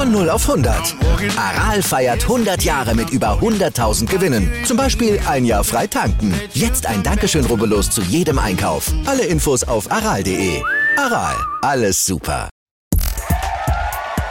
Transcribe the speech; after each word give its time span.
Von 0.00 0.12
0 0.12 0.30
auf 0.30 0.48
100. 0.48 0.96
Aral 1.36 1.82
feiert 1.82 2.22
100 2.22 2.62
Jahre 2.62 2.94
mit 2.94 3.10
über 3.10 3.38
100.000 3.38 4.06
Gewinnen. 4.06 4.50
Zum 4.64 4.78
Beispiel 4.78 5.20
ein 5.28 5.44
Jahr 5.44 5.62
frei 5.62 5.86
tanken. 5.86 6.32
Jetzt 6.54 6.86
ein 6.86 7.02
Dankeschön, 7.02 7.44
rubbellos 7.44 7.90
zu 7.90 8.00
jedem 8.00 8.38
Einkauf. 8.38 8.90
Alle 9.04 9.26
Infos 9.26 9.62
auf 9.62 9.92
aral.de. 9.92 10.62
Aral, 10.96 11.36
alles 11.60 12.02
super. 12.02 12.48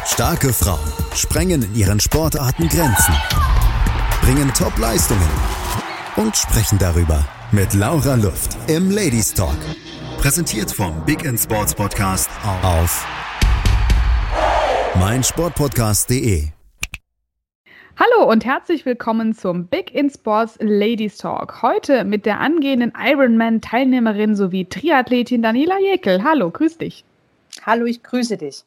Starke 0.08 0.54
Frauen 0.54 0.92
sprengen 1.14 1.62
in 1.62 1.76
ihren 1.76 2.00
Sportarten 2.00 2.68
Grenzen, 2.68 3.14
bringen 4.24 4.52
Top-Leistungen 4.56 5.30
und 6.16 6.36
sprechen 6.36 6.80
darüber 6.80 7.24
mit 7.52 7.76
Laura 7.76 8.16
Luft 8.16 8.58
im 8.66 8.90
Ladies 8.90 9.36
Talk. 9.36 9.60
Präsentiert 10.18 10.72
vom 10.72 11.06
Big 11.06 11.24
in 11.24 11.38
Sports 11.38 11.76
Podcast 11.76 12.28
auf 12.64 13.06
meinsportpodcast.de. 15.00 16.50
Hallo 17.98 18.30
und 18.30 18.44
herzlich 18.44 18.86
willkommen 18.86 19.34
zum 19.34 19.68
Big 19.68 19.96
in 19.96 20.10
Sports 20.10 20.58
Ladies 20.60 21.18
Talk. 21.18 21.62
Heute 21.62 22.04
mit 22.04 22.26
der 22.26 22.42
angehenden 22.42 22.92
Ironman-Teilnehmerin 22.98 24.36
sowie 24.36 24.66
Triathletin 24.66 25.42
Daniela 25.42 25.80
Jekel. 25.80 26.22
Hallo, 26.26 26.52
grüß 26.52 26.80
dich. 26.80 27.06
Hallo, 27.66 27.86
ich 27.86 28.04
grüße 28.04 28.36
dich. 28.36 28.66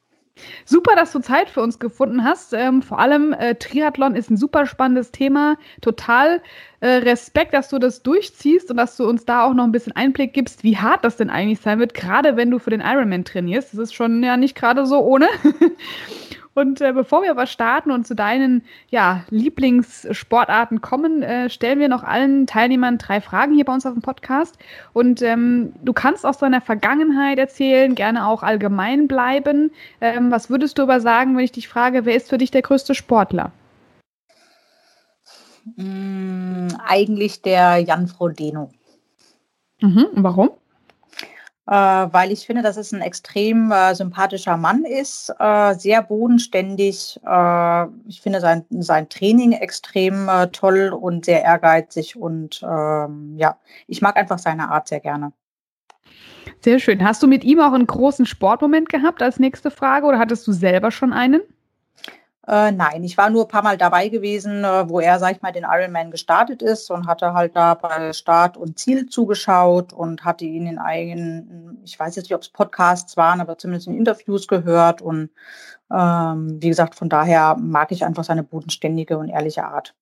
Super, 0.65 0.97
dass 0.97 1.13
du 1.13 1.21
Zeit 1.21 1.51
für 1.51 1.61
uns 1.61 1.79
gefunden 1.79 2.25
hast. 2.25 2.53
Ähm, 2.55 2.83
vor 2.83 2.99
allem 2.99 3.33
äh, 3.33 3.55
Triathlon 3.55 4.17
ist 4.17 4.31
ein 4.31 4.37
super 4.37 4.67
spannendes 4.67 5.11
Thema. 5.11 5.57
Total 5.83 6.41
äh, 6.81 6.89
Respekt, 6.89 7.53
dass 7.53 7.69
du 7.69 7.79
das 7.79 8.03
durchziehst 8.03 8.71
und 8.71 8.77
dass 8.77 8.97
du 8.97 9.07
uns 9.07 9.25
da 9.25 9.45
auch 9.45 9.55
noch 9.55 9.65
ein 9.65 9.73
bisschen 9.73 9.95
Einblick 9.95 10.33
gibst, 10.33 10.65
wie 10.65 10.79
hart 10.79 11.05
das 11.05 11.17
denn 11.17 11.31
eigentlich 11.31 11.61
sein 11.61 11.79
wird, 11.79 11.95
gerade 11.95 12.37
wenn 12.37 12.51
du 12.51 12.59
für 12.59 12.71
den 12.71 12.81
Ironman 12.81 13.25
trainierst. 13.25 13.73
Das 13.73 13.81
ist 13.81 13.95
schon 13.95 14.23
ja 14.23 14.37
nicht 14.37 14.55
gerade 14.55 14.87
so 14.87 15.01
ohne. 15.01 15.29
Und 16.55 16.81
äh, 16.81 16.93
bevor 16.93 17.23
wir 17.23 17.31
aber 17.31 17.47
starten 17.47 17.91
und 17.91 18.07
zu 18.07 18.15
deinen 18.15 18.63
ja, 18.89 19.25
Lieblingssportarten 19.31 20.81
kommen, 20.81 21.23
äh, 21.23 21.49
stellen 21.49 21.79
wir 21.79 21.89
noch 21.89 22.05
allen 22.05 22.47
Teilnehmern 22.47 22.99
drei 22.99 23.21
Fragen 23.21 23.55
hier 23.55 23.65
bei 23.65 23.73
uns 23.73 23.87
auf 23.87 23.95
dem 23.95 24.03
Podcast. 24.03 24.59
Und 24.93 25.23
ähm, 25.23 25.73
du 25.83 25.93
kannst 25.93 26.27
aus 26.27 26.39
deiner 26.39 26.61
Vergangenheit 26.61 27.39
erzählen, 27.39 27.95
gerne 27.95 28.27
auch 28.27 28.43
allgemein 28.43 29.09
bleiben. 29.09 29.71
Ähm, 30.01 30.31
was 30.31 30.51
würdest 30.51 30.79
du 30.79 30.83
aber 30.83 31.01
sagen, 31.01 31.37
wenn 31.37 31.45
ich 31.45 31.53
dich 31.53 31.69
frage, 31.69 32.05
wer 32.05 32.17
ist 32.17 32.29
für 32.29 32.39
dich 32.39 32.51
der 32.51 32.63
größte 32.63 32.95
Sportler? 32.95 33.53
Mm, 35.77 36.69
eigentlich 36.87 37.41
der 37.41 37.79
Jan 37.79 38.09
Frodeno. 38.09 38.71
Mhm, 39.81 40.09
warum? 40.13 40.51
Äh, 41.67 41.73
weil 41.73 42.33
ich 42.33 42.47
finde, 42.47 42.63
dass 42.63 42.77
es 42.77 42.93
ein 42.93 43.01
extrem 43.01 43.71
äh, 43.71 43.95
sympathischer 43.95 44.57
Mann 44.57 44.85
ist, 44.85 45.33
äh, 45.39 45.75
sehr 45.75 46.03
bodenständig. 46.03 47.21
Äh, 47.25 47.87
ich 48.09 48.21
finde 48.21 48.41
sein, 48.41 48.65
sein 48.71 49.09
Training 49.09 49.53
extrem 49.53 50.29
äh, 50.29 50.49
toll 50.49 50.89
und 50.89 51.25
sehr 51.25 51.43
ehrgeizig 51.43 52.17
und 52.17 52.63
ähm, 52.63 53.35
ja, 53.37 53.59
ich 53.87 54.03
mag 54.03 54.17
einfach 54.17 54.39
seine 54.39 54.71
Art 54.71 54.89
sehr 54.89 55.01
gerne. 55.01 55.33
Sehr 56.61 56.79
schön. 56.79 57.05
Hast 57.05 57.23
du 57.23 57.27
mit 57.27 57.45
ihm 57.45 57.61
auch 57.61 57.73
einen 57.73 57.87
großen 57.87 58.27
Sportmoment 58.27 58.89
gehabt 58.89 59.23
als 59.23 59.39
nächste 59.39 59.71
Frage 59.71 60.07
oder 60.07 60.19
hattest 60.19 60.47
du 60.47 60.53
selber 60.53 60.91
schon 60.91 61.13
einen? 61.13 61.43
Äh, 62.47 62.73
nein, 62.73 63.05
ich 63.05 63.17
war 63.17 63.31
nur 63.31 63.45
ein 63.45 63.49
paar 63.49 63.63
Mal 63.63 63.79
dabei 63.79 64.09
gewesen, 64.09 64.65
äh, 64.65 64.89
wo 64.89 64.99
er, 64.99 65.21
sag 65.21 65.37
ich 65.37 65.43
mal, 65.43 65.53
den 65.53 65.65
Ironman 65.65 66.11
gestartet 66.11 66.61
ist 66.61 66.91
und 66.91 67.07
hatte 67.07 67.35
halt 67.35 67.55
da 67.55 67.75
bei 67.75 68.13
Start 68.13 68.57
und 68.57 68.81
Ziel 68.81 69.07
zugeschaut 69.07 69.93
und 69.93 70.25
hatte 70.25 70.45
ihn 70.45 70.67
in 70.67 70.79
eigenen, 70.79 71.79
ich 71.85 71.99
weiß 71.99 72.17
jetzt 72.17 72.25
nicht, 72.25 72.35
ob 72.35 72.43
es 72.43 72.49
Podcasts 72.49 73.17
waren, 73.17 73.41
aber 73.41 73.59
zumindest 73.59 73.87
in 73.87 73.97
Interviews 73.97 74.49
gehört. 74.49 75.01
Und 75.03 75.31
ähm, 75.93 76.61
wie 76.61 76.69
gesagt, 76.69 76.97
von 76.97 77.09
daher 77.09 77.57
mag 77.57 77.93
ich 77.93 78.05
einfach 78.05 78.25
seine 78.25 78.43
bodenständige 78.43 79.19
und 79.19 79.29
ehrliche 79.29 79.65
Art. 79.65 79.95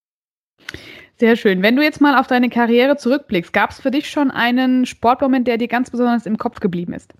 Sehr 1.18 1.36
schön. 1.36 1.62
Wenn 1.62 1.76
du 1.76 1.82
jetzt 1.82 2.00
mal 2.00 2.18
auf 2.18 2.26
deine 2.26 2.48
Karriere 2.48 2.96
zurückblickst, 2.96 3.52
gab 3.52 3.70
es 3.70 3.80
für 3.80 3.90
dich 3.90 4.08
schon 4.08 4.30
einen 4.30 4.86
Sportmoment, 4.86 5.46
der 5.46 5.58
dir 5.58 5.68
ganz 5.68 5.90
besonders 5.90 6.24
im 6.24 6.38
Kopf 6.38 6.60
geblieben 6.60 6.94
ist? 6.94 7.12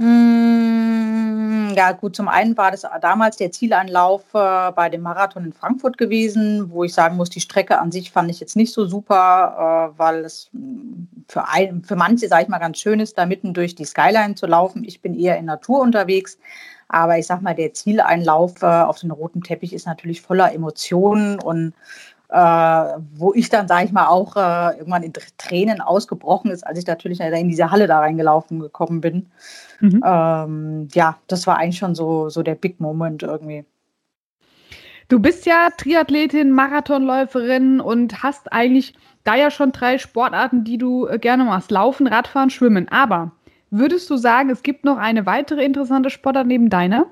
Hm, 0.00 1.74
ja, 1.76 1.90
gut, 1.92 2.14
zum 2.14 2.28
einen 2.28 2.56
war 2.56 2.70
das 2.70 2.86
damals 3.00 3.36
der 3.36 3.50
Zielanlauf 3.50 4.22
äh, 4.32 4.70
bei 4.72 4.88
dem 4.88 5.00
Marathon 5.02 5.44
in 5.44 5.52
Frankfurt 5.52 5.98
gewesen, 5.98 6.70
wo 6.70 6.84
ich 6.84 6.94
sagen 6.94 7.16
muss, 7.16 7.30
die 7.30 7.40
Strecke 7.40 7.78
an 7.80 7.90
sich 7.90 8.12
fand 8.12 8.30
ich 8.30 8.38
jetzt 8.38 8.54
nicht 8.54 8.72
so 8.72 8.86
super, 8.86 9.90
äh, 9.96 9.98
weil 9.98 10.24
es 10.24 10.50
hm, 10.52 11.08
für, 11.26 11.48
ein, 11.48 11.82
für 11.82 11.96
manche, 11.96 12.28
sage 12.28 12.44
ich 12.44 12.48
mal, 12.48 12.58
ganz 12.58 12.78
schön 12.78 13.00
ist, 13.00 13.18
da 13.18 13.26
mitten 13.26 13.54
durch 13.54 13.74
die 13.74 13.84
Skyline 13.84 14.36
zu 14.36 14.46
laufen. 14.46 14.84
Ich 14.84 15.00
bin 15.02 15.18
eher 15.18 15.36
in 15.36 15.46
Natur 15.46 15.80
unterwegs. 15.80 16.38
Aber 16.88 17.18
ich 17.18 17.26
sag 17.26 17.42
mal, 17.42 17.54
der 17.54 17.74
Zieleinlauf 17.74 18.62
äh, 18.62 18.66
auf 18.66 19.00
den 19.00 19.10
roten 19.10 19.42
Teppich 19.42 19.72
ist 19.74 19.86
natürlich 19.86 20.22
voller 20.22 20.52
Emotionen 20.54 21.38
und 21.40 21.74
wo 22.30 23.32
ich 23.34 23.48
dann, 23.48 23.68
sage 23.68 23.86
ich 23.86 23.92
mal, 23.92 24.06
auch 24.06 24.36
äh, 24.36 24.78
irgendwann 24.78 25.02
in 25.02 25.12
Tränen 25.38 25.80
ausgebrochen 25.80 26.50
ist, 26.50 26.66
als 26.66 26.78
ich 26.78 26.86
natürlich 26.86 27.20
in 27.20 27.48
diese 27.48 27.70
Halle 27.70 27.86
da 27.86 28.00
reingelaufen 28.00 28.60
gekommen 28.60 29.00
bin. 29.00 29.26
Mhm. 29.80 30.02
Ähm, 30.04 30.88
ja, 30.92 31.18
das 31.26 31.46
war 31.46 31.56
eigentlich 31.56 31.78
schon 31.78 31.94
so, 31.94 32.28
so 32.28 32.42
der 32.42 32.54
Big 32.54 32.80
Moment 32.80 33.22
irgendwie. 33.22 33.64
Du 35.08 35.20
bist 35.20 35.46
ja 35.46 35.70
Triathletin, 35.74 36.52
Marathonläuferin 36.52 37.80
und 37.80 38.22
hast 38.22 38.52
eigentlich 38.52 38.94
da 39.24 39.34
ja 39.34 39.50
schon 39.50 39.72
drei 39.72 39.96
Sportarten, 39.96 40.64
die 40.64 40.76
du 40.76 41.06
äh, 41.06 41.18
gerne 41.18 41.44
machst. 41.44 41.70
Laufen, 41.70 42.06
Radfahren, 42.06 42.50
Schwimmen. 42.50 42.88
Aber 42.88 43.32
würdest 43.70 44.10
du 44.10 44.16
sagen, 44.18 44.50
es 44.50 44.62
gibt 44.62 44.84
noch 44.84 44.98
eine 44.98 45.24
weitere 45.24 45.64
interessante 45.64 46.10
Sportart 46.10 46.46
neben 46.46 46.68
deiner? 46.68 47.06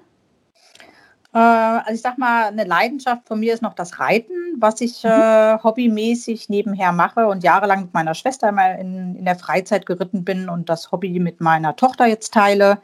Äh, 1.37 1.39
also 1.39 1.93
ich 1.93 2.01
sag 2.01 2.17
mal, 2.17 2.47
eine 2.47 2.65
Leidenschaft 2.65 3.29
von 3.29 3.39
mir 3.39 3.53
ist 3.53 3.63
noch 3.63 3.75
das 3.75 4.01
Reiten, 4.01 4.33
was 4.59 4.81
ich 4.81 5.05
mhm. 5.05 5.11
äh, 5.11 5.59
hobbymäßig 5.63 6.49
nebenher 6.49 6.93
mache 6.93 7.27
und 7.27 7.45
jahrelang 7.45 7.83
mit 7.83 7.93
meiner 7.95 8.15
Schwester 8.15 8.53
mal 8.53 8.79
in, 8.81 9.15
in 9.17 9.27
der 9.27 9.37
Freizeit 9.37 9.85
geritten 9.85 10.25
bin 10.25 10.49
und 10.49 10.71
das 10.71 10.93
Hobby 10.93 11.21
mit 11.21 11.43
meiner 11.43 11.77
Tochter 11.77 12.07
jetzt 12.07 12.33
teile, 12.33 12.79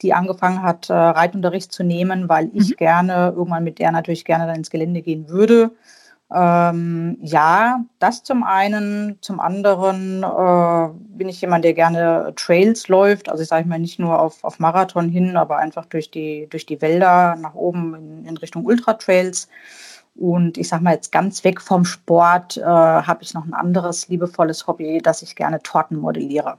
die 0.00 0.14
angefangen 0.14 0.62
hat, 0.62 0.88
äh, 0.88 0.94
Reitunterricht 0.94 1.70
zu 1.70 1.84
nehmen, 1.84 2.30
weil 2.30 2.50
ich 2.54 2.70
mhm. 2.70 2.76
gerne 2.76 3.34
irgendwann 3.36 3.64
mit 3.64 3.78
der 3.78 3.92
natürlich 3.92 4.24
gerne 4.24 4.46
dann 4.46 4.56
ins 4.56 4.70
Gelände 4.70 5.02
gehen 5.02 5.28
würde. 5.28 5.72
Ähm, 6.30 7.16
ja, 7.22 7.84
das 7.98 8.22
zum 8.22 8.42
einen. 8.42 9.18
Zum 9.22 9.40
anderen 9.40 10.22
äh, 10.22 10.88
bin 11.16 11.28
ich 11.28 11.40
jemand, 11.40 11.64
der 11.64 11.72
gerne 11.72 12.32
Trails 12.36 12.88
läuft. 12.88 13.30
Also 13.30 13.42
ich 13.42 13.48
sage 13.48 13.66
mal 13.66 13.78
nicht 13.78 13.98
nur 13.98 14.20
auf, 14.20 14.44
auf 14.44 14.58
Marathon 14.58 15.08
hin, 15.08 15.36
aber 15.36 15.56
einfach 15.56 15.86
durch 15.86 16.10
die, 16.10 16.46
durch 16.50 16.66
die 16.66 16.82
Wälder 16.82 17.36
nach 17.36 17.54
oben 17.54 17.94
in, 17.94 18.24
in 18.26 18.36
Richtung 18.36 18.66
Ultra-Trails. 18.66 19.48
Und 20.16 20.58
ich 20.58 20.68
sage 20.68 20.82
mal 20.82 20.94
jetzt 20.94 21.12
ganz 21.12 21.44
weg 21.44 21.60
vom 21.60 21.84
Sport 21.84 22.56
äh, 22.56 22.62
habe 22.62 23.22
ich 23.22 23.34
noch 23.34 23.44
ein 23.44 23.54
anderes 23.54 24.08
liebevolles 24.08 24.66
Hobby, 24.66 24.98
dass 24.98 25.22
ich 25.22 25.36
gerne 25.36 25.62
Torten 25.62 25.96
modelliere. 25.96 26.58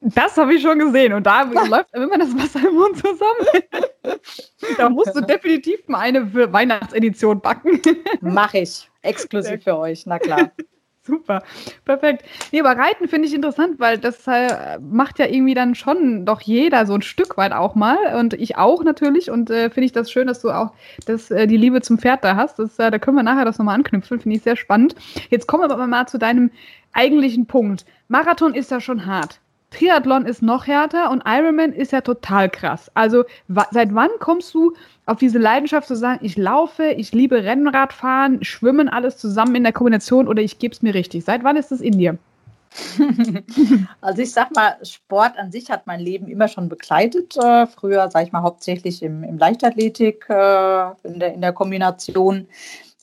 Das 0.00 0.36
habe 0.36 0.54
ich 0.54 0.62
schon 0.62 0.78
gesehen 0.78 1.12
und 1.12 1.24
da 1.24 1.42
läuft 1.42 1.94
immer 1.94 2.18
das 2.18 2.36
Wasser 2.36 2.68
im 2.68 2.74
Mund 2.74 2.96
zusammen. 2.96 4.18
da 4.76 4.88
musst 4.88 5.14
du 5.14 5.20
definitiv 5.20 5.86
mal 5.86 6.00
eine 6.00 6.26
für 6.26 6.52
Weihnachtsedition 6.52 7.40
backen. 7.40 7.80
Mache 8.20 8.58
ich. 8.58 8.91
Exklusiv 9.02 9.64
für 9.64 9.76
euch, 9.76 10.06
na 10.06 10.18
klar. 10.18 10.52
Super, 11.04 11.42
perfekt. 11.84 12.24
Nee, 12.52 12.60
aber 12.60 12.80
Reiten 12.80 13.08
finde 13.08 13.26
ich 13.26 13.34
interessant, 13.34 13.80
weil 13.80 13.98
das 13.98 14.24
äh, 14.28 14.78
macht 14.78 15.18
ja 15.18 15.26
irgendwie 15.26 15.54
dann 15.54 15.74
schon 15.74 16.24
doch 16.24 16.40
jeder 16.40 16.86
so 16.86 16.94
ein 16.94 17.02
Stück 17.02 17.36
weit 17.36 17.52
auch 17.52 17.74
mal 17.74 18.14
und 18.16 18.34
ich 18.34 18.56
auch 18.56 18.84
natürlich 18.84 19.28
und 19.28 19.50
äh, 19.50 19.68
finde 19.68 19.86
ich 19.86 19.92
das 19.92 20.12
schön, 20.12 20.28
dass 20.28 20.40
du 20.40 20.50
auch 20.50 20.70
das, 21.04 21.32
äh, 21.32 21.48
die 21.48 21.56
Liebe 21.56 21.80
zum 21.80 21.98
Pferd 21.98 22.22
da 22.22 22.36
hast. 22.36 22.60
Das, 22.60 22.78
äh, 22.78 22.88
da 22.92 23.00
können 23.00 23.16
wir 23.16 23.24
nachher 23.24 23.44
das 23.44 23.58
nochmal 23.58 23.74
anknüpfen, 23.74 24.20
finde 24.20 24.36
ich 24.36 24.44
sehr 24.44 24.54
spannend. 24.54 24.94
Jetzt 25.28 25.48
kommen 25.48 25.64
wir 25.64 25.72
aber 25.72 25.88
mal 25.88 26.06
zu 26.06 26.18
deinem 26.18 26.52
eigentlichen 26.92 27.46
Punkt. 27.46 27.84
Marathon 28.06 28.54
ist 28.54 28.70
ja 28.70 28.80
schon 28.80 29.04
hart. 29.04 29.40
Triathlon 29.72 30.26
ist 30.26 30.42
noch 30.42 30.66
härter 30.66 31.10
und 31.10 31.24
Ironman 31.26 31.72
ist 31.72 31.92
ja 31.92 32.02
total 32.02 32.48
krass. 32.48 32.90
Also 32.94 33.24
seit 33.48 33.94
wann 33.94 34.10
kommst 34.20 34.54
du 34.54 34.74
auf 35.06 35.18
diese 35.18 35.38
Leidenschaft 35.38 35.88
zu 35.88 35.96
sagen, 35.96 36.20
ich 36.22 36.36
laufe, 36.36 36.84
ich 36.84 37.12
liebe 37.12 37.42
Rennradfahren, 37.42 38.44
Schwimmen, 38.44 38.88
alles 38.88 39.16
zusammen 39.16 39.56
in 39.56 39.64
der 39.64 39.72
Kombination 39.72 40.28
oder 40.28 40.42
ich 40.42 40.58
gebe 40.58 40.72
es 40.72 40.82
mir 40.82 40.94
richtig? 40.94 41.24
Seit 41.24 41.42
wann 41.42 41.56
ist 41.56 41.72
das 41.72 41.80
in 41.80 41.98
dir? 41.98 42.18
also 44.00 44.22
ich 44.22 44.32
sag 44.32 44.54
mal, 44.54 44.76
Sport 44.82 45.36
an 45.36 45.52
sich 45.52 45.70
hat 45.70 45.86
mein 45.86 46.00
Leben 46.00 46.28
immer 46.28 46.48
schon 46.48 46.68
begleitet. 46.68 47.36
Äh, 47.36 47.66
früher, 47.66 48.08
sag 48.10 48.24
ich 48.24 48.32
mal, 48.32 48.42
hauptsächlich 48.42 49.02
im, 49.02 49.24
im 49.24 49.38
Leichtathletik, 49.38 50.24
äh, 50.28 50.90
in, 51.02 51.18
der, 51.18 51.34
in 51.34 51.40
der 51.40 51.52
Kombination. 51.52 52.48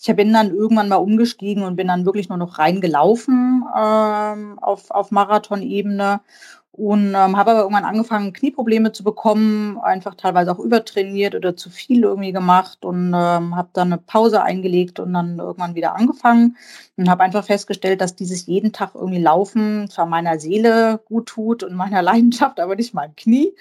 Ich 0.02 0.16
bin 0.16 0.31
dann 0.31 0.56
irgendwann 0.56 0.88
mal 0.88 0.95
umgestiegen 0.95 1.63
und 1.63 1.75
bin 1.75 1.90
dann 1.90 2.06
wirklich 2.06 2.30
nur 2.30 2.38
noch 2.38 2.57
reingelaufen 2.57 3.66
ähm, 3.78 4.57
auf, 4.60 4.90
auf 4.92 5.12
Marathonebene 5.12 6.22
und 6.71 7.10
ähm, 7.10 7.38
habe 7.38 7.51
aber 7.51 7.62
irgendwann 7.62 7.83
angefangen, 7.83 8.31
Knieprobleme 8.31 8.92
zu 8.92 9.04
bekommen, 9.04 9.77
einfach 9.80 10.16
teilweise 10.16 10.51
auch 10.51 10.60
übertrainiert 10.60 11.36
oder 11.36 11.56
zu 11.56 11.69
viel 11.69 12.04
irgendwie 12.04 12.31
gemacht 12.31 12.86
und 12.86 13.07
ähm, 13.07 13.56
habe 13.56 13.69
dann 13.74 13.92
eine 13.92 13.98
Pause 13.98 14.44
eingelegt 14.44 15.00
und 15.00 15.13
dann 15.13 15.39
irgendwann 15.39 15.75
wieder 15.75 15.95
angefangen 15.95 16.57
und 16.95 17.10
habe 17.10 17.24
einfach 17.24 17.44
festgestellt, 17.44 18.01
dass 18.01 18.16
dieses 18.16 18.45
jeden 18.45 18.71
Tag 18.71 18.92
irgendwie 18.94 19.21
Laufen 19.21 19.89
zwar 19.89 20.06
meiner 20.06 20.39
Seele 20.39 21.01
gut 21.06 21.27
tut 21.27 21.63
und 21.63 21.75
meiner 21.75 22.01
Leidenschaft, 22.04 22.60
aber 22.60 22.75
nicht 22.75 22.94
meinem 22.94 23.16
Knie. 23.16 23.54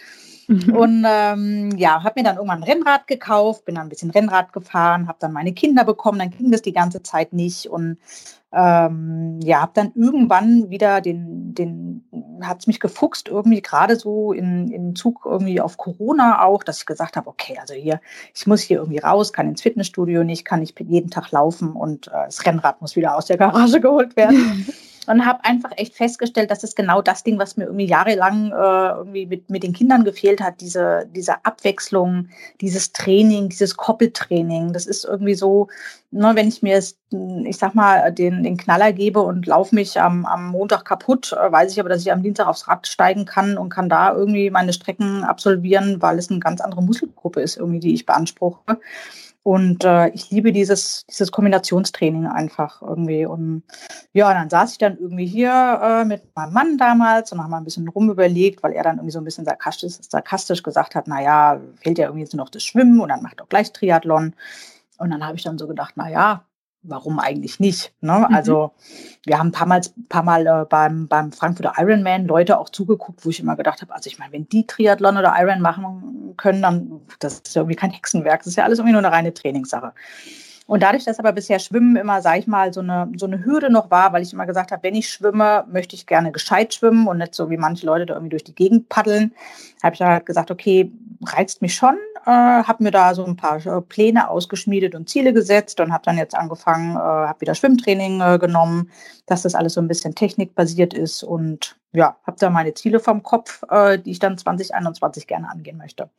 Mhm. 0.48 0.74
Und 0.74 1.04
ähm, 1.06 1.70
ja, 1.76 2.02
habe 2.02 2.14
mir 2.16 2.24
dann 2.24 2.36
irgendwann 2.36 2.62
ein 2.62 2.70
Rennrad 2.70 3.06
gekauft, 3.06 3.66
bin 3.66 3.74
dann 3.74 3.86
ein 3.86 3.90
bisschen 3.90 4.10
Rennrad 4.10 4.54
gefahren, 4.54 5.06
habe 5.06 5.18
dann 5.20 5.32
meine 5.32 5.52
Kinder 5.52 5.84
bekommen, 5.84 6.18
dann 6.18 6.30
ging 6.30 6.50
das 6.50 6.62
die 6.62 6.72
ganze 6.72 7.02
Zeit 7.02 7.34
nicht 7.34 7.66
und 7.66 7.98
ähm, 8.50 9.40
ja, 9.42 9.60
habe 9.60 9.72
dann 9.74 9.92
irgendwann 9.94 10.70
wieder 10.70 11.02
den, 11.02 11.54
den 11.54 12.04
hat 12.40 12.60
es 12.60 12.66
mich 12.66 12.80
gefuchst, 12.80 13.28
irgendwie 13.28 13.60
gerade 13.60 13.96
so 13.96 14.32
in, 14.32 14.70
in 14.70 14.96
Zug 14.96 15.26
irgendwie 15.26 15.60
auf 15.60 15.76
Corona 15.76 16.42
auch, 16.42 16.62
dass 16.62 16.78
ich 16.78 16.86
gesagt 16.86 17.18
habe, 17.18 17.28
okay, 17.28 17.58
also 17.60 17.74
hier, 17.74 18.00
ich 18.34 18.46
muss 18.46 18.62
hier 18.62 18.78
irgendwie 18.78 19.00
raus, 19.00 19.34
kann 19.34 19.48
ins 19.48 19.60
Fitnessstudio 19.60 20.24
nicht, 20.24 20.46
kann 20.46 20.60
nicht 20.60 20.80
jeden 20.80 21.10
Tag 21.10 21.30
laufen 21.30 21.72
und 21.72 22.08
äh, 22.08 22.24
das 22.24 22.46
Rennrad 22.46 22.80
muss 22.80 22.96
wieder 22.96 23.16
aus 23.16 23.26
der 23.26 23.36
Garage 23.36 23.80
geholt 23.82 24.16
werden. 24.16 24.66
und 25.08 25.24
habe 25.24 25.44
einfach 25.44 25.70
echt 25.76 25.94
festgestellt, 25.94 26.50
dass 26.50 26.62
es 26.62 26.74
genau 26.74 27.00
das 27.00 27.24
Ding, 27.24 27.38
was 27.38 27.56
mir 27.56 27.64
irgendwie 27.64 27.86
jahrelang 27.86 28.52
äh, 28.52 28.88
irgendwie 28.98 29.26
mit, 29.26 29.50
mit 29.50 29.62
den 29.62 29.72
Kindern 29.72 30.04
gefehlt 30.04 30.40
hat, 30.40 30.60
diese, 30.60 31.08
diese 31.14 31.44
Abwechslung, 31.44 32.28
dieses 32.60 32.92
Training, 32.92 33.48
dieses 33.48 33.76
Koppeltraining. 33.76 34.72
Das 34.72 34.86
ist 34.86 35.04
irgendwie 35.04 35.34
so, 35.34 35.68
ne, 36.10 36.32
wenn 36.34 36.48
ich 36.48 36.62
mir, 36.62 36.78
ich 36.78 37.56
sag 37.56 37.74
mal, 37.74 38.12
den, 38.12 38.42
den 38.42 38.58
Knaller 38.58 38.92
gebe 38.92 39.20
und 39.20 39.46
laufe 39.46 39.74
mich 39.74 39.98
am, 39.98 40.26
am 40.26 40.48
Montag 40.48 40.84
kaputt, 40.84 41.32
äh, 41.32 41.50
weiß 41.50 41.72
ich 41.72 41.80
aber, 41.80 41.88
dass 41.88 42.02
ich 42.02 42.12
am 42.12 42.22
Dienstag 42.22 42.46
aufs 42.46 42.68
Rad 42.68 42.86
steigen 42.86 43.24
kann 43.24 43.56
und 43.56 43.70
kann 43.70 43.88
da 43.88 44.12
irgendwie 44.12 44.50
meine 44.50 44.74
Strecken 44.74 45.24
absolvieren, 45.24 46.02
weil 46.02 46.18
es 46.18 46.30
eine 46.30 46.40
ganz 46.40 46.60
andere 46.60 46.82
Muskelgruppe 46.82 47.40
ist, 47.40 47.56
irgendwie, 47.56 47.80
die 47.80 47.94
ich 47.94 48.04
beanspruche. 48.04 48.78
Und 49.48 49.82
äh, 49.82 50.08
ich 50.10 50.30
liebe 50.30 50.52
dieses, 50.52 51.06
dieses 51.06 51.32
Kombinationstraining 51.32 52.26
einfach 52.26 52.82
irgendwie. 52.82 53.24
Und 53.24 53.62
ja, 54.12 54.34
dann 54.34 54.50
saß 54.50 54.72
ich 54.72 54.76
dann 54.78 54.98
irgendwie 54.98 55.24
hier 55.24 55.80
äh, 55.82 56.04
mit 56.04 56.36
meinem 56.36 56.52
Mann 56.52 56.76
damals 56.76 57.32
und 57.32 57.42
haben 57.42 57.50
mal 57.50 57.56
ein 57.56 57.64
bisschen 57.64 57.88
rumüberlegt, 57.88 58.62
weil 58.62 58.72
er 58.72 58.82
dann 58.82 58.96
irgendwie 58.96 59.12
so 59.12 59.20
ein 59.20 59.24
bisschen 59.24 59.46
sarkastisch, 59.46 59.94
sarkastisch 60.02 60.62
gesagt 60.62 60.94
hat, 60.94 61.08
naja, 61.08 61.62
fehlt 61.76 61.96
ja 61.96 62.08
irgendwie 62.08 62.24
jetzt 62.24 62.34
noch 62.34 62.50
das 62.50 62.62
Schwimmen 62.62 63.00
und 63.00 63.08
dann 63.08 63.22
macht 63.22 63.40
auch 63.40 63.48
gleich 63.48 63.72
Triathlon. 63.72 64.34
Und 64.98 65.10
dann 65.10 65.26
habe 65.26 65.38
ich 65.38 65.44
dann 65.44 65.56
so 65.56 65.66
gedacht, 65.66 65.96
naja, 65.96 66.44
warum 66.82 67.18
eigentlich 67.18 67.58
nicht? 67.58 67.94
Ne? 68.02 68.26
Mhm. 68.28 68.34
Also 68.34 68.72
wir 69.24 69.38
haben 69.38 69.48
ein 69.48 69.52
paar 69.52 69.66
Mal, 69.66 69.80
paar 70.10 70.24
Mal 70.24 70.46
äh, 70.46 70.66
beim, 70.68 71.08
beim 71.08 71.32
Frankfurter 71.32 71.72
Ironman 71.78 72.26
Leute 72.26 72.58
auch 72.58 72.68
zugeguckt, 72.68 73.24
wo 73.24 73.30
ich 73.30 73.40
immer 73.40 73.56
gedacht 73.56 73.80
habe, 73.80 73.94
also 73.94 74.08
ich 74.08 74.18
meine, 74.18 74.34
wenn 74.34 74.46
die 74.46 74.66
Triathlon 74.66 75.16
oder 75.16 75.34
Iron 75.38 75.62
machen 75.62 76.17
können, 76.38 76.62
dann 76.62 77.00
das 77.18 77.40
ist 77.40 77.54
ja 77.54 77.60
irgendwie 77.60 77.76
kein 77.76 77.90
Hexenwerk, 77.90 78.40
das 78.40 78.48
ist 78.48 78.56
ja 78.56 78.64
alles 78.64 78.78
irgendwie 78.78 78.92
nur 78.92 79.04
eine 79.04 79.12
reine 79.12 79.34
Trainingssache. 79.34 79.92
Und 80.68 80.82
dadurch, 80.82 81.04
dass 81.04 81.18
aber 81.18 81.32
bisher 81.32 81.60
Schwimmen 81.60 81.96
immer, 81.96 82.20
sage 82.20 82.40
ich 82.40 82.46
mal, 82.46 82.74
so 82.74 82.80
eine, 82.80 83.10
so 83.16 83.24
eine 83.24 83.42
Hürde 83.42 83.70
noch 83.70 83.90
war, 83.90 84.12
weil 84.12 84.20
ich 84.20 84.34
immer 84.34 84.44
gesagt 84.44 84.70
habe, 84.70 84.82
wenn 84.82 84.94
ich 84.94 85.08
schwimme, 85.08 85.64
möchte 85.66 85.96
ich 85.96 86.06
gerne 86.06 86.30
gescheit 86.30 86.74
schwimmen 86.74 87.08
und 87.08 87.16
nicht 87.16 87.34
so 87.34 87.48
wie 87.48 87.56
manche 87.56 87.86
Leute 87.86 88.04
da 88.04 88.12
irgendwie 88.12 88.28
durch 88.28 88.44
die 88.44 88.54
Gegend 88.54 88.90
paddeln, 88.90 89.32
habe 89.82 89.94
ich 89.94 89.98
dann 89.98 90.10
halt 90.10 90.26
gesagt, 90.26 90.50
okay, 90.50 90.92
reizt 91.24 91.62
mich 91.62 91.74
schon, 91.74 91.96
äh, 92.26 92.30
habe 92.30 92.82
mir 92.82 92.90
da 92.90 93.14
so 93.14 93.24
ein 93.24 93.34
paar 93.34 93.64
äh, 93.64 93.80
Pläne 93.80 94.28
ausgeschmiedet 94.28 94.94
und 94.94 95.08
Ziele 95.08 95.32
gesetzt 95.32 95.80
und 95.80 95.90
habe 95.90 96.04
dann 96.04 96.18
jetzt 96.18 96.34
angefangen, 96.34 96.96
äh, 96.96 96.98
habe 96.98 97.40
wieder 97.40 97.54
Schwimmtraining 97.54 98.20
äh, 98.20 98.38
genommen, 98.38 98.90
dass 99.24 99.40
das 99.40 99.54
alles 99.54 99.72
so 99.72 99.80
ein 99.80 99.88
bisschen 99.88 100.14
technikbasiert 100.14 100.92
ist 100.92 101.22
und 101.22 101.78
ja, 101.92 102.18
habe 102.26 102.36
da 102.38 102.50
meine 102.50 102.74
Ziele 102.74 103.00
vom 103.00 103.22
Kopf, 103.22 103.62
äh, 103.70 103.98
die 103.98 104.10
ich 104.10 104.18
dann 104.18 104.36
2021 104.36 105.26
gerne 105.26 105.48
angehen 105.48 105.78
möchte. 105.78 106.10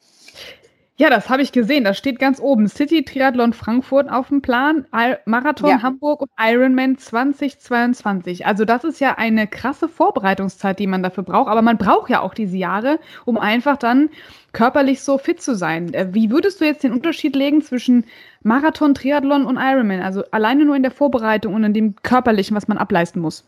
Ja, 1.00 1.10
das 1.10 1.30
habe 1.30 1.42
ich 1.42 1.54
gesehen. 1.54 1.86
Das 1.86 1.98
steht 1.98 2.20
ganz 2.20 2.42
oben. 2.42 2.68
City 2.68 3.06
Triathlon 3.06 3.54
Frankfurt 3.54 4.12
auf 4.12 4.28
dem 4.28 4.42
Plan, 4.42 4.86
Marathon 5.24 5.70
ja. 5.70 5.82
Hamburg 5.82 6.24
und 6.24 6.30
Ironman 6.38 6.98
2022. 6.98 8.46
Also 8.46 8.66
das 8.66 8.84
ist 8.84 9.00
ja 9.00 9.18
eine 9.18 9.48
krasse 9.48 9.88
Vorbereitungszeit, 9.88 10.78
die 10.78 10.88
man 10.88 11.02
dafür 11.02 11.24
braucht. 11.24 11.48
Aber 11.48 11.62
man 11.62 11.78
braucht 11.78 12.10
ja 12.10 12.20
auch 12.20 12.34
diese 12.34 12.58
Jahre, 12.58 13.00
um 13.24 13.38
einfach 13.38 13.78
dann 13.78 14.10
körperlich 14.52 15.02
so 15.02 15.18
fit 15.18 15.42
zu 15.42 15.56
sein. 15.56 15.94
Äh, 15.94 16.10
wie 16.12 16.32
würdest 16.32 16.60
du 16.60 16.66
jetzt 16.66 16.84
den 16.84 16.92
Unterschied 16.92 17.34
legen 17.34 17.62
zwischen 17.62 18.04
Marathon, 18.44 18.94
Triathlon 18.94 19.46
und 19.46 19.56
Ironman? 19.56 20.02
Also 20.02 20.26
alleine 20.32 20.66
nur 20.66 20.76
in 20.76 20.84
der 20.84 20.92
Vorbereitung 20.92 21.54
und 21.54 21.64
in 21.64 21.74
dem 21.74 21.96
körperlichen, 22.04 22.58
was 22.58 22.68
man 22.68 22.78
ableisten 22.78 23.22
muss. 23.22 23.46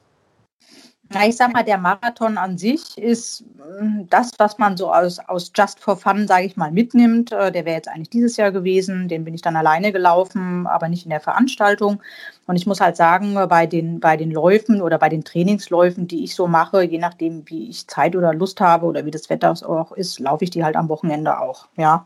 Na, 1.14 1.28
ich 1.28 1.36
sag 1.36 1.52
mal, 1.52 1.64
der 1.64 1.78
Marathon 1.78 2.38
an 2.38 2.58
sich 2.58 2.98
ist 2.98 3.44
mm, 3.82 4.04
das, 4.10 4.32
was 4.38 4.58
man 4.58 4.78
so 4.78 4.94
aus, 4.94 5.20
aus 5.20 5.52
Just 5.54 5.80
for 5.80 5.98
Fun, 5.98 6.26
sage 6.26 6.46
ich 6.46 6.56
mal, 6.56 6.72
mitnimmt. 6.72 7.34
Äh, 7.34 7.52
der 7.52 7.66
wäre 7.66 7.76
jetzt 7.76 7.90
eigentlich 7.90 8.10
dieses 8.10 8.38
Jahr 8.38 8.52
gewesen. 8.52 9.10
Den 9.10 9.26
bin 9.26 9.34
ich 9.34 9.42
dann 9.42 9.58
alleine 9.58 9.92
gelaufen, 9.92 10.68
aber 10.68 10.88
nicht 10.88 11.04
in 11.04 11.10
der 11.10 11.20
Veranstaltung. 11.20 12.02
Und 12.48 12.56
ich 12.56 12.66
muss 12.66 12.80
halt 12.80 12.96
sagen, 12.96 13.34
bei 13.50 13.68
den, 13.68 14.00
bei 14.00 14.16
den 14.16 14.32
Läufen 14.32 14.82
oder 14.82 14.98
bei 14.98 15.10
den 15.10 15.26
Trainingsläufen, 15.26 16.08
die 16.08 16.24
ich 16.24 16.34
so 16.34 16.48
mache, 16.48 16.84
je 16.84 16.98
nachdem, 16.98 17.44
wie 17.50 17.70
ich 17.70 17.88
Zeit 17.88 18.16
oder 18.16 18.34
Lust 18.34 18.62
habe 18.62 18.86
oder 18.86 19.06
wie 19.06 19.12
das 19.12 19.30
Wetter 19.30 19.52
auch 19.68 19.92
ist, 19.92 20.20
laufe 20.20 20.46
ich 20.46 20.50
die 20.50 20.64
halt 20.64 20.78
am 20.78 20.88
Wochenende 20.88 21.40
auch. 21.40 21.68
Ja. 21.76 22.06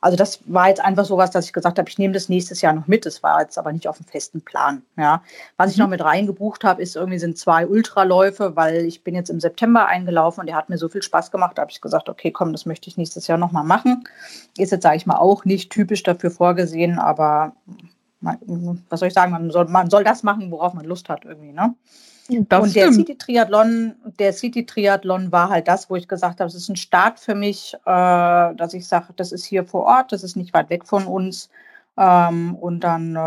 Also 0.00 0.16
das 0.16 0.40
war 0.46 0.68
jetzt 0.68 0.80
einfach 0.80 1.04
so 1.04 1.16
was, 1.16 1.30
dass 1.30 1.46
ich 1.46 1.52
gesagt 1.52 1.78
habe, 1.78 1.88
ich 1.88 1.98
nehme 1.98 2.14
das 2.14 2.28
nächstes 2.28 2.60
Jahr 2.60 2.72
noch 2.72 2.86
mit. 2.86 3.06
Das 3.06 3.22
war 3.22 3.40
jetzt 3.40 3.58
aber 3.58 3.72
nicht 3.72 3.88
auf 3.88 3.96
dem 3.96 4.06
festen 4.06 4.40
Plan. 4.40 4.82
Ja. 4.96 5.22
Was 5.56 5.72
ich 5.72 5.78
noch 5.78 5.86
mhm. 5.86 5.92
mit 5.92 6.04
reingebucht 6.04 6.64
habe, 6.64 6.82
ist 6.82 6.96
irgendwie 6.96 7.18
sind 7.18 7.38
zwei 7.38 7.66
Ultraläufe, 7.66 8.56
weil 8.56 8.84
ich 8.84 9.02
bin 9.02 9.14
jetzt 9.14 9.30
im 9.30 9.40
September 9.40 9.86
eingelaufen 9.86 10.40
und 10.40 10.46
der 10.46 10.56
hat 10.56 10.68
mir 10.68 10.78
so 10.78 10.88
viel 10.88 11.02
Spaß 11.02 11.30
gemacht, 11.30 11.56
da 11.58 11.62
habe 11.62 11.70
ich 11.70 11.80
gesagt, 11.80 12.08
okay, 12.08 12.30
komm, 12.30 12.52
das 12.52 12.66
möchte 12.66 12.88
ich 12.88 12.96
nächstes 12.96 13.26
Jahr 13.26 13.38
nochmal 13.38 13.64
machen. 13.64 14.04
Ist 14.56 14.72
jetzt, 14.72 14.82
sage 14.82 14.96
ich 14.96 15.06
mal, 15.06 15.18
auch 15.18 15.44
nicht 15.44 15.70
typisch 15.70 16.02
dafür 16.02 16.30
vorgesehen, 16.30 16.98
aber 16.98 17.52
was 18.88 19.00
soll 19.00 19.08
ich 19.08 19.14
sagen, 19.14 19.32
man 19.32 19.50
soll, 19.50 19.66
man 19.66 19.90
soll 19.90 20.04
das 20.04 20.22
machen, 20.22 20.50
worauf 20.50 20.74
man 20.74 20.84
Lust 20.84 21.08
hat 21.08 21.24
irgendwie, 21.24 21.52
ne? 21.52 21.74
Das 22.48 22.62
und 22.62 22.74
der 22.74 22.92
City-Triathlon, 22.92 23.94
der 24.18 24.32
City-Triathlon 24.32 25.32
war 25.32 25.48
halt 25.48 25.68
das, 25.68 25.88
wo 25.90 25.96
ich 25.96 26.08
gesagt 26.08 26.40
habe, 26.40 26.48
es 26.48 26.54
ist 26.54 26.68
ein 26.68 26.76
Start 26.76 27.20
für 27.20 27.34
mich, 27.34 27.74
äh, 27.74 28.54
dass 28.54 28.74
ich 28.74 28.86
sage, 28.86 29.12
das 29.16 29.32
ist 29.32 29.44
hier 29.44 29.64
vor 29.64 29.84
Ort, 29.84 30.12
das 30.12 30.22
ist 30.22 30.36
nicht 30.36 30.52
weit 30.54 30.70
weg 30.70 30.86
von 30.86 31.06
uns. 31.06 31.50
Ähm, 31.96 32.54
und 32.56 32.80
dann 32.80 33.16
äh, 33.16 33.18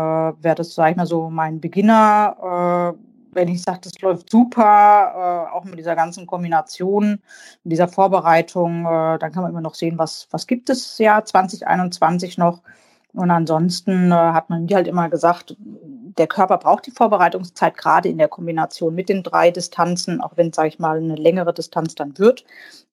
wäre 0.42 0.54
das, 0.54 0.74
sage 0.74 0.92
ich 0.92 0.96
mal, 0.96 1.06
so 1.06 1.30
mein 1.30 1.60
Beginner. 1.60 2.94
Äh, 2.96 3.06
wenn 3.32 3.48
ich 3.48 3.62
sage, 3.62 3.80
das 3.82 4.00
läuft 4.00 4.30
super, 4.30 5.48
äh, 5.50 5.54
auch 5.54 5.64
mit 5.64 5.78
dieser 5.78 5.96
ganzen 5.96 6.26
Kombination, 6.26 7.20
mit 7.64 7.72
dieser 7.72 7.88
Vorbereitung, 7.88 8.84
äh, 8.86 9.18
dann 9.18 9.32
kann 9.32 9.42
man 9.42 9.52
immer 9.52 9.60
noch 9.60 9.74
sehen, 9.74 9.98
was, 9.98 10.26
was 10.30 10.46
gibt 10.46 10.68
es 10.70 10.98
Jahr 10.98 11.24
2021 11.24 12.38
noch. 12.38 12.62
Und 13.12 13.30
ansonsten 13.30 14.12
äh, 14.12 14.14
hat 14.14 14.50
man 14.50 14.66
mir 14.66 14.76
halt 14.76 14.88
immer 14.88 15.08
gesagt, 15.08 15.56
der 15.60 16.26
Körper 16.26 16.58
braucht 16.58 16.86
die 16.86 16.90
Vorbereitungszeit 16.90 17.76
gerade 17.76 18.08
in 18.08 18.18
der 18.18 18.28
Kombination 18.28 18.94
mit 18.94 19.08
den 19.08 19.22
drei 19.22 19.50
Distanzen, 19.50 20.20
auch 20.20 20.36
wenn, 20.36 20.52
sage 20.52 20.68
ich 20.68 20.78
mal, 20.78 20.98
eine 20.98 21.16
längere 21.16 21.54
Distanz 21.54 21.94
dann 21.94 22.18
wird. 22.18 22.44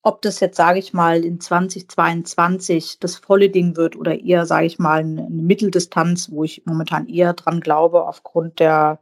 Ob 0.01 0.21
das 0.21 0.39
jetzt, 0.39 0.57
sage 0.57 0.79
ich 0.79 0.93
mal, 0.93 1.24
in 1.24 1.39
2022 1.39 3.00
das 3.00 3.15
volle 3.15 3.50
Ding 3.50 3.75
wird 3.75 3.95
oder 3.95 4.19
eher, 4.19 4.45
sage 4.45 4.65
ich 4.65 4.79
mal, 4.79 5.00
eine, 5.00 5.27
Mitteldistanz, 5.29 6.31
wo 6.31 6.43
ich 6.43 6.63
momentan 6.65 7.07
eher 7.07 7.33
dran 7.33 7.59
glaube, 7.59 8.07
aufgrund 8.07 8.59
der 8.59 9.00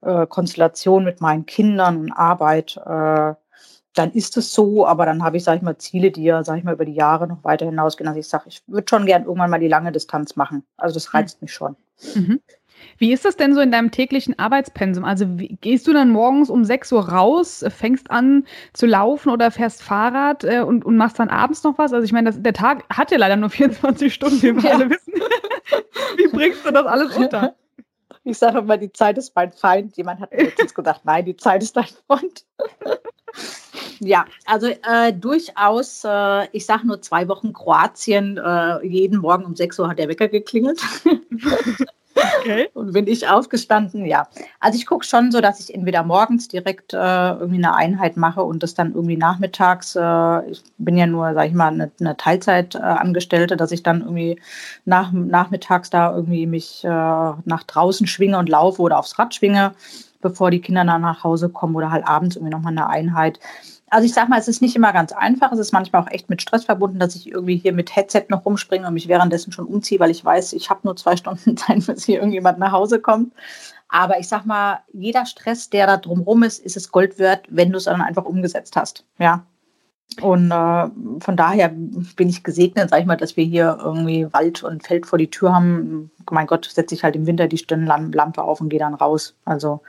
äh, 0.00 0.26
Konstellation 0.26 1.04
mit 1.04 1.20
meinen 1.20 1.46
Kindern 1.46 1.98
und 1.98 2.12
Arbeit, 2.12 2.76
äh, 2.84 3.34
dann 3.98 4.12
ist 4.12 4.36
es 4.36 4.52
so, 4.52 4.86
aber 4.86 5.06
dann 5.06 5.22
habe 5.22 5.36
ich, 5.36 5.44
sage 5.44 5.58
ich 5.58 5.62
mal, 5.62 5.76
Ziele, 5.76 6.10
die 6.10 6.22
ja, 6.22 6.44
sage 6.44 6.58
ich 6.58 6.64
mal, 6.64 6.74
über 6.74 6.84
die 6.84 6.94
Jahre 6.94 7.26
noch 7.26 7.42
weiter 7.44 7.66
hinausgehen. 7.66 8.08
Also 8.08 8.20
ich 8.20 8.28
sage, 8.28 8.44
ich 8.48 8.62
würde 8.66 8.86
schon 8.88 9.06
gern 9.06 9.24
irgendwann 9.24 9.50
mal 9.50 9.58
die 9.58 9.68
lange 9.68 9.92
Distanz 9.92 10.36
machen. 10.36 10.62
Also 10.76 10.94
das 10.94 11.12
hm. 11.12 11.18
reizt 11.18 11.40
mhm. 11.40 11.44
mich 11.44 11.52
schon. 11.52 11.76
Mhm. 12.14 12.40
Wie 12.98 13.12
ist 13.12 13.24
das 13.24 13.36
denn 13.36 13.54
so 13.54 13.60
in 13.60 13.72
deinem 13.72 13.90
täglichen 13.90 14.38
Arbeitspensum? 14.38 15.04
Also 15.04 15.38
wie, 15.38 15.58
gehst 15.60 15.86
du 15.88 15.92
dann 15.92 16.10
morgens 16.10 16.48
um 16.48 16.64
6 16.64 16.92
Uhr 16.92 17.08
raus, 17.08 17.64
fängst 17.68 18.10
an 18.10 18.44
zu 18.72 18.86
laufen 18.86 19.30
oder 19.30 19.50
fährst 19.50 19.82
Fahrrad 19.82 20.44
äh, 20.44 20.60
und, 20.60 20.84
und 20.84 20.96
machst 20.96 21.18
dann 21.18 21.28
abends 21.28 21.64
noch 21.64 21.76
was? 21.78 21.92
Also 21.92 22.04
ich 22.04 22.12
meine, 22.12 22.32
der 22.32 22.52
Tag 22.52 22.84
hat 22.88 23.10
ja 23.10 23.18
leider 23.18 23.36
nur 23.36 23.50
24 23.50 24.14
Stunden, 24.14 24.42
wie 24.42 24.54
wir 24.54 24.62
ja. 24.62 24.76
alle 24.76 24.90
wissen. 24.90 25.12
wie 26.16 26.28
bringst 26.28 26.64
du 26.64 26.70
das 26.70 26.86
alles 26.86 27.16
unter? 27.16 27.54
Ich 28.24 28.38
sage 28.38 28.58
immer, 28.58 28.76
die 28.76 28.92
Zeit 28.92 29.16
ist 29.16 29.34
mein 29.34 29.50
Feind. 29.50 29.96
Jemand 29.96 30.20
hat 30.20 30.32
mir 30.32 30.52
jetzt 30.56 30.74
gedacht, 30.74 31.00
nein, 31.04 31.24
die 31.24 31.36
Zeit 31.36 31.62
ist 31.62 31.76
dein 31.76 31.88
Freund. 32.06 32.44
ja, 34.00 34.24
also 34.46 34.66
äh, 34.66 35.12
durchaus, 35.12 36.04
äh, 36.04 36.48
ich 36.52 36.66
sage 36.66 36.86
nur 36.86 37.02
zwei 37.02 37.28
Wochen 37.28 37.52
Kroatien, 37.52 38.38
äh, 38.38 38.86
jeden 38.86 39.18
Morgen 39.18 39.44
um 39.44 39.56
6 39.56 39.78
Uhr 39.78 39.88
hat 39.88 39.98
der 39.98 40.08
Wecker 40.08 40.28
geklingelt. 40.28 40.80
Okay. 42.40 42.68
Und 42.74 42.92
bin 42.92 43.06
ich 43.06 43.28
aufgestanden, 43.28 44.04
ja. 44.04 44.28
Also 44.60 44.76
ich 44.76 44.86
gucke 44.86 45.04
schon 45.04 45.30
so, 45.30 45.40
dass 45.40 45.60
ich 45.60 45.74
entweder 45.74 46.02
morgens 46.02 46.48
direkt 46.48 46.92
äh, 46.92 46.96
irgendwie 46.96 47.56
eine 47.56 47.74
Einheit 47.74 48.16
mache 48.16 48.42
und 48.42 48.62
das 48.62 48.74
dann 48.74 48.94
irgendwie 48.94 49.16
nachmittags, 49.16 49.94
äh, 49.96 50.50
ich 50.50 50.62
bin 50.78 50.96
ja 50.96 51.06
nur, 51.06 51.34
sag 51.34 51.46
ich 51.46 51.54
mal, 51.54 51.68
eine, 51.68 51.90
eine 52.00 52.16
Teilzeitangestellte, 52.16 53.56
dass 53.56 53.72
ich 53.72 53.82
dann 53.82 54.00
irgendwie 54.00 54.40
nach, 54.84 55.12
nachmittags 55.12 55.90
da 55.90 56.14
irgendwie 56.14 56.46
mich 56.46 56.84
äh, 56.84 56.88
nach 56.88 57.62
draußen 57.66 58.06
schwinge 58.06 58.38
und 58.38 58.48
laufe 58.48 58.82
oder 58.82 58.98
aufs 58.98 59.18
Rad 59.18 59.34
schwinge, 59.34 59.72
bevor 60.20 60.50
die 60.50 60.60
Kinder 60.60 60.84
dann 60.84 61.02
nach 61.02 61.22
Hause 61.22 61.48
kommen 61.48 61.76
oder 61.76 61.90
halt 61.90 62.06
abends 62.06 62.36
irgendwie 62.36 62.52
nochmal 62.52 62.72
eine 62.72 62.88
Einheit 62.88 63.38
also 63.90 64.06
ich 64.06 64.12
sag 64.12 64.28
mal, 64.28 64.38
es 64.38 64.48
ist 64.48 64.62
nicht 64.62 64.76
immer 64.76 64.92
ganz 64.92 65.12
einfach. 65.12 65.52
Es 65.52 65.58
ist 65.58 65.72
manchmal 65.72 66.02
auch 66.02 66.10
echt 66.10 66.28
mit 66.30 66.42
Stress 66.42 66.64
verbunden, 66.64 66.98
dass 66.98 67.14
ich 67.14 67.30
irgendwie 67.30 67.56
hier 67.56 67.72
mit 67.72 67.94
Headset 67.94 68.24
noch 68.28 68.44
rumspringe 68.44 68.86
und 68.86 68.94
mich 68.94 69.08
währenddessen 69.08 69.52
schon 69.52 69.66
umziehe, 69.66 70.00
weil 70.00 70.10
ich 70.10 70.24
weiß, 70.24 70.52
ich 70.52 70.70
habe 70.70 70.80
nur 70.84 70.96
zwei 70.96 71.16
Stunden 71.16 71.56
Zeit, 71.56 71.86
bis 71.86 72.04
hier 72.04 72.18
irgendjemand 72.18 72.58
nach 72.58 72.72
Hause 72.72 73.00
kommt. 73.00 73.32
Aber 73.88 74.18
ich 74.18 74.28
sag 74.28 74.44
mal, 74.44 74.80
jeder 74.92 75.24
Stress, 75.26 75.70
der 75.70 75.86
da 75.86 75.96
drumherum 75.96 76.42
ist, 76.42 76.64
ist 76.64 76.76
es 76.76 76.92
Gold 76.92 77.18
wert, 77.18 77.46
wenn 77.48 77.70
du 77.70 77.78
es 77.78 77.84
dann 77.84 78.02
einfach 78.02 78.24
umgesetzt 78.24 78.76
hast. 78.76 79.04
Ja. 79.18 79.44
Und 80.22 80.50
äh, 80.50 80.88
von 81.20 81.36
daher 81.36 81.68
bin 81.68 82.28
ich 82.28 82.42
gesegnet, 82.42 82.90
sag 82.90 83.00
ich 83.00 83.06
mal, 83.06 83.16
dass 83.16 83.36
wir 83.36 83.44
hier 83.44 83.78
irgendwie 83.80 84.26
Wald 84.32 84.62
und 84.62 84.82
Feld 84.86 85.06
vor 85.06 85.18
die 85.18 85.30
Tür 85.30 85.54
haben. 85.54 86.10
Mein 86.30 86.46
Gott, 86.46 86.64
setze 86.66 86.94
ich 86.94 87.04
halt 87.04 87.14
im 87.14 87.26
Winter 87.26 87.46
die 87.46 87.58
Stirnlampe 87.58 88.42
auf 88.42 88.60
und 88.60 88.68
gehe 88.68 88.78
dann 88.78 88.94
raus. 88.94 89.36
Also 89.44 89.80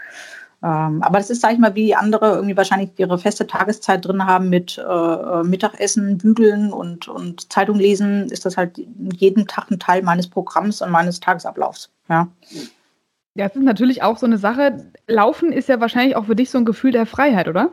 ähm, 0.62 1.02
aber 1.02 1.20
das 1.20 1.30
ist, 1.30 1.42
sage 1.42 1.54
ich 1.54 1.60
mal, 1.60 1.76
wie 1.76 1.96
andere 1.96 2.34
irgendwie 2.36 2.58
wahrscheinlich 2.58 2.92
ihre 2.98 3.18
feste 3.18 3.48
Tageszeit 3.48 4.06
drin 4.06 4.26
haben 4.26 4.50
mit 4.50 4.78
äh, 4.78 4.82
äh, 4.82 5.44
Mittagessen, 5.44 6.18
Bügeln 6.18 6.74
und, 6.74 7.08
und 7.08 7.52
Zeitung 7.52 7.78
lesen, 7.78 8.30
ist 8.30 8.46
das 8.46 8.58
halt 8.58 8.78
jeden 9.14 9.48
Tag 9.48 9.72
ein 9.72 9.80
Teil 9.80 10.02
meines 10.04 10.28
Programms 10.28 10.82
und 10.82 10.92
meines 10.92 11.22
Tagesablaufs. 11.22 11.90
Ja. 12.10 12.28
Ja, 13.36 13.46
es 13.46 13.56
ist 13.56 13.64
natürlich 13.64 14.04
auch 14.04 14.18
so 14.18 14.26
eine 14.26 14.38
Sache. 14.38 14.92
Laufen 15.08 15.54
ist 15.54 15.70
ja 15.70 15.80
wahrscheinlich 15.80 16.18
auch 16.18 16.26
für 16.26 16.36
dich 16.36 16.50
so 16.50 16.58
ein 16.58 16.66
Gefühl 16.66 16.92
der 16.92 17.06
Freiheit, 17.06 17.48
oder? 17.48 17.70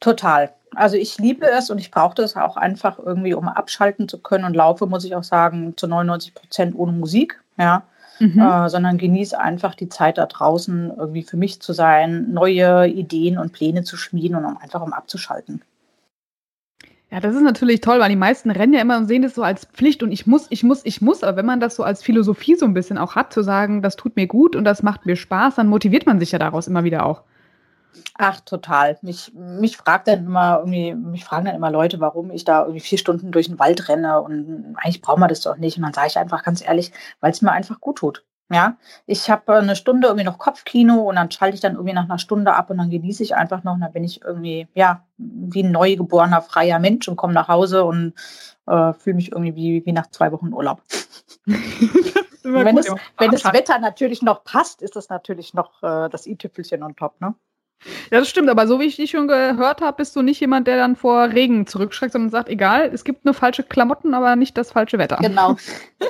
Total. 0.00 0.52
Also 0.74 0.96
ich 0.96 1.18
liebe 1.18 1.46
es 1.46 1.70
und 1.70 1.78
ich 1.78 1.92
brauche 1.92 2.16
das 2.16 2.34
auch 2.34 2.56
einfach 2.56 2.98
irgendwie, 2.98 3.34
um 3.34 3.46
abschalten 3.46 4.08
zu 4.08 4.18
können. 4.18 4.44
Und 4.44 4.54
laufe, 4.56 4.86
muss 4.86 5.04
ich 5.04 5.14
auch 5.14 5.22
sagen, 5.22 5.76
zu 5.76 5.86
99 5.86 6.34
Prozent 6.34 6.74
ohne 6.76 6.92
Musik. 6.92 7.40
Ja 7.56 7.84
mhm. 8.18 8.40
äh, 8.40 8.68
sondern 8.68 8.98
genieße 8.98 9.38
einfach 9.38 9.74
die 9.74 9.88
Zeit 9.88 10.18
da 10.18 10.26
draußen, 10.26 10.92
irgendwie 10.96 11.22
für 11.22 11.36
mich 11.36 11.60
zu 11.60 11.72
sein, 11.72 12.32
neue 12.32 12.88
Ideen 12.88 13.38
und 13.38 13.52
Pläne 13.52 13.84
zu 13.84 13.96
schmieden 13.96 14.36
und 14.36 14.44
um 14.44 14.56
einfach 14.56 14.82
um 14.82 14.92
abzuschalten. 14.92 15.62
Ja, 17.10 17.20
das 17.20 17.34
ist 17.34 17.42
natürlich 17.42 17.80
toll, 17.80 18.00
weil 18.00 18.10
die 18.10 18.16
meisten 18.16 18.50
rennen 18.50 18.74
ja 18.74 18.82
immer 18.82 18.98
und 18.98 19.06
sehen 19.06 19.22
das 19.22 19.34
so 19.34 19.42
als 19.42 19.64
Pflicht 19.64 20.02
und 20.02 20.12
ich 20.12 20.26
muss, 20.26 20.46
ich 20.50 20.62
muss, 20.62 20.84
ich 20.84 21.00
muss. 21.00 21.22
Aber 21.22 21.38
wenn 21.38 21.46
man 21.46 21.58
das 21.58 21.74
so 21.74 21.82
als 21.82 22.02
Philosophie 22.02 22.54
so 22.54 22.66
ein 22.66 22.74
bisschen 22.74 22.98
auch 22.98 23.14
hat, 23.14 23.32
zu 23.32 23.42
sagen, 23.42 23.80
das 23.80 23.96
tut 23.96 24.16
mir 24.16 24.26
gut 24.26 24.54
und 24.54 24.64
das 24.64 24.82
macht 24.82 25.06
mir 25.06 25.16
Spaß, 25.16 25.54
dann 25.54 25.68
motiviert 25.68 26.04
man 26.04 26.20
sich 26.20 26.32
ja 26.32 26.38
daraus 26.38 26.68
immer 26.68 26.84
wieder 26.84 27.06
auch. 27.06 27.22
Ach, 28.16 28.40
total. 28.40 28.98
Mich, 29.02 29.32
mich 29.34 29.76
fragt 29.76 30.08
dann 30.08 30.26
immer 30.26 30.58
irgendwie, 30.58 30.94
mich 30.94 31.24
fragen 31.24 31.46
dann 31.46 31.54
immer 31.54 31.70
Leute, 31.70 32.00
warum 32.00 32.30
ich 32.30 32.44
da 32.44 32.62
irgendwie 32.62 32.80
vier 32.80 32.98
Stunden 32.98 33.30
durch 33.30 33.46
den 33.46 33.58
Wald 33.58 33.88
renne 33.88 34.20
und 34.20 34.74
eigentlich 34.76 35.02
braucht 35.02 35.18
man 35.18 35.28
das 35.28 35.40
doch 35.40 35.56
nicht. 35.56 35.76
Und 35.76 35.84
dann 35.84 35.94
sage 35.94 36.08
ich 36.08 36.18
einfach 36.18 36.42
ganz 36.42 36.64
ehrlich, 36.64 36.92
weil 37.20 37.32
es 37.32 37.42
mir 37.42 37.52
einfach 37.52 37.80
gut 37.80 37.98
tut. 37.98 38.24
Ja, 38.50 38.78
ich 39.04 39.28
habe 39.28 39.56
eine 39.56 39.76
Stunde 39.76 40.08
irgendwie 40.08 40.24
noch 40.24 40.38
Kopfkino 40.38 41.02
und 41.02 41.16
dann 41.16 41.30
schalte 41.30 41.54
ich 41.54 41.60
dann 41.60 41.74
irgendwie 41.74 41.92
nach 41.92 42.04
einer 42.04 42.18
Stunde 42.18 42.54
ab 42.54 42.70
und 42.70 42.78
dann 42.78 42.88
genieße 42.88 43.22
ich 43.22 43.36
einfach 43.36 43.62
noch 43.62 43.74
und 43.74 43.82
dann 43.82 43.92
bin 43.92 44.04
ich 44.04 44.22
irgendwie, 44.22 44.66
ja, 44.74 45.04
wie 45.18 45.62
ein 45.62 45.70
neugeborener 45.70 46.40
freier 46.40 46.78
Mensch 46.78 47.08
und 47.08 47.16
komme 47.16 47.34
nach 47.34 47.48
Hause 47.48 47.84
und 47.84 48.14
äh, 48.66 48.94
fühle 48.94 49.16
mich 49.16 49.32
irgendwie 49.32 49.54
wie, 49.54 49.84
wie 49.84 49.92
nach 49.92 50.06
zwei 50.06 50.32
Wochen 50.32 50.54
Urlaub. 50.54 50.80
wenn, 52.42 52.76
gut, 52.76 52.86
es, 52.86 52.94
wenn 53.18 53.30
das 53.30 53.44
Wetter 53.44 53.78
natürlich 53.80 54.22
noch 54.22 54.44
passt, 54.44 54.80
ist 54.80 54.96
das 54.96 55.10
natürlich 55.10 55.52
noch 55.52 55.82
äh, 55.82 56.08
das 56.08 56.26
i-Tüpfelchen 56.26 56.82
on 56.82 56.96
top, 56.96 57.20
ne? 57.20 57.34
Ja, 58.10 58.18
das 58.18 58.28
stimmt, 58.28 58.48
aber 58.48 58.66
so 58.66 58.80
wie 58.80 58.84
ich 58.84 58.96
dich 58.96 59.10
schon 59.10 59.28
gehört 59.28 59.80
habe, 59.80 59.98
bist 59.98 60.16
du 60.16 60.22
nicht 60.22 60.40
jemand, 60.40 60.66
der 60.66 60.76
dann 60.76 60.96
vor 60.96 61.30
Regen 61.30 61.66
zurückschreckt, 61.66 62.12
sondern 62.12 62.30
sagt, 62.30 62.48
egal, 62.48 62.90
es 62.92 63.04
gibt 63.04 63.24
nur 63.24 63.34
falsche 63.34 63.62
Klamotten, 63.62 64.14
aber 64.14 64.34
nicht 64.34 64.56
das 64.58 64.72
falsche 64.72 64.98
Wetter. 64.98 65.16
Genau. 65.20 65.56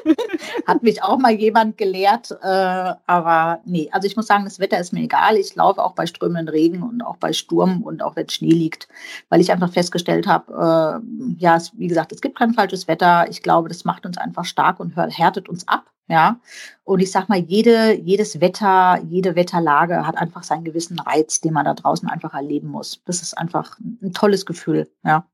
Hat 0.66 0.82
mich 0.82 1.02
auch 1.02 1.18
mal 1.18 1.32
jemand 1.32 1.76
gelehrt, 1.76 2.30
äh, 2.42 2.92
aber 3.06 3.60
nee, 3.66 3.90
also 3.92 4.06
ich 4.06 4.16
muss 4.16 4.26
sagen, 4.26 4.44
das 4.44 4.60
Wetter 4.60 4.78
ist 4.78 4.92
mir 4.92 5.02
egal. 5.02 5.36
Ich 5.36 5.54
laufe 5.54 5.82
auch 5.82 5.92
bei 5.92 6.06
strömenden 6.06 6.48
Regen 6.48 6.82
und 6.82 7.02
auch 7.02 7.16
bei 7.16 7.32
Sturm 7.32 7.82
und 7.82 8.02
auch 8.02 8.16
wenn 8.16 8.28
Schnee 8.28 8.50
liegt, 8.50 8.88
weil 9.28 9.40
ich 9.40 9.52
einfach 9.52 9.72
festgestellt 9.72 10.26
habe, 10.26 11.02
äh, 11.02 11.34
ja, 11.38 11.56
es, 11.56 11.72
wie 11.76 11.88
gesagt, 11.88 12.12
es 12.12 12.22
gibt 12.22 12.38
kein 12.38 12.54
falsches 12.54 12.88
Wetter. 12.88 13.26
Ich 13.28 13.42
glaube, 13.42 13.68
das 13.68 13.84
macht 13.84 14.06
uns 14.06 14.16
einfach 14.16 14.46
stark 14.46 14.80
und 14.80 14.96
härtet 14.96 15.48
uns 15.48 15.68
ab. 15.68 15.84
Ja, 16.08 16.40
und 16.84 17.00
ich 17.00 17.10
sag 17.10 17.28
mal, 17.28 17.38
jede, 17.38 17.92
jedes 17.92 18.40
Wetter, 18.40 18.98
jede 19.08 19.36
Wetterlage 19.36 20.06
hat 20.06 20.16
einfach 20.16 20.42
seinen 20.42 20.64
gewissen 20.64 20.98
Reiz, 20.98 21.42
den 21.42 21.52
man 21.52 21.66
da 21.66 21.74
draußen 21.74 22.08
einfach 22.08 22.32
erleben 22.32 22.68
muss. 22.68 23.02
Das 23.04 23.20
ist 23.20 23.36
einfach 23.36 23.78
ein 24.02 24.14
tolles 24.14 24.46
Gefühl, 24.46 24.88
ja. 25.04 25.26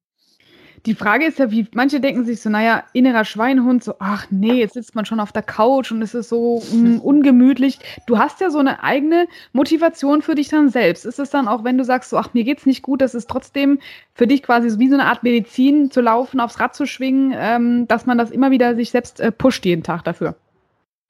Die 0.86 0.94
Frage 0.94 1.24
ist 1.24 1.38
ja, 1.38 1.50
wie 1.50 1.66
manche 1.72 1.98
denken 1.98 2.26
sich 2.26 2.42
so, 2.42 2.50
naja, 2.50 2.84
innerer 2.92 3.24
Schweinehund, 3.24 3.82
so, 3.82 3.94
ach 4.00 4.26
nee, 4.30 4.60
jetzt 4.60 4.74
sitzt 4.74 4.94
man 4.94 5.06
schon 5.06 5.18
auf 5.18 5.32
der 5.32 5.42
Couch 5.42 5.90
und 5.90 6.02
es 6.02 6.12
ist 6.12 6.28
so 6.28 6.62
mm, 6.72 6.98
ungemütlich. 7.02 7.78
Du 8.06 8.18
hast 8.18 8.40
ja 8.42 8.50
so 8.50 8.58
eine 8.58 8.82
eigene 8.82 9.26
Motivation 9.52 10.20
für 10.20 10.34
dich 10.34 10.48
dann 10.48 10.68
selbst. 10.68 11.06
Ist 11.06 11.18
es 11.18 11.30
dann 11.30 11.48
auch, 11.48 11.64
wenn 11.64 11.78
du 11.78 11.84
sagst, 11.84 12.10
so, 12.10 12.18
ach, 12.18 12.34
mir 12.34 12.44
geht's 12.44 12.66
nicht 12.66 12.82
gut, 12.82 13.00
das 13.00 13.14
ist 13.14 13.30
trotzdem 13.30 13.78
für 14.12 14.26
dich 14.26 14.42
quasi 14.42 14.68
so 14.68 14.78
wie 14.78 14.88
so 14.88 14.94
eine 14.94 15.06
Art 15.06 15.22
Medizin 15.22 15.90
zu 15.90 16.02
laufen, 16.02 16.38
aufs 16.38 16.60
Rad 16.60 16.74
zu 16.74 16.84
schwingen, 16.84 17.32
ähm, 17.34 17.88
dass 17.88 18.04
man 18.04 18.18
das 18.18 18.30
immer 18.30 18.50
wieder 18.50 18.74
sich 18.74 18.90
selbst 18.90 19.20
äh, 19.20 19.32
pusht 19.32 19.64
jeden 19.64 19.84
Tag 19.84 20.04
dafür? 20.04 20.36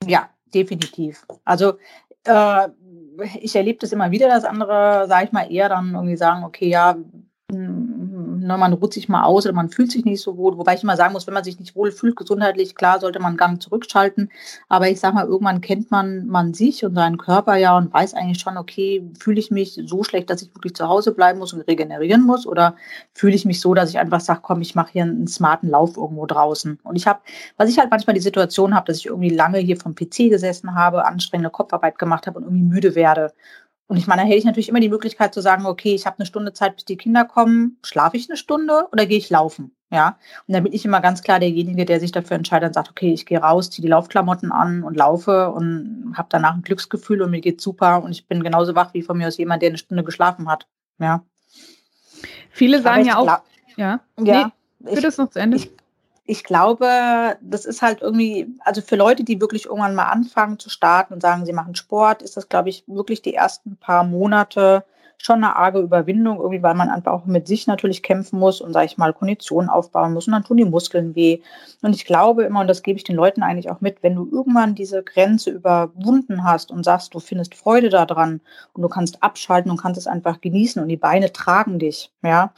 Ja, 0.03 0.29
definitiv. 0.53 1.25
Also 1.45 1.77
äh, 2.25 2.69
ich 3.39 3.55
erlebe 3.55 3.79
das 3.79 3.93
immer 3.93 4.11
wieder, 4.11 4.27
dass 4.27 4.43
andere, 4.43 5.05
sage 5.07 5.25
ich 5.25 5.31
mal, 5.31 5.51
eher 5.51 5.69
dann 5.69 5.93
irgendwie 5.93 6.17
sagen, 6.17 6.43
okay, 6.43 6.67
ja, 6.67 6.97
ne, 8.45 8.57
man 8.57 8.73
ruht 8.73 8.93
sich 8.93 9.09
mal 9.09 9.23
aus 9.23 9.45
oder 9.45 9.53
man 9.53 9.69
fühlt 9.69 9.91
sich 9.91 10.05
nicht 10.05 10.21
so 10.21 10.37
wohl. 10.37 10.57
Wobei 10.57 10.75
ich 10.75 10.83
immer 10.83 10.95
sagen 10.95 11.13
muss, 11.13 11.27
wenn 11.27 11.33
man 11.33 11.43
sich 11.43 11.59
nicht 11.59 11.75
wohl 11.75 11.91
fühlt, 11.91 12.15
gesundheitlich, 12.15 12.75
klar, 12.75 12.99
sollte 12.99 13.19
man 13.19 13.29
einen 13.29 13.37
Gang 13.37 13.61
zurückschalten. 13.61 14.31
Aber 14.69 14.89
ich 14.89 14.99
sage 14.99 15.15
mal, 15.15 15.25
irgendwann 15.25 15.61
kennt 15.61 15.91
man, 15.91 16.27
man 16.27 16.53
sich 16.53 16.85
und 16.85 16.95
seinen 16.95 17.17
Körper 17.17 17.55
ja 17.55 17.77
und 17.77 17.93
weiß 17.93 18.13
eigentlich 18.13 18.39
schon, 18.39 18.57
okay, 18.57 19.03
fühle 19.19 19.39
ich 19.39 19.51
mich 19.51 19.81
so 19.85 20.03
schlecht, 20.03 20.29
dass 20.29 20.41
ich 20.41 20.53
wirklich 20.55 20.75
zu 20.75 20.87
Hause 20.87 21.13
bleiben 21.13 21.39
muss 21.39 21.53
und 21.53 21.61
regenerieren 21.61 22.23
muss? 22.23 22.45
Oder 22.47 22.75
fühle 23.13 23.35
ich 23.35 23.45
mich 23.45 23.59
so, 23.59 23.73
dass 23.73 23.89
ich 23.89 23.99
einfach 23.99 24.21
sage, 24.21 24.39
komm, 24.43 24.61
ich 24.61 24.75
mache 24.75 24.91
hier 24.93 25.03
einen 25.03 25.27
smarten 25.27 25.69
Lauf 25.69 25.97
irgendwo 25.97 26.25
draußen? 26.25 26.79
Und 26.83 26.95
ich 26.95 27.07
habe, 27.07 27.19
was 27.57 27.69
ich 27.69 27.79
halt 27.79 27.89
manchmal 27.91 28.13
die 28.13 28.21
Situation 28.21 28.75
habe, 28.75 28.87
dass 28.87 28.97
ich 28.97 29.07
irgendwie 29.07 29.29
lange 29.29 29.57
hier 29.59 29.77
vom 29.77 29.95
PC 29.95 30.29
gesessen 30.29 30.75
habe, 30.75 31.05
anstrengende 31.05 31.49
Kopfarbeit 31.49 31.97
gemacht 31.99 32.27
habe 32.27 32.37
und 32.39 32.45
irgendwie 32.45 32.63
müde 32.63 32.95
werde. 32.95 33.33
Und 33.87 33.97
ich 33.97 34.07
meine, 34.07 34.23
da 34.23 34.27
hätte 34.27 34.37
ich 34.37 34.45
natürlich 34.45 34.69
immer 34.69 34.79
die 34.79 34.89
Möglichkeit 34.89 35.33
zu 35.33 35.41
sagen, 35.41 35.65
okay, 35.65 35.93
ich 35.93 36.05
habe 36.05 36.17
eine 36.17 36.25
Stunde 36.25 36.53
Zeit, 36.53 36.75
bis 36.75 36.85
die 36.85 36.97
Kinder 36.97 37.23
kommen, 37.23 37.77
schlafe 37.83 38.17
ich 38.17 38.29
eine 38.29 38.37
Stunde 38.37 38.87
oder 38.91 39.05
gehe 39.05 39.17
ich 39.17 39.29
laufen? 39.29 39.75
Ja. 39.91 40.17
Und 40.47 40.53
dann 40.53 40.63
bin 40.63 40.73
ich 40.73 40.83
immer 40.85 41.01
ganz 41.01 41.21
klar 41.21 41.39
derjenige, 41.39 41.85
der 41.85 41.99
sich 41.99 42.11
dafür 42.11 42.35
entscheidet 42.35 42.69
und 42.69 42.73
sagt, 42.73 42.89
okay, 42.89 43.13
ich 43.13 43.25
gehe 43.27 43.37
raus, 43.37 43.69
ziehe 43.69 43.83
die 43.83 43.91
Laufklamotten 43.91 44.51
an 44.51 44.83
und 44.83 44.97
laufe 44.97 45.51
und 45.51 46.13
habe 46.17 46.27
danach 46.31 46.55
ein 46.55 46.63
Glücksgefühl 46.63 47.21
und 47.21 47.29
mir 47.29 47.41
geht's 47.41 47.63
super 47.63 48.01
und 48.03 48.11
ich 48.11 48.27
bin 48.27 48.43
genauso 48.43 48.73
wach 48.73 48.93
wie 48.93 49.03
von 49.03 49.17
mir 49.17 49.27
aus 49.27 49.37
jemand, 49.37 49.61
der 49.61 49.69
eine 49.69 49.77
Stunde 49.77 50.03
geschlafen 50.03 50.49
hat. 50.49 50.67
Ja. 50.97 51.23
Viele 52.49 52.81
sagen 52.81 53.05
ja 53.05 53.17
auch, 53.17 53.41
ja, 53.77 53.99
ja, 54.19 54.51
nee, 54.79 54.93
ich, 54.93 55.01
das 55.01 55.17
noch 55.17 55.29
zu 55.29 55.39
Ende. 55.39 55.57
Ich, 55.57 55.71
ich 56.25 56.43
glaube, 56.43 57.37
das 57.41 57.65
ist 57.65 57.81
halt 57.81 58.01
irgendwie, 58.01 58.47
also 58.61 58.81
für 58.81 58.95
Leute, 58.95 59.23
die 59.23 59.39
wirklich 59.39 59.65
irgendwann 59.65 59.95
mal 59.95 60.05
anfangen 60.05 60.57
zu 60.57 60.69
starten 60.69 61.13
und 61.13 61.21
sagen, 61.21 61.45
sie 61.45 61.53
machen 61.53 61.75
Sport, 61.75 62.23
ist 62.23 62.35
das, 62.35 62.49
glaube 62.49 62.69
ich, 62.69 62.83
wirklich 62.87 63.21
die 63.21 63.35
ersten 63.35 63.77
paar 63.77 64.03
Monate 64.03 64.83
schon 65.17 65.43
eine 65.43 65.55
arge 65.55 65.79
Überwindung, 65.79 66.37
irgendwie, 66.37 66.61
weil 66.61 66.73
man 66.73 66.89
einfach 66.89 67.13
auch 67.13 67.25
mit 67.25 67.47
sich 67.47 67.67
natürlich 67.67 68.03
kämpfen 68.03 68.39
muss 68.39 68.59
und, 68.59 68.73
sage 68.73 68.87
ich 68.87 68.97
mal, 68.97 69.13
Kondition 69.13 69.69
aufbauen 69.69 70.13
muss 70.13 70.27
und 70.27 70.33
dann 70.33 70.43
tun 70.43 70.57
die 70.57 70.65
Muskeln 70.65 71.15
weh. 71.15 71.39
Und 71.81 71.95
ich 71.95 72.05
glaube 72.05 72.43
immer, 72.43 72.59
und 72.61 72.67
das 72.67 72.83
gebe 72.83 72.97
ich 72.97 73.03
den 73.03 73.15
Leuten 73.15 73.41
eigentlich 73.41 73.69
auch 73.69 73.81
mit, 73.81 74.03
wenn 74.03 74.15
du 74.15 74.27
irgendwann 74.29 74.75
diese 74.75 75.03
Grenze 75.03 75.51
überwunden 75.51 76.43
hast 76.43 76.71
und 76.71 76.83
sagst, 76.83 77.13
du 77.13 77.19
findest 77.19 77.55
Freude 77.55 77.89
daran 77.89 78.41
und 78.73 78.81
du 78.81 78.89
kannst 78.89 79.23
abschalten 79.23 79.71
und 79.71 79.77
kannst 79.77 79.99
es 79.99 80.07
einfach 80.07 80.41
genießen 80.41 80.81
und 80.81 80.89
die 80.89 80.97
Beine 80.97 81.31
tragen 81.31 81.79
dich, 81.79 82.11
ja, 82.21 82.51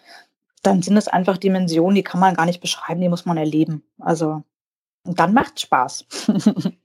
dann 0.63 0.81
sind 0.81 0.97
es 0.97 1.07
einfach 1.07 1.37
Dimensionen, 1.37 1.95
die 1.95 2.03
kann 2.03 2.19
man 2.19 2.35
gar 2.35 2.45
nicht 2.45 2.61
beschreiben, 2.61 3.01
die 3.01 3.09
muss 3.09 3.25
man 3.25 3.37
erleben. 3.37 3.83
Also, 3.99 4.43
und 5.03 5.19
dann 5.19 5.33
macht 5.33 5.59
Spaß. 5.59 6.05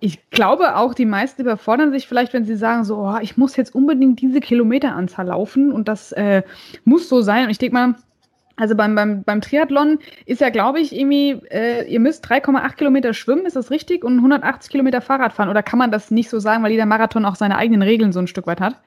Ich 0.00 0.30
glaube 0.30 0.76
auch, 0.76 0.94
die 0.94 1.06
meisten 1.06 1.42
überfordern 1.42 1.92
sich 1.92 2.08
vielleicht, 2.08 2.32
wenn 2.32 2.44
sie 2.44 2.56
sagen, 2.56 2.84
so, 2.84 2.98
oh, 2.98 3.18
ich 3.22 3.36
muss 3.36 3.56
jetzt 3.56 3.74
unbedingt 3.74 4.20
diese 4.20 4.40
Kilometeranzahl 4.40 5.26
laufen 5.26 5.70
und 5.72 5.86
das 5.86 6.10
äh, 6.12 6.42
muss 6.84 7.08
so 7.08 7.22
sein. 7.22 7.44
Und 7.44 7.50
ich 7.50 7.58
denke 7.58 7.74
mal, 7.74 7.94
also 8.56 8.74
beim, 8.74 8.94
beim, 8.94 9.22
beim 9.24 9.40
Triathlon 9.40 9.98
ist 10.26 10.40
ja, 10.40 10.50
glaube 10.50 10.80
ich, 10.80 10.94
irgendwie, 10.94 11.40
äh, 11.50 11.90
ihr 11.90 12.00
müsst 12.00 12.26
3,8 12.26 12.74
Kilometer 12.74 13.14
schwimmen, 13.14 13.46
ist 13.46 13.56
das 13.56 13.70
richtig? 13.70 14.04
Und 14.04 14.16
180 14.16 14.70
Kilometer 14.70 15.00
Fahrrad 15.00 15.32
fahren. 15.32 15.48
Oder 15.48 15.62
kann 15.62 15.78
man 15.78 15.90
das 15.90 16.10
nicht 16.10 16.30
so 16.30 16.38
sagen, 16.38 16.62
weil 16.62 16.72
jeder 16.72 16.86
Marathon 16.86 17.24
auch 17.24 17.36
seine 17.36 17.56
eigenen 17.56 17.82
Regeln 17.82 18.12
so 18.12 18.20
ein 18.20 18.26
Stück 18.26 18.46
weit 18.46 18.60
hat? 18.60 18.80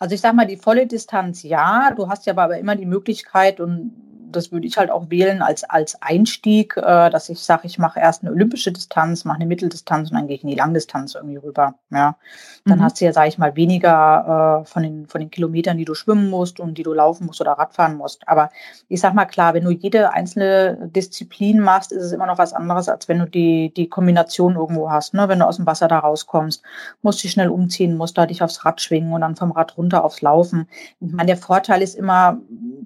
Also 0.00 0.14
ich 0.14 0.20
sage 0.20 0.36
mal, 0.36 0.46
die 0.46 0.56
volle 0.56 0.86
Distanz 0.86 1.42
ja. 1.42 1.92
Du 1.96 2.08
hast 2.08 2.26
ja 2.26 2.32
aber 2.32 2.58
immer 2.58 2.76
die 2.76 2.86
Möglichkeit 2.86 3.60
und 3.60 3.92
das 4.30 4.52
würde 4.52 4.66
ich 4.66 4.76
halt 4.76 4.90
auch 4.90 5.10
wählen 5.10 5.42
als, 5.42 5.64
als 5.64 6.00
Einstieg, 6.02 6.76
äh, 6.76 7.10
dass 7.10 7.28
ich 7.28 7.40
sage, 7.40 7.66
ich 7.66 7.78
mache 7.78 8.00
erst 8.00 8.22
eine 8.22 8.32
olympische 8.32 8.72
Distanz, 8.72 9.24
mache 9.24 9.36
eine 9.36 9.46
Mitteldistanz 9.46 10.10
und 10.10 10.16
dann 10.16 10.26
gehe 10.26 10.36
ich 10.36 10.42
in 10.42 10.50
die 10.50 10.54
Langdistanz 10.54 11.14
irgendwie 11.14 11.36
rüber. 11.36 11.74
Ja. 11.90 12.16
Dann 12.64 12.78
mhm. 12.78 12.82
hast 12.82 13.00
du 13.00 13.04
ja, 13.04 13.12
sage 13.12 13.28
ich 13.28 13.38
mal, 13.38 13.56
weniger 13.56 14.62
äh, 14.62 14.66
von, 14.66 14.82
den, 14.82 15.06
von 15.06 15.20
den 15.20 15.30
Kilometern, 15.30 15.78
die 15.78 15.84
du 15.84 15.94
schwimmen 15.94 16.30
musst 16.30 16.60
und 16.60 16.78
die 16.78 16.82
du 16.82 16.92
laufen 16.92 17.26
musst 17.26 17.40
oder 17.40 17.52
Radfahren 17.52 17.96
musst. 17.96 18.28
Aber 18.28 18.50
ich 18.88 19.00
sag 19.00 19.14
mal 19.14 19.26
klar, 19.26 19.54
wenn 19.54 19.64
du 19.64 19.70
jede 19.70 20.12
einzelne 20.12 20.90
Disziplin 20.94 21.60
machst, 21.60 21.92
ist 21.92 22.02
es 22.02 22.12
immer 22.12 22.26
noch 22.26 22.38
was 22.38 22.52
anderes, 22.52 22.88
als 22.88 23.08
wenn 23.08 23.18
du 23.18 23.26
die, 23.26 23.72
die 23.74 23.88
Kombination 23.88 24.56
irgendwo 24.56 24.90
hast. 24.90 25.14
Ne? 25.14 25.28
Wenn 25.28 25.38
du 25.38 25.46
aus 25.46 25.56
dem 25.56 25.66
Wasser 25.66 25.88
da 25.88 25.98
rauskommst, 25.98 26.62
musst 27.02 27.22
dich 27.22 27.32
schnell 27.32 27.48
umziehen, 27.48 27.96
musst 27.96 28.18
da 28.18 28.26
dich 28.26 28.42
aufs 28.42 28.64
Rad 28.64 28.80
schwingen 28.80 29.12
und 29.12 29.20
dann 29.20 29.36
vom 29.36 29.52
Rad 29.52 29.76
runter 29.76 30.04
aufs 30.04 30.20
Laufen. 30.20 30.68
Ich 31.00 31.12
meine, 31.12 31.28
der 31.28 31.36
Vorteil 31.36 31.82
ist 31.82 31.94
immer, 31.94 32.38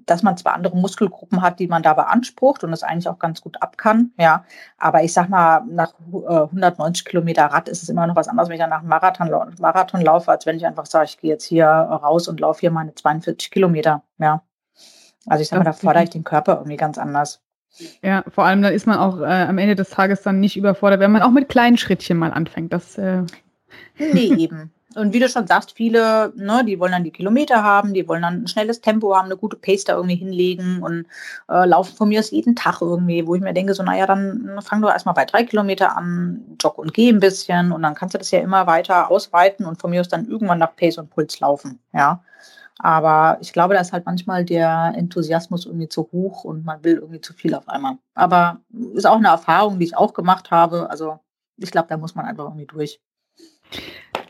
dass 0.05 0.23
man 0.23 0.37
zwar 0.37 0.53
andere 0.53 0.75
Muskelgruppen 0.77 1.32
hat, 1.41 1.59
die 1.59 1.67
man 1.67 1.83
da 1.83 1.93
beansprucht 1.93 2.63
und 2.63 2.71
das 2.71 2.83
eigentlich 2.83 3.07
auch 3.07 3.19
ganz 3.19 3.41
gut 3.41 3.61
ab 3.61 3.77
kann, 3.77 4.11
ja. 4.17 4.45
Aber 4.77 5.03
ich 5.03 5.13
sag 5.13 5.29
mal, 5.29 5.63
nach 5.69 5.93
äh, 6.11 6.41
190 6.43 7.05
Kilometer 7.05 7.45
Rad 7.45 7.69
ist 7.69 7.83
es 7.83 7.89
immer 7.89 8.07
noch 8.07 8.15
was 8.15 8.27
anderes, 8.27 8.49
wenn 8.49 8.55
ich 8.55 8.61
dann 8.61 8.69
nach 8.69 8.79
einem 8.79 8.89
Marathon, 8.89 9.29
Marathon 9.59 10.01
laufe, 10.01 10.31
als 10.31 10.45
wenn 10.45 10.57
ich 10.57 10.65
einfach 10.65 10.85
sage, 10.85 11.05
ich 11.05 11.19
gehe 11.19 11.31
jetzt 11.31 11.45
hier 11.45 11.67
raus 11.67 12.27
und 12.27 12.39
laufe 12.39 12.61
hier 12.61 12.71
meine 12.71 12.93
42 12.93 13.51
Kilometer, 13.51 14.03
ja. 14.19 14.43
Also 15.25 15.41
ich 15.41 15.47
sag 15.47 15.59
mal, 15.59 15.63
da 15.63 15.73
fordere 15.73 16.03
ich 16.03 16.09
den 16.09 16.23
Körper 16.23 16.57
irgendwie 16.57 16.77
ganz 16.77 16.97
anders. 16.97 17.41
Ja, 18.01 18.23
vor 18.27 18.45
allem 18.45 18.61
dann 18.61 18.73
ist 18.73 18.85
man 18.85 18.99
auch 18.99 19.19
äh, 19.21 19.45
am 19.47 19.57
Ende 19.57 19.75
des 19.75 19.89
Tages 19.89 20.21
dann 20.21 20.39
nicht 20.39 20.57
überfordert, 20.57 20.99
wenn 20.99 21.11
man 21.11 21.23
auch 21.23 21.31
mit 21.31 21.49
kleinen 21.49 21.77
Schrittchen 21.77 22.17
mal 22.17 22.31
anfängt. 22.31 22.71
Das, 22.71 22.97
äh 22.97 23.23
nee, 23.97 24.33
eben. 24.37 24.71
Und 24.95 25.13
wie 25.13 25.19
du 25.19 25.29
schon 25.29 25.47
sagst, 25.47 25.73
viele, 25.73 26.33
ne, 26.35 26.63
die 26.65 26.79
wollen 26.79 26.91
dann 26.91 27.03
die 27.03 27.11
Kilometer 27.11 27.63
haben, 27.63 27.93
die 27.93 28.07
wollen 28.07 28.21
dann 28.21 28.43
ein 28.43 28.47
schnelles 28.47 28.81
Tempo 28.81 29.15
haben, 29.15 29.25
eine 29.25 29.37
gute 29.37 29.57
Pace 29.57 29.83
da 29.83 29.95
irgendwie 29.95 30.15
hinlegen 30.15 30.81
und 30.83 31.05
äh, 31.49 31.65
laufen 31.65 31.95
von 31.95 32.09
mir 32.09 32.19
aus 32.19 32.31
jeden 32.31 32.55
Tag 32.55 32.81
irgendwie, 32.81 33.25
wo 33.25 33.35
ich 33.35 33.41
mir 33.41 33.53
denke, 33.53 33.73
so, 33.73 33.83
naja, 33.83 34.05
dann 34.05 34.59
fang 34.61 34.81
doch 34.81 34.89
erstmal 34.89 35.15
bei 35.15 35.25
drei 35.25 35.43
Kilometer 35.43 35.97
an, 35.97 36.57
jogg 36.61 36.77
und 36.77 36.93
geh 36.93 37.09
ein 37.09 37.19
bisschen 37.19 37.71
und 37.71 37.81
dann 37.81 37.95
kannst 37.95 38.13
du 38.13 38.17
das 38.17 38.31
ja 38.31 38.39
immer 38.39 38.67
weiter 38.67 39.09
ausweiten 39.09 39.65
und 39.65 39.79
von 39.79 39.89
mir 39.89 40.01
aus 40.01 40.09
dann 40.09 40.27
irgendwann 40.27 40.59
nach 40.59 40.75
Pace 40.75 40.97
und 40.97 41.09
Puls 41.09 41.39
laufen, 41.39 41.79
ja. 41.93 42.23
Aber 42.79 43.37
ich 43.39 43.53
glaube, 43.53 43.75
da 43.75 43.81
ist 43.81 43.93
halt 43.93 44.05
manchmal 44.05 44.43
der 44.43 44.93
Enthusiasmus 44.95 45.65
irgendwie 45.65 45.89
zu 45.89 46.09
hoch 46.11 46.43
und 46.43 46.65
man 46.65 46.83
will 46.83 46.95
irgendwie 46.95 47.21
zu 47.21 47.33
viel 47.33 47.53
auf 47.55 47.69
einmal. 47.69 47.97
Aber 48.15 48.61
ist 48.93 49.05
auch 49.05 49.17
eine 49.17 49.27
Erfahrung, 49.27 49.79
die 49.79 49.85
ich 49.85 49.97
auch 49.97 50.13
gemacht 50.13 50.51
habe. 50.51 50.89
Also 50.89 51.19
ich 51.57 51.71
glaube, 51.71 51.87
da 51.87 51.97
muss 51.97 52.15
man 52.15 52.25
einfach 52.25 52.45
irgendwie 52.45 52.65
durch. 52.65 52.99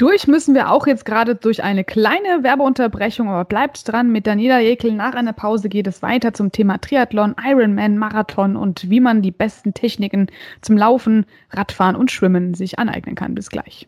Durch 0.04 0.28
müssen 0.28 0.54
wir 0.54 0.70
auch 0.70 0.86
jetzt 0.86 1.06
gerade 1.06 1.34
durch 1.34 1.64
eine 1.64 1.86
kleine 1.86 2.44
Werbeunterbrechung, 2.44 3.30
aber 3.30 3.46
bleibt 3.46 3.88
dran 3.88 4.12
mit 4.12 4.28
Daniela 4.28 4.60
Jekel. 4.60 4.92
Nach 4.92 5.14
einer 5.14 5.32
Pause 5.32 5.70
geht 5.70 5.88
es 5.88 6.02
weiter 6.02 6.34
zum 6.34 6.52
Thema 6.52 6.78
Triathlon, 6.78 7.38
Ironman, 7.42 7.98
Marathon 7.98 8.58
und 8.58 8.90
wie 8.90 9.00
man 9.00 9.22
die 9.22 9.32
besten 9.32 9.74
Techniken 9.74 10.28
zum 10.60 10.78
Laufen, 10.78 11.26
Radfahren 11.52 11.96
und 11.96 12.12
Schwimmen 12.12 12.54
sich 12.54 12.80
aneignen 12.80 13.16
kann. 13.16 13.34
Bis 13.34 13.50
gleich. 13.50 13.88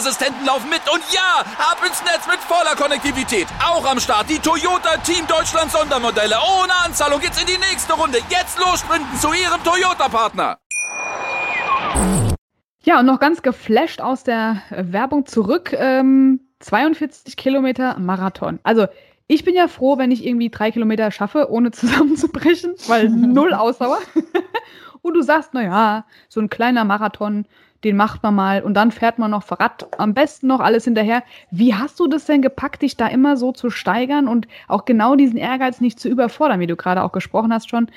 Sicherheitsassistenten 0.00 0.46
laufen 0.46 0.68
mit. 0.68 0.80
Und 0.92 1.02
ja, 1.12 1.40
ab 1.58 1.78
ins 1.86 2.02
Netz 2.02 2.26
mit 2.26 2.38
voller 2.40 2.74
Konnektivität. 2.76 3.46
Auch 3.64 3.88
am 3.90 4.00
Start 4.00 4.28
die 4.28 4.38
Toyota 4.38 4.96
Team 4.98 5.26
Deutschland 5.26 5.70
Sondermodelle. 5.70 6.36
Ohne 6.36 6.72
Anzahlung 6.84 7.20
geht's 7.20 7.40
in 7.40 7.46
die 7.46 7.58
nächste 7.58 7.92
Runde. 7.92 8.18
Jetzt 8.28 8.58
los 8.58 8.80
sprinten 8.80 9.16
zu 9.18 9.28
ihrem 9.28 9.62
Toyota-Partner. 9.62 10.58
Ja, 12.82 13.00
und 13.00 13.06
noch 13.06 13.20
ganz 13.20 13.42
geflasht 13.42 14.00
aus 14.00 14.24
der 14.24 14.62
Werbung 14.70 15.26
zurück. 15.26 15.72
Ähm, 15.74 16.40
42 16.60 17.36
Kilometer 17.36 17.98
Marathon. 17.98 18.58
Also 18.62 18.86
ich 19.26 19.44
bin 19.44 19.54
ja 19.54 19.68
froh, 19.68 19.98
wenn 19.98 20.10
ich 20.10 20.26
irgendwie 20.26 20.50
drei 20.50 20.70
Kilometer 20.70 21.10
schaffe, 21.10 21.50
ohne 21.50 21.70
zusammenzubrechen, 21.72 22.74
weil 22.88 23.08
null 23.10 23.52
Ausdauer. 23.52 23.98
und 25.02 25.14
du 25.14 25.22
sagst, 25.22 25.52
naja, 25.54 26.06
so 26.28 26.40
ein 26.40 26.48
kleiner 26.48 26.84
Marathon, 26.84 27.46
den 27.84 27.96
macht 27.96 28.22
man 28.22 28.34
mal 28.34 28.62
und 28.62 28.74
dann 28.74 28.90
fährt 28.90 29.18
man 29.18 29.30
noch 29.30 29.50
Rad, 29.50 29.88
am 29.98 30.14
besten 30.14 30.46
noch 30.46 30.60
alles 30.60 30.84
hinterher. 30.84 31.22
Wie 31.50 31.74
hast 31.74 31.98
du 31.98 32.06
das 32.06 32.26
denn 32.26 32.42
gepackt, 32.42 32.82
dich 32.82 32.96
da 32.96 33.06
immer 33.06 33.36
so 33.36 33.52
zu 33.52 33.70
steigern 33.70 34.28
und 34.28 34.46
auch 34.68 34.84
genau 34.84 35.16
diesen 35.16 35.38
Ehrgeiz 35.38 35.80
nicht 35.80 35.98
zu 35.98 36.08
überfordern, 36.08 36.60
wie 36.60 36.66
du 36.66 36.76
gerade 36.76 37.02
auch 37.02 37.12
gesprochen 37.12 37.52
hast 37.52 37.70
schon, 37.70 37.90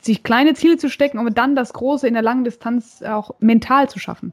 sich 0.00 0.22
kleine 0.22 0.54
Ziele 0.54 0.76
zu 0.76 0.88
stecken, 0.88 1.18
um 1.18 1.34
dann 1.34 1.56
das 1.56 1.72
Große 1.72 2.06
in 2.06 2.14
der 2.14 2.22
langen 2.22 2.44
Distanz 2.44 3.02
auch 3.02 3.32
mental 3.40 3.88
zu 3.88 3.98
schaffen? 3.98 4.32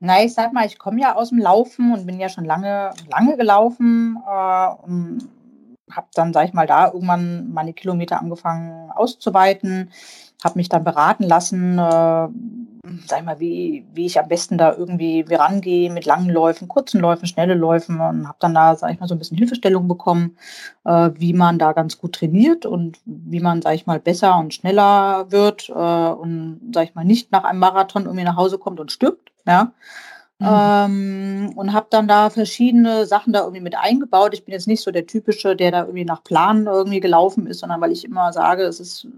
Na, 0.00 0.22
ich 0.22 0.34
sag 0.34 0.52
mal, 0.52 0.66
ich 0.66 0.78
komme 0.78 1.00
ja 1.00 1.14
aus 1.14 1.30
dem 1.30 1.38
Laufen 1.38 1.92
und 1.92 2.06
bin 2.06 2.20
ja 2.20 2.28
schon 2.28 2.44
lange, 2.44 2.90
lange 3.10 3.36
gelaufen 3.36 4.16
äh, 4.28 4.68
und 4.82 5.28
habe 5.90 6.06
dann, 6.14 6.32
sag 6.32 6.46
ich 6.46 6.52
mal, 6.52 6.66
da 6.66 6.86
irgendwann 6.92 7.52
meine 7.52 7.72
Kilometer 7.72 8.20
angefangen 8.20 8.90
auszuweiten, 8.90 9.90
habe 10.44 10.58
mich 10.58 10.68
dann 10.68 10.84
beraten 10.84 11.24
lassen, 11.24 11.78
äh, 11.78 12.28
sag 13.06 13.20
ich 13.20 13.24
mal, 13.24 13.40
wie, 13.40 13.86
wie 13.92 14.06
ich 14.06 14.18
am 14.18 14.28
besten 14.28 14.58
da 14.58 14.74
irgendwie 14.74 15.24
rangehe 15.28 15.90
mit 15.90 16.06
langen 16.06 16.30
Läufen, 16.30 16.68
kurzen 16.68 17.00
Läufen, 17.00 17.26
schnelle 17.26 17.54
Läufen 17.54 18.00
und 18.00 18.26
habe 18.26 18.38
dann 18.40 18.54
da, 18.54 18.76
sag 18.76 18.92
ich 18.92 19.00
mal, 19.00 19.08
so 19.08 19.14
ein 19.14 19.18
bisschen 19.18 19.38
Hilfestellung 19.38 19.88
bekommen, 19.88 20.36
äh, 20.84 21.10
wie 21.14 21.32
man 21.32 21.58
da 21.58 21.72
ganz 21.72 21.98
gut 21.98 22.14
trainiert 22.14 22.66
und 22.66 22.98
wie 23.04 23.40
man, 23.40 23.62
sag 23.62 23.74
ich 23.74 23.86
mal, 23.86 24.00
besser 24.00 24.38
und 24.38 24.54
schneller 24.54 25.30
wird 25.30 25.68
äh, 25.68 25.72
und, 25.72 26.60
sag 26.74 26.84
ich 26.84 26.94
mal, 26.94 27.04
nicht 27.04 27.32
nach 27.32 27.44
einem 27.44 27.60
Marathon 27.60 28.04
irgendwie 28.04 28.24
nach 28.24 28.36
Hause 28.36 28.58
kommt 28.58 28.80
und 28.80 28.92
stirbt 28.92 29.28
ja. 29.48 29.72
Mhm. 30.40 30.46
Ähm, 30.46 31.52
und 31.56 31.72
habe 31.72 31.88
dann 31.90 32.06
da 32.06 32.30
verschiedene 32.30 33.06
Sachen 33.06 33.32
da 33.32 33.40
irgendwie 33.40 33.60
mit 33.60 33.76
eingebaut. 33.76 34.34
Ich 34.34 34.44
bin 34.44 34.52
jetzt 34.52 34.68
nicht 34.68 34.82
so 34.82 34.92
der 34.92 35.06
typische, 35.06 35.56
der 35.56 35.72
da 35.72 35.80
irgendwie 35.80 36.04
nach 36.04 36.22
Plan 36.22 36.66
irgendwie 36.66 37.00
gelaufen 37.00 37.48
ist, 37.48 37.58
sondern 37.58 37.80
weil 37.80 37.90
ich 37.90 38.04
immer 38.04 38.32
sage, 38.32 38.62
es 38.62 38.78
ist, 38.78 39.08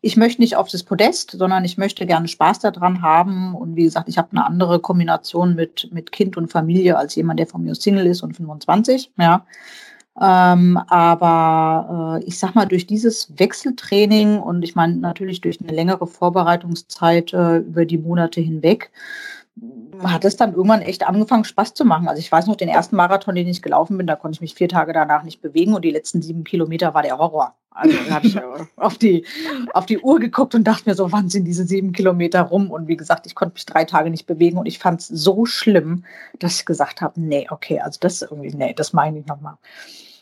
ich 0.00 0.16
möchte 0.16 0.40
nicht 0.40 0.56
auf 0.56 0.68
das 0.68 0.82
Podest, 0.82 1.32
sondern 1.32 1.64
ich 1.64 1.78
möchte 1.78 2.06
gerne 2.06 2.28
Spaß 2.28 2.60
daran 2.60 3.02
haben. 3.02 3.54
Und 3.54 3.76
wie 3.76 3.84
gesagt, 3.84 4.08
ich 4.08 4.18
habe 4.18 4.28
eine 4.32 4.46
andere 4.46 4.80
Kombination 4.80 5.54
mit, 5.54 5.88
mit 5.92 6.12
Kind 6.12 6.36
und 6.36 6.50
Familie 6.50 6.96
als 6.96 7.14
jemand, 7.14 7.40
der 7.40 7.46
von 7.46 7.62
mir 7.62 7.74
Single 7.74 8.06
ist 8.06 8.22
und 8.22 8.34
25, 8.36 9.12
ja. 9.18 9.44
Ähm, 10.20 10.76
aber 10.88 12.18
äh, 12.20 12.24
ich 12.24 12.38
sag 12.38 12.56
mal, 12.56 12.66
durch 12.66 12.86
dieses 12.86 13.38
Wechseltraining 13.38 14.38
und 14.40 14.64
ich 14.64 14.74
meine 14.74 14.96
natürlich 14.96 15.40
durch 15.40 15.60
eine 15.60 15.70
längere 15.70 16.08
Vorbereitungszeit 16.08 17.32
äh, 17.32 17.58
über 17.58 17.84
die 17.84 17.98
Monate 17.98 18.40
hinweg, 18.40 18.90
hat 20.02 20.24
es 20.24 20.36
dann 20.36 20.54
irgendwann 20.54 20.82
echt 20.82 21.06
angefangen, 21.06 21.44
Spaß 21.44 21.74
zu 21.74 21.84
machen. 21.84 22.08
Also 22.08 22.20
ich 22.20 22.30
weiß 22.30 22.46
noch, 22.46 22.56
den 22.56 22.68
ersten 22.68 22.96
Marathon, 22.96 23.34
den 23.34 23.48
ich 23.48 23.62
gelaufen 23.62 23.96
bin, 23.98 24.06
da 24.06 24.16
konnte 24.16 24.36
ich 24.36 24.40
mich 24.40 24.54
vier 24.54 24.68
Tage 24.68 24.92
danach 24.92 25.22
nicht 25.22 25.40
bewegen 25.40 25.74
und 25.74 25.84
die 25.84 25.90
letzten 25.90 26.22
sieben 26.22 26.44
Kilometer 26.44 26.94
war 26.94 27.02
der 27.02 27.18
Horror. 27.18 27.54
Also 27.70 27.96
dann 27.96 28.10
habe 28.10 28.26
ich 28.26 28.36
auf 28.76 28.98
die, 28.98 29.24
auf 29.72 29.86
die 29.86 29.98
Uhr 29.98 30.18
geguckt 30.18 30.54
und 30.54 30.64
dachte 30.64 30.88
mir 30.88 30.94
so, 30.94 31.12
wann 31.12 31.28
sind 31.28 31.44
diese 31.44 31.64
sieben 31.64 31.92
Kilometer 31.92 32.42
rum? 32.42 32.70
Und 32.70 32.88
wie 32.88 32.96
gesagt, 32.96 33.26
ich 33.26 33.34
konnte 33.34 33.54
mich 33.54 33.66
drei 33.66 33.84
Tage 33.84 34.10
nicht 34.10 34.26
bewegen 34.26 34.58
und 34.58 34.66
ich 34.66 34.78
fand 34.78 35.00
es 35.00 35.08
so 35.08 35.46
schlimm, 35.46 36.04
dass 36.38 36.60
ich 36.60 36.66
gesagt 36.66 37.00
habe, 37.00 37.20
nee, 37.20 37.46
okay, 37.50 37.80
also 37.80 37.98
das 38.00 38.22
irgendwie, 38.22 38.54
nee, 38.54 38.74
das 38.74 38.92
meine 38.92 39.18
ich 39.18 39.26
nochmal. 39.26 39.54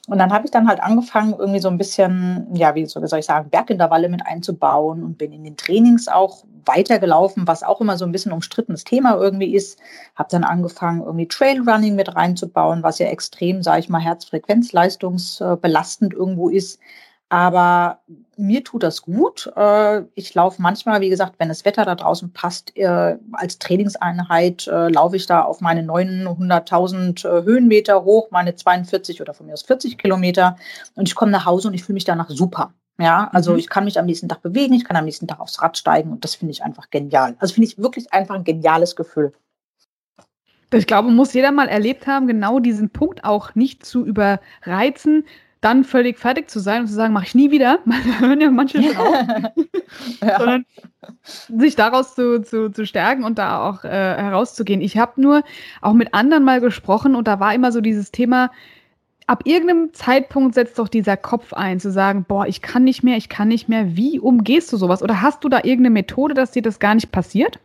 Und 0.06 0.18
dann 0.18 0.32
habe 0.32 0.44
ich 0.44 0.52
dann 0.52 0.68
halt 0.68 0.80
angefangen, 0.80 1.34
irgendwie 1.36 1.58
so 1.58 1.68
ein 1.68 1.78
bisschen, 1.78 2.46
ja, 2.54 2.74
wie 2.74 2.86
soll 2.86 3.18
ich 3.18 3.26
sagen, 3.26 3.50
Bergintervalle 3.50 4.08
mit 4.08 4.24
einzubauen 4.24 5.02
und 5.02 5.18
bin 5.18 5.32
in 5.32 5.42
den 5.42 5.56
Trainings 5.56 6.06
auch 6.06 6.44
weitergelaufen, 6.66 7.46
was 7.46 7.62
auch 7.62 7.80
immer 7.80 7.96
so 7.96 8.04
ein 8.04 8.12
bisschen 8.12 8.32
umstrittenes 8.32 8.84
Thema 8.84 9.16
irgendwie 9.16 9.54
ist. 9.54 9.78
Habe 10.14 10.28
dann 10.30 10.44
angefangen, 10.44 11.02
irgendwie 11.02 11.28
Trailrunning 11.28 11.94
mit 11.94 12.14
reinzubauen, 12.14 12.82
was 12.82 12.98
ja 12.98 13.06
extrem, 13.06 13.62
sage 13.62 13.80
ich 13.80 13.88
mal, 13.88 14.00
herzfrequenzleistungsbelastend 14.00 16.12
irgendwo 16.14 16.48
ist. 16.48 16.78
Aber 17.28 18.02
mir 18.36 18.62
tut 18.62 18.84
das 18.84 19.02
gut. 19.02 19.50
Äh, 19.56 20.02
ich 20.14 20.32
laufe 20.34 20.62
manchmal, 20.62 21.00
wie 21.00 21.08
gesagt, 21.08 21.34
wenn 21.38 21.48
das 21.48 21.64
Wetter 21.64 21.84
da 21.84 21.96
draußen 21.96 22.32
passt, 22.32 22.76
äh, 22.76 23.16
als 23.32 23.58
Trainingseinheit 23.58 24.68
äh, 24.68 24.88
laufe 24.88 25.16
ich 25.16 25.26
da 25.26 25.42
auf 25.42 25.60
meine 25.60 25.82
900.000 25.82 27.44
Höhenmeter 27.44 28.04
hoch, 28.04 28.28
meine 28.30 28.54
42 28.54 29.20
oder 29.20 29.34
von 29.34 29.46
mir 29.46 29.54
aus 29.54 29.62
40 29.62 29.98
Kilometer. 29.98 30.56
Und 30.94 31.08
ich 31.08 31.16
komme 31.16 31.32
nach 31.32 31.46
Hause 31.46 31.68
und 31.68 31.74
ich 31.74 31.82
fühle 31.82 31.94
mich 31.94 32.04
danach 32.04 32.30
super. 32.30 32.72
Ja, 32.98 33.28
also 33.32 33.52
mhm. 33.52 33.58
ich 33.58 33.68
kann 33.68 33.84
mich 33.84 33.98
am 33.98 34.06
nächsten 34.06 34.28
Tag 34.28 34.42
bewegen, 34.42 34.74
ich 34.74 34.84
kann 34.84 34.96
am 34.96 35.04
nächsten 35.04 35.28
Tag 35.28 35.40
aufs 35.40 35.60
Rad 35.60 35.76
steigen 35.76 36.10
und 36.12 36.24
das 36.24 36.34
finde 36.34 36.52
ich 36.52 36.62
einfach 36.62 36.90
genial. 36.90 37.36
Also 37.38 37.54
finde 37.54 37.68
ich 37.68 37.78
wirklich 37.78 38.12
einfach 38.12 38.34
ein 38.34 38.44
geniales 38.44 38.96
Gefühl. 38.96 39.32
Ich 40.72 40.86
glaube, 40.86 41.10
muss 41.10 41.32
jeder 41.32 41.52
mal 41.52 41.68
erlebt 41.68 42.06
haben, 42.06 42.26
genau 42.26 42.58
diesen 42.58 42.90
Punkt 42.90 43.24
auch 43.24 43.54
nicht 43.54 43.84
zu 43.84 44.04
überreizen, 44.04 45.24
dann 45.60 45.84
völlig 45.84 46.18
fertig 46.18 46.50
zu 46.50 46.58
sein 46.58 46.82
und 46.82 46.88
zu 46.88 46.94
sagen, 46.94 47.12
mache 47.12 47.26
ich 47.26 47.34
nie 47.34 47.50
wieder, 47.50 47.80
hören 48.18 48.40
ja 48.40 48.50
manche 48.50 48.82
schon 48.82 48.96
auf, 48.96 49.14
ja. 50.20 50.38
sondern 50.38 50.66
sich 51.48 51.76
daraus 51.76 52.14
zu, 52.14 52.42
zu, 52.42 52.70
zu 52.70 52.86
stärken 52.86 53.24
und 53.24 53.38
da 53.38 53.68
auch 53.68 53.84
äh, 53.84 53.88
herauszugehen. 53.88 54.80
Ich 54.80 54.96
habe 54.96 55.20
nur 55.20 55.42
auch 55.82 55.92
mit 55.92 56.14
anderen 56.14 56.44
mal 56.44 56.60
gesprochen 56.60 57.14
und 57.14 57.28
da 57.28 57.40
war 57.40 57.54
immer 57.54 57.72
so 57.72 57.80
dieses 57.80 58.10
Thema, 58.10 58.50
ab 59.26 59.42
irgendeinem 59.44 59.92
Zeitpunkt 59.92 60.54
setzt 60.54 60.78
doch 60.78 60.88
dieser 60.88 61.16
Kopf 61.16 61.52
ein, 61.52 61.80
zu 61.80 61.90
sagen, 61.90 62.24
boah, 62.26 62.46
ich 62.46 62.62
kann 62.62 62.84
nicht 62.84 63.02
mehr, 63.02 63.16
ich 63.16 63.28
kann 63.28 63.48
nicht 63.48 63.68
mehr. 63.68 63.96
Wie 63.96 64.20
umgehst 64.20 64.72
du 64.72 64.76
sowas? 64.76 65.02
Oder 65.02 65.22
hast 65.22 65.42
du 65.42 65.48
da 65.48 65.58
irgendeine 65.58 65.90
Methode, 65.90 66.34
dass 66.34 66.52
dir 66.52 66.62
das 66.62 66.78
gar 66.78 66.94
nicht 66.94 67.10
passiert? 67.10 67.58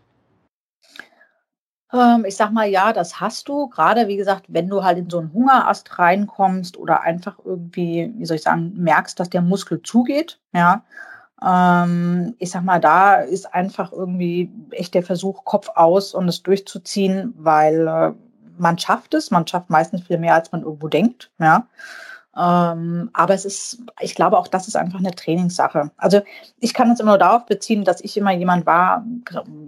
Ähm, 1.94 2.26
ich 2.26 2.36
sag 2.36 2.52
mal, 2.52 2.68
ja, 2.68 2.94
das 2.94 3.20
hast 3.20 3.48
du. 3.48 3.68
Gerade, 3.68 4.08
wie 4.08 4.18
gesagt, 4.18 4.46
wenn 4.48 4.70
du 4.70 4.84
halt 4.84 4.98
in 4.98 5.10
so 5.10 5.20
einen 5.20 5.34
Hungerast 5.34 6.00
reinkommst 6.00 6.78
oder 6.78 7.02
einfach 7.02 7.38
irgendwie, 7.44 8.12
wie 8.16 8.26
soll 8.26 8.38
ich 8.38 8.44
sagen, 8.44 8.74
merkst, 8.76 9.20
dass 9.20 9.30
der 9.30 9.42
Muskel 9.42 9.82
zugeht, 9.84 10.40
ja. 10.54 10.84
Ähm, 11.44 12.36
ich 12.40 12.52
sag 12.52 12.64
mal, 12.64 12.80
da 12.80 13.16
ist 13.16 13.54
einfach 13.54 13.92
irgendwie 13.92 14.52
echt 14.72 14.94
der 14.94 15.04
Versuch, 15.04 15.44
Kopf 15.44 15.70
aus 15.76 16.14
und 16.14 16.28
es 16.28 16.44
durchzuziehen, 16.44 17.34
weil 17.38 17.88
äh, 17.88 18.14
man 18.62 18.78
schafft 18.78 19.14
es, 19.14 19.32
man 19.32 19.48
schafft 19.48 19.70
meistens 19.70 20.04
viel 20.04 20.18
mehr, 20.18 20.36
als 20.36 20.52
man 20.52 20.62
irgendwo 20.62 20.88
denkt, 20.88 21.32
ja. 21.40 21.68
Ähm, 22.34 23.10
aber 23.12 23.34
es 23.34 23.44
ist, 23.44 23.80
ich 24.00 24.16
glaube, 24.16 24.38
auch 24.38 24.48
das 24.48 24.70
ist 24.70 24.78
einfach 24.78 25.00
eine 25.00 25.12
Trainingssache. 25.12 25.92
Also 25.98 26.22
ich 26.62 26.74
kann 26.74 26.90
es 26.90 27.02
immer 27.02 27.12
nur 27.12 27.18
darauf 27.18 27.46
beziehen, 27.46 27.84
dass 27.84 28.00
ich 28.00 28.16
immer 28.16 28.32
jemand 28.32 28.66
war, 28.66 29.06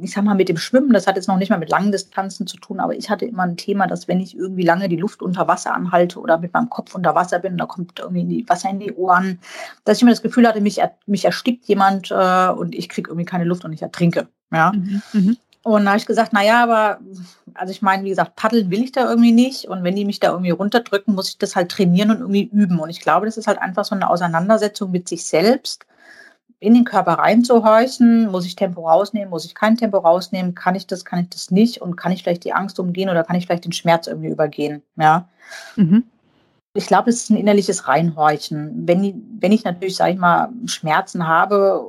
ich 0.01 0.13
sag 0.13 0.23
mal, 0.23 0.35
mit 0.35 0.47
dem 0.47 0.55
Schwimmen, 0.55 0.93
das 0.93 1.05
hat 1.05 1.17
jetzt 1.17 1.27
noch 1.27 1.35
nicht 1.35 1.49
mal 1.49 1.59
mit 1.59 1.69
langen 1.69 1.91
Distanzen 1.91 2.47
zu 2.47 2.55
tun, 2.55 2.79
aber 2.79 2.95
ich 2.95 3.09
hatte 3.09 3.25
immer 3.25 3.43
ein 3.43 3.57
Thema, 3.57 3.85
dass 3.87 4.07
wenn 4.07 4.21
ich 4.21 4.37
irgendwie 4.37 4.63
lange 4.63 4.87
die 4.87 4.95
Luft 4.95 5.21
unter 5.21 5.45
Wasser 5.49 5.73
anhalte 5.73 6.21
oder 6.21 6.37
mit 6.37 6.53
meinem 6.53 6.69
Kopf 6.69 6.95
unter 6.95 7.15
Wasser 7.15 7.39
bin, 7.39 7.57
da 7.57 7.65
kommt 7.65 7.99
irgendwie 7.99 8.45
Wasser 8.47 8.69
in 8.69 8.79
die 8.79 8.93
Ohren, 8.93 9.39
dass 9.83 9.97
ich 9.97 10.03
immer 10.03 10.11
das 10.11 10.21
Gefühl 10.21 10.47
hatte, 10.47 10.61
mich, 10.61 10.79
mich 11.05 11.25
erstickt 11.25 11.65
jemand 11.65 12.11
äh, 12.11 12.47
und 12.47 12.75
ich 12.75 12.87
kriege 12.87 13.09
irgendwie 13.11 13.25
keine 13.25 13.43
Luft 13.43 13.65
und 13.65 13.73
ich 13.73 13.81
ertrinke. 13.81 14.29
Ja. 14.53 14.71
Mhm, 14.71 15.01
mh. 15.11 15.33
Und 15.63 15.85
da 15.85 15.91
habe 15.91 15.97
ich 15.97 16.05
gesagt, 16.05 16.33
naja, 16.33 16.61
aber, 16.61 16.99
also 17.53 17.71
ich 17.71 17.81
meine, 17.81 18.03
wie 18.03 18.09
gesagt, 18.09 18.35
paddeln 18.35 18.69
will 18.69 18.83
ich 18.83 18.91
da 18.91 19.09
irgendwie 19.09 19.31
nicht. 19.31 19.65
Und 19.65 19.83
wenn 19.83 19.95
die 19.95 20.03
mich 20.03 20.19
da 20.19 20.31
irgendwie 20.31 20.51
runterdrücken, 20.51 21.15
muss 21.15 21.29
ich 21.29 21.37
das 21.37 21.55
halt 21.55 21.71
trainieren 21.71 22.11
und 22.11 22.19
irgendwie 22.19 22.43
üben. 22.43 22.79
Und 22.79 22.89
ich 22.89 22.99
glaube, 22.99 23.25
das 23.25 23.37
ist 23.37 23.47
halt 23.47 23.59
einfach 23.59 23.85
so 23.85 23.95
eine 23.95 24.09
Auseinandersetzung 24.09 24.91
mit 24.91 25.07
sich 25.07 25.25
selbst, 25.25 25.85
in 26.59 26.73
den 26.73 26.83
Körper 26.83 27.13
reinzuhorchen. 27.13 28.29
Muss 28.29 28.45
ich 28.45 28.55
Tempo 28.55 28.87
rausnehmen? 28.87 29.29
Muss 29.29 29.45
ich 29.45 29.55
kein 29.55 29.77
Tempo 29.77 29.99
rausnehmen? 29.99 30.53
Kann 30.53 30.75
ich 30.75 30.85
das? 30.85 31.05
Kann 31.05 31.19
ich 31.19 31.29
das 31.29 31.49
nicht? 31.49 31.81
Und 31.81 31.95
kann 31.95 32.11
ich 32.11 32.23
vielleicht 32.23 32.43
die 32.43 32.53
Angst 32.53 32.79
umgehen 32.79 33.09
oder 33.09 33.23
kann 33.23 33.37
ich 33.37 33.45
vielleicht 33.45 33.65
den 33.65 33.71
Schmerz 33.73 34.07
irgendwie 34.07 34.29
übergehen? 34.29 34.81
Ja. 34.97 35.29
Mhm. 35.77 36.03
Ich 36.73 36.87
glaube, 36.87 37.09
es 37.09 37.17
ist 37.17 37.29
ein 37.29 37.37
innerliches 37.37 37.87
Reinhorchen. 37.87 38.87
Wenn, 38.87 39.37
wenn 39.39 39.51
ich 39.51 39.63
natürlich, 39.63 39.95
sage 39.95 40.13
ich 40.13 40.17
mal, 40.17 40.49
Schmerzen 40.65 41.27
habe 41.27 41.85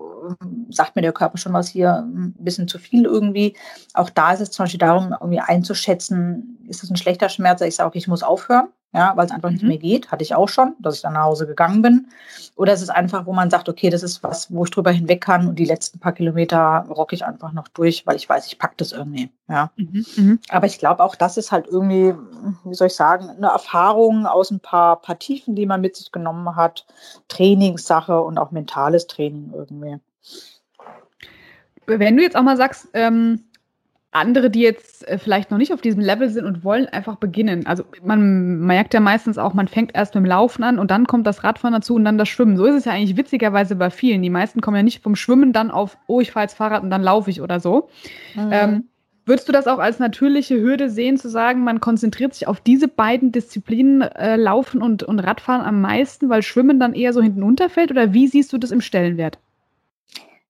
sagt 0.70 0.96
mir 0.96 1.02
der 1.02 1.12
Körper 1.12 1.38
schon 1.38 1.52
was 1.52 1.68
hier 1.68 2.06
ein 2.06 2.34
bisschen 2.38 2.68
zu 2.68 2.78
viel 2.78 3.04
irgendwie. 3.04 3.56
Auch 3.94 4.10
da 4.10 4.32
ist 4.32 4.40
es 4.40 4.50
zum 4.50 4.64
Beispiel 4.64 4.78
darum, 4.78 5.14
irgendwie 5.20 5.40
einzuschätzen, 5.40 6.58
ist 6.68 6.82
das 6.82 6.90
ein 6.90 6.96
schlechter 6.96 7.28
Schmerz? 7.28 7.60
Ich 7.60 7.76
sage, 7.76 7.88
okay, 7.88 7.98
ich 7.98 8.08
muss 8.08 8.22
aufhören, 8.22 8.68
ja, 8.94 9.12
weil 9.16 9.26
es 9.26 9.32
einfach 9.32 9.50
mhm. 9.50 9.56
nicht 9.56 9.66
mehr 9.66 9.78
geht. 9.78 10.12
Hatte 10.12 10.22
ich 10.22 10.36
auch 10.36 10.48
schon, 10.48 10.76
dass 10.78 10.94
ich 10.94 11.02
dann 11.02 11.14
nach 11.14 11.24
Hause 11.24 11.48
gegangen 11.48 11.82
bin. 11.82 12.06
Oder 12.54 12.72
ist 12.72 12.80
es 12.80 12.90
einfach, 12.90 13.26
wo 13.26 13.32
man 13.32 13.50
sagt, 13.50 13.68
okay, 13.68 13.90
das 13.90 14.04
ist 14.04 14.22
was, 14.22 14.54
wo 14.54 14.64
ich 14.64 14.70
drüber 14.70 14.92
hinweg 14.92 15.20
kann 15.20 15.48
und 15.48 15.58
die 15.58 15.64
letzten 15.64 15.98
paar 15.98 16.12
Kilometer 16.12 16.86
rocke 16.88 17.16
ich 17.16 17.24
einfach 17.24 17.52
noch 17.52 17.66
durch, 17.68 18.06
weil 18.06 18.14
ich 18.14 18.28
weiß, 18.28 18.46
ich 18.46 18.58
packe 18.58 18.74
das 18.76 18.92
irgendwie. 18.92 19.30
Ja. 19.48 19.72
Mhm. 19.76 20.06
Mhm. 20.16 20.38
Aber 20.48 20.66
ich 20.66 20.78
glaube, 20.78 21.02
auch 21.02 21.16
das 21.16 21.36
ist 21.36 21.50
halt 21.50 21.66
irgendwie, 21.66 22.14
wie 22.64 22.74
soll 22.74 22.86
ich 22.86 22.94
sagen, 22.94 23.28
eine 23.30 23.48
Erfahrung 23.48 24.26
aus 24.26 24.52
ein 24.52 24.60
paar, 24.60 25.00
paar 25.02 25.18
Tiefen, 25.18 25.56
die 25.56 25.66
man 25.66 25.80
mit 25.80 25.96
sich 25.96 26.12
genommen 26.12 26.54
hat, 26.54 26.86
Trainingssache 27.26 28.20
und 28.20 28.38
auch 28.38 28.52
mentales 28.52 29.08
Training 29.08 29.52
irgendwie. 29.52 29.98
Wenn 31.86 32.16
du 32.16 32.22
jetzt 32.22 32.36
auch 32.36 32.42
mal 32.42 32.56
sagst, 32.56 32.88
ähm, 32.94 33.44
andere, 34.14 34.48
die 34.48 34.60
jetzt 34.60 35.06
äh, 35.08 35.18
vielleicht 35.18 35.50
noch 35.50 35.58
nicht 35.58 35.72
auf 35.72 35.80
diesem 35.80 36.00
Level 36.00 36.30
sind 36.30 36.44
und 36.44 36.64
wollen 36.64 36.86
einfach 36.86 37.16
beginnen. 37.16 37.66
Also 37.66 37.84
man 38.02 38.60
merkt 38.60 38.94
ja 38.94 39.00
meistens 39.00 39.38
auch, 39.38 39.54
man 39.54 39.68
fängt 39.68 39.94
erst 39.94 40.14
mit 40.14 40.24
dem 40.24 40.28
Laufen 40.28 40.62
an 40.62 40.78
und 40.78 40.90
dann 40.90 41.06
kommt 41.06 41.26
das 41.26 41.42
Radfahren 41.44 41.74
dazu 41.74 41.94
und 41.96 42.04
dann 42.04 42.16
das 42.16 42.28
Schwimmen. 42.28 42.56
So 42.56 42.64
ist 42.64 42.76
es 42.76 42.84
ja 42.84 42.92
eigentlich 42.92 43.16
witzigerweise 43.16 43.76
bei 43.76 43.90
vielen. 43.90 44.22
Die 44.22 44.30
meisten 44.30 44.60
kommen 44.60 44.76
ja 44.76 44.82
nicht 44.82 45.02
vom 45.02 45.16
Schwimmen 45.16 45.52
dann 45.52 45.70
auf, 45.70 45.98
oh, 46.06 46.20
ich 46.20 46.30
fahre 46.30 46.44
jetzt 46.44 46.54
Fahrrad 46.54 46.82
und 46.82 46.90
dann 46.90 47.02
laufe 47.02 47.28
ich 47.28 47.40
oder 47.40 47.58
so. 47.58 47.88
Mhm. 48.34 48.48
Ähm, 48.52 48.84
würdest 49.26 49.48
du 49.48 49.52
das 49.52 49.66
auch 49.66 49.78
als 49.78 49.98
natürliche 49.98 50.60
Hürde 50.60 50.90
sehen, 50.90 51.16
zu 51.16 51.28
sagen, 51.28 51.64
man 51.64 51.80
konzentriert 51.80 52.34
sich 52.34 52.46
auf 52.46 52.60
diese 52.60 52.88
beiden 52.88 53.32
Disziplinen, 53.32 54.02
äh, 54.02 54.36
Laufen 54.36 54.80
und, 54.80 55.02
und 55.02 55.18
Radfahren 55.18 55.62
am 55.62 55.80
meisten, 55.80 56.28
weil 56.28 56.42
Schwimmen 56.42 56.78
dann 56.78 56.94
eher 56.94 57.12
so 57.12 57.20
hinten 57.20 57.42
unterfällt? 57.42 57.90
Oder 57.90 58.12
wie 58.12 58.28
siehst 58.28 58.52
du 58.52 58.58
das 58.58 58.70
im 58.70 58.80
Stellenwert? 58.80 59.38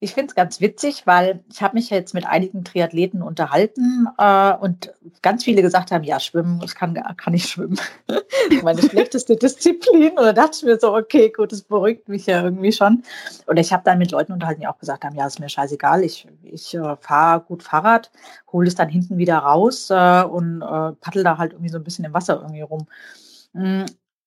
Ich 0.04 0.12
finde 0.12 0.28
es 0.28 0.34
ganz 0.34 0.60
witzig, 0.60 1.06
weil 1.06 1.42
ich 1.50 1.62
habe 1.62 1.76
mich 1.76 1.88
jetzt 1.88 2.12
mit 2.12 2.26
einigen 2.26 2.62
Triathleten 2.62 3.22
unterhalten 3.22 4.06
äh, 4.18 4.52
und 4.52 4.92
ganz 5.22 5.44
viele 5.44 5.62
gesagt 5.62 5.92
haben, 5.92 6.04
ja, 6.04 6.20
schwimmen, 6.20 6.60
ich 6.62 6.74
kann, 6.74 6.92
kann 7.16 7.32
nicht 7.32 7.48
schwimmen. 7.48 7.80
Meine 8.62 8.82
schlechteste 8.82 9.34
Disziplin. 9.34 10.10
Und 10.10 10.24
da 10.24 10.34
dachte 10.34 10.58
ich 10.58 10.62
mir 10.62 10.78
so, 10.78 10.94
okay, 10.94 11.32
gut, 11.34 11.52
das 11.52 11.62
beruhigt 11.62 12.06
mich 12.10 12.26
ja 12.26 12.44
irgendwie 12.44 12.70
schon. 12.70 13.02
Und 13.46 13.56
ich 13.56 13.72
habe 13.72 13.82
dann 13.82 13.96
mit 13.96 14.10
Leuten 14.10 14.32
unterhalten, 14.32 14.60
die 14.60 14.66
auch 14.66 14.78
gesagt 14.78 15.04
haben, 15.04 15.16
ja, 15.16 15.26
ist 15.26 15.40
mir 15.40 15.48
scheißegal, 15.48 16.04
ich, 16.04 16.28
ich 16.42 16.74
äh, 16.74 16.96
fahre 16.96 17.40
gut 17.40 17.62
Fahrrad, 17.62 18.10
hole 18.52 18.68
es 18.68 18.74
dann 18.74 18.90
hinten 18.90 19.16
wieder 19.16 19.38
raus 19.38 19.88
äh, 19.88 20.22
und 20.22 20.60
äh, 20.60 20.92
paddel 21.00 21.24
da 21.24 21.38
halt 21.38 21.54
irgendwie 21.54 21.70
so 21.70 21.78
ein 21.78 21.84
bisschen 21.84 22.04
im 22.04 22.12
Wasser 22.12 22.42
irgendwie 22.42 22.60
rum. 22.60 22.86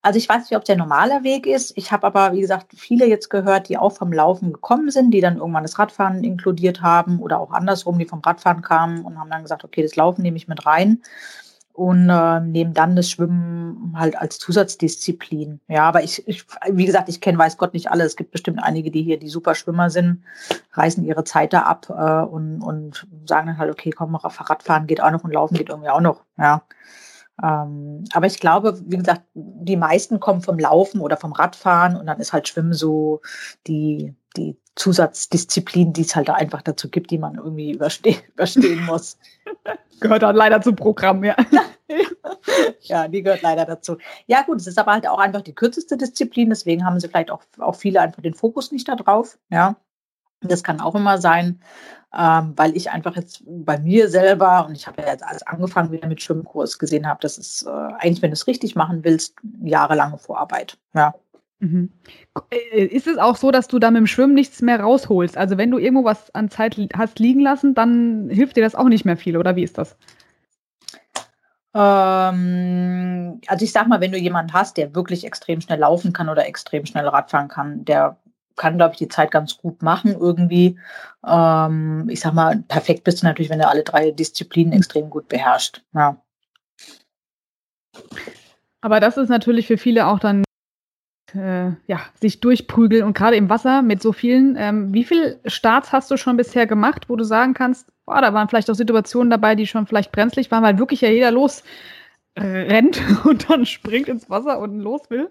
Also 0.08 0.20
ich 0.20 0.30
weiß 0.30 0.50
nicht, 0.50 0.56
ob 0.56 0.64
der 0.64 0.78
normale 0.78 1.26
Weg 1.26 1.46
ist. 1.46 1.74
Ich 1.76 1.92
habe 1.92 2.08
aber, 2.08 2.32
wie 2.32 2.40
gesagt, 2.40 2.68
viele 2.74 3.06
jetzt 3.06 3.28
gehört, 3.30 3.68
die 3.68 3.78
auch 3.78 3.92
vom 3.92 4.14
Laufen 4.14 4.54
gekommen 4.54 4.90
sind, 4.90 5.12
die 5.12 5.20
dann 5.20 5.36
irgendwann 5.36 5.64
das 5.64 5.78
Radfahren 5.78 6.24
inkludiert 6.24 6.82
haben 6.82 7.20
oder 7.20 7.42
auch 7.42 7.52
andersrum, 7.52 8.00
die 8.00 8.06
vom 8.06 8.22
Radfahren 8.22 8.62
kamen 8.62 9.04
und 9.04 9.20
haben 9.20 9.30
dann 9.30 9.42
gesagt, 9.42 9.66
okay, 9.66 9.82
das 9.82 9.98
Laufen 9.98 10.22
nehme 10.22 10.38
ich 10.38 10.48
mit 10.48 10.66
rein 10.66 11.02
und 11.74 12.10
äh, 12.10 12.40
nehmen 12.40 12.74
dann 12.74 12.96
das 12.96 13.10
Schwimmen 13.10 13.96
halt 13.98 14.18
als 14.18 14.40
Zusatzdisziplin. 14.40 15.60
Ja, 15.68 15.84
aber 15.84 16.04
ich, 16.04 16.26
ich 16.26 16.46
wie 16.72 16.86
gesagt, 16.86 17.10
ich 17.10 17.20
kenne 17.20 17.38
weiß 17.38 17.58
Gott 17.58 17.74
nicht 17.74 17.92
alle. 17.92 18.06
Es 18.06 18.16
gibt 18.16 18.32
bestimmt 18.32 18.64
einige, 18.64 18.92
die 18.92 19.04
hier 19.04 19.20
die 19.20 19.28
super 19.28 19.56
Schwimmer 19.56 19.90
sind, 19.90 20.24
reißen 20.72 21.04
ihre 21.04 21.26
Zeit 21.26 21.52
da 21.52 21.64
ab 21.64 21.88
äh, 21.90 22.26
und, 22.26 22.62
und 22.62 23.06
sagen 23.26 23.48
dann 23.48 23.58
halt, 23.58 23.72
okay, 23.72 23.90
komm, 23.90 24.16
Radfahren 24.16 24.88
geht 24.88 25.02
auch 25.02 25.12
noch 25.12 25.26
und 25.26 25.34
Laufen 25.34 25.58
geht 25.58 25.68
irgendwie 25.68 25.90
auch 25.90 26.00
noch. 26.00 26.22
Ja. 26.38 26.62
Ähm, 27.44 28.04
aber 28.14 28.26
ich 28.26 28.40
glaube, 28.40 28.80
wie 28.86 28.98
gesagt, 28.98 29.22
die 29.34 29.78
meisten 29.78 30.20
kommen 30.20 30.42
vom 30.42 30.58
Laufen 30.58 31.02
oder 31.02 31.18
vom 31.18 31.34
Radfahren 31.34 31.96
und 31.96 32.08
dann 32.08 32.20
ist 32.20 32.34
halt 32.34 32.48
Schwimmen 32.48 32.74
so 32.74 33.22
die, 33.68 34.16
die 34.36 34.58
Zusatzdisziplin, 34.76 35.94
die 35.94 36.02
es 36.02 36.16
halt 36.16 36.30
da 36.30 36.34
einfach 36.34 36.62
dazu 36.62 36.90
gibt, 36.90 37.12
die 37.12 37.18
man 37.18 37.36
irgendwie 37.36 37.72
überste 37.72 38.16
überstehen 38.34 38.86
muss. 38.86 39.18
gehört 40.00 40.24
dann 40.24 40.36
leider 40.36 40.62
zum 40.62 40.76
Programm, 40.76 41.24
ja. 41.24 41.36
ja, 42.82 43.08
die 43.08 43.24
gehört 43.24 43.42
leider 43.42 43.66
dazu. 43.66 43.98
Ja, 44.26 44.44
gut, 44.44 44.58
es 44.58 44.68
ist 44.68 44.80
aber 44.80 44.94
halt 44.94 45.08
auch 45.08 45.20
einfach 45.20 45.42
die 45.42 45.56
kürzeste 45.56 45.98
Disziplin, 45.98 46.50
deswegen 46.50 46.86
haben 46.86 47.00
sie 47.00 47.08
vielleicht 47.08 47.32
auch, 47.32 47.44
auch 47.60 47.76
viele 47.76 48.02
einfach 48.02 48.22
den 48.22 48.34
Fokus 48.34 48.72
nicht 48.72 48.88
darauf, 48.88 49.38
ja. 49.50 49.76
Das 50.42 50.64
kann 50.64 50.82
auch 50.82 50.94
immer 50.94 51.18
sein 51.18 51.62
ähm, 52.18 52.54
weil 52.56 52.76
ich 52.76 52.90
einfach 52.90 53.16
jetzt 53.16 53.44
bei 53.46 53.78
mir 53.78 54.10
selber, 54.10 54.66
und 54.68 54.76
ich 54.76 54.88
habe 54.88 55.02
ja 55.02 55.10
jetzt 55.10 55.24
alles 55.24 55.46
angefangen 55.46 55.92
wieder 55.92 56.08
mit 56.08 56.22
Schwimmkurs, 56.22 56.80
gesehen 56.80 57.08
habe, 57.08 57.20
das 57.22 57.38
ist 57.38 57.64
äh, 57.64 57.70
eigentlich, 57.70 58.22
wenn 58.24 58.32
du 58.32 58.36
es 58.36 58.48
richtig 58.48 58.76
machen 58.76 59.04
willst, 59.04 59.36
jahrelange 59.64 60.18
Vorarbeit. 60.18 60.78
Ja. 60.96 61.14
Mhm. 61.60 61.92
Äh, 62.50 62.86
ist 62.86 63.06
es 63.06 63.18
auch 63.18 63.36
so, 63.36 63.52
dass 63.52 63.68
du 63.68 63.78
da 63.78 63.92
mit 63.92 64.00
dem 64.00 64.08
Schwimmen 64.08 64.34
nichts 64.34 64.62
mehr 64.64 64.80
rausholst? 64.80 65.38
Also 65.38 65.58
wenn 65.58 65.70
du 65.70 65.78
irgendwo 65.78 66.06
was 66.06 66.34
an 66.34 66.50
Zeit 66.50 66.78
hast 66.96 67.20
liegen 67.20 67.42
lassen, 67.42 67.76
dann 67.76 68.30
hilft 68.30 68.58
dir 68.58 68.64
das 68.64 68.76
auch 68.76 68.90
nicht 68.90 69.06
mehr 69.06 69.18
viel, 69.18 69.38
oder 69.38 69.56
wie 69.56 69.64
ist 69.64 69.78
das? 69.78 69.96
Ähm, 71.76 73.42
also 73.46 73.64
ich 73.64 73.72
sag 73.72 73.88
mal, 73.88 74.02
wenn 74.02 74.12
du 74.12 74.18
jemanden 74.18 74.54
hast, 74.54 74.78
der 74.78 74.96
wirklich 74.96 75.24
extrem 75.24 75.62
schnell 75.62 75.80
laufen 75.80 76.14
kann 76.14 76.30
oder 76.30 76.48
extrem 76.48 76.88
schnell 76.88 77.08
Radfahren 77.08 77.48
kann, 77.48 77.86
der 77.86 78.18
kann, 78.58 78.78
glaube 78.78 78.94
ich, 78.94 78.98
die 78.98 79.08
Zeit 79.08 79.32
ganz 79.32 79.58
gut 79.58 79.82
machen 79.82 80.14
irgendwie. 80.20 80.80
Ähm, 81.26 82.08
ich 82.10 82.20
sag 82.20 82.34
mal, 82.34 82.64
perfekt 82.68 83.04
bist 83.04 83.22
du 83.22 83.26
natürlich, 83.26 83.50
wenn 83.50 83.60
du 83.60 83.68
alle 83.68 83.84
drei 83.84 84.12
Disziplinen 84.12 84.74
mhm. 84.74 84.78
extrem 84.78 85.10
gut 85.10 85.28
beherrscht. 85.30 85.84
Ja. 85.94 86.22
Aber 88.82 89.00
das 89.00 89.18
ist 89.18 89.30
natürlich 89.30 89.68
für 89.68 89.78
viele 89.78 90.08
auch 90.08 90.20
dann 90.20 90.44
äh, 91.34 91.72
ja, 91.88 92.02
sich 92.20 92.40
durchprügeln 92.40 93.04
und 93.04 93.18
gerade 93.18 93.36
im 93.36 93.50
Wasser 93.50 93.82
mit 93.82 94.02
so 94.02 94.14
vielen. 94.14 94.56
Ähm, 94.58 94.94
wie 94.94 95.04
viele 95.04 95.40
Starts 95.46 95.92
hast 95.92 96.12
du 96.12 96.18
schon 96.18 96.38
bisher 96.38 96.68
gemacht, 96.68 97.10
wo 97.10 97.16
du 97.16 97.24
sagen 97.24 97.54
kannst, 97.54 97.88
boah, 98.06 98.22
da 98.22 98.34
waren 98.34 98.48
vielleicht 98.48 98.70
auch 98.70 98.76
Situationen 98.76 99.30
dabei, 99.30 99.56
die 99.56 99.68
schon 99.68 99.88
vielleicht 99.88 100.12
brenzlig 100.12 100.52
waren, 100.52 100.64
weil 100.64 100.80
wirklich 100.80 101.02
ja 101.02 101.10
jeder 101.10 101.32
los 101.32 101.64
rennt 102.38 103.02
und 103.26 103.50
dann 103.50 103.66
springt 103.66 104.08
ins 104.08 104.30
Wasser 104.30 104.60
und 104.60 104.80
los 104.80 105.10
will? 105.10 105.30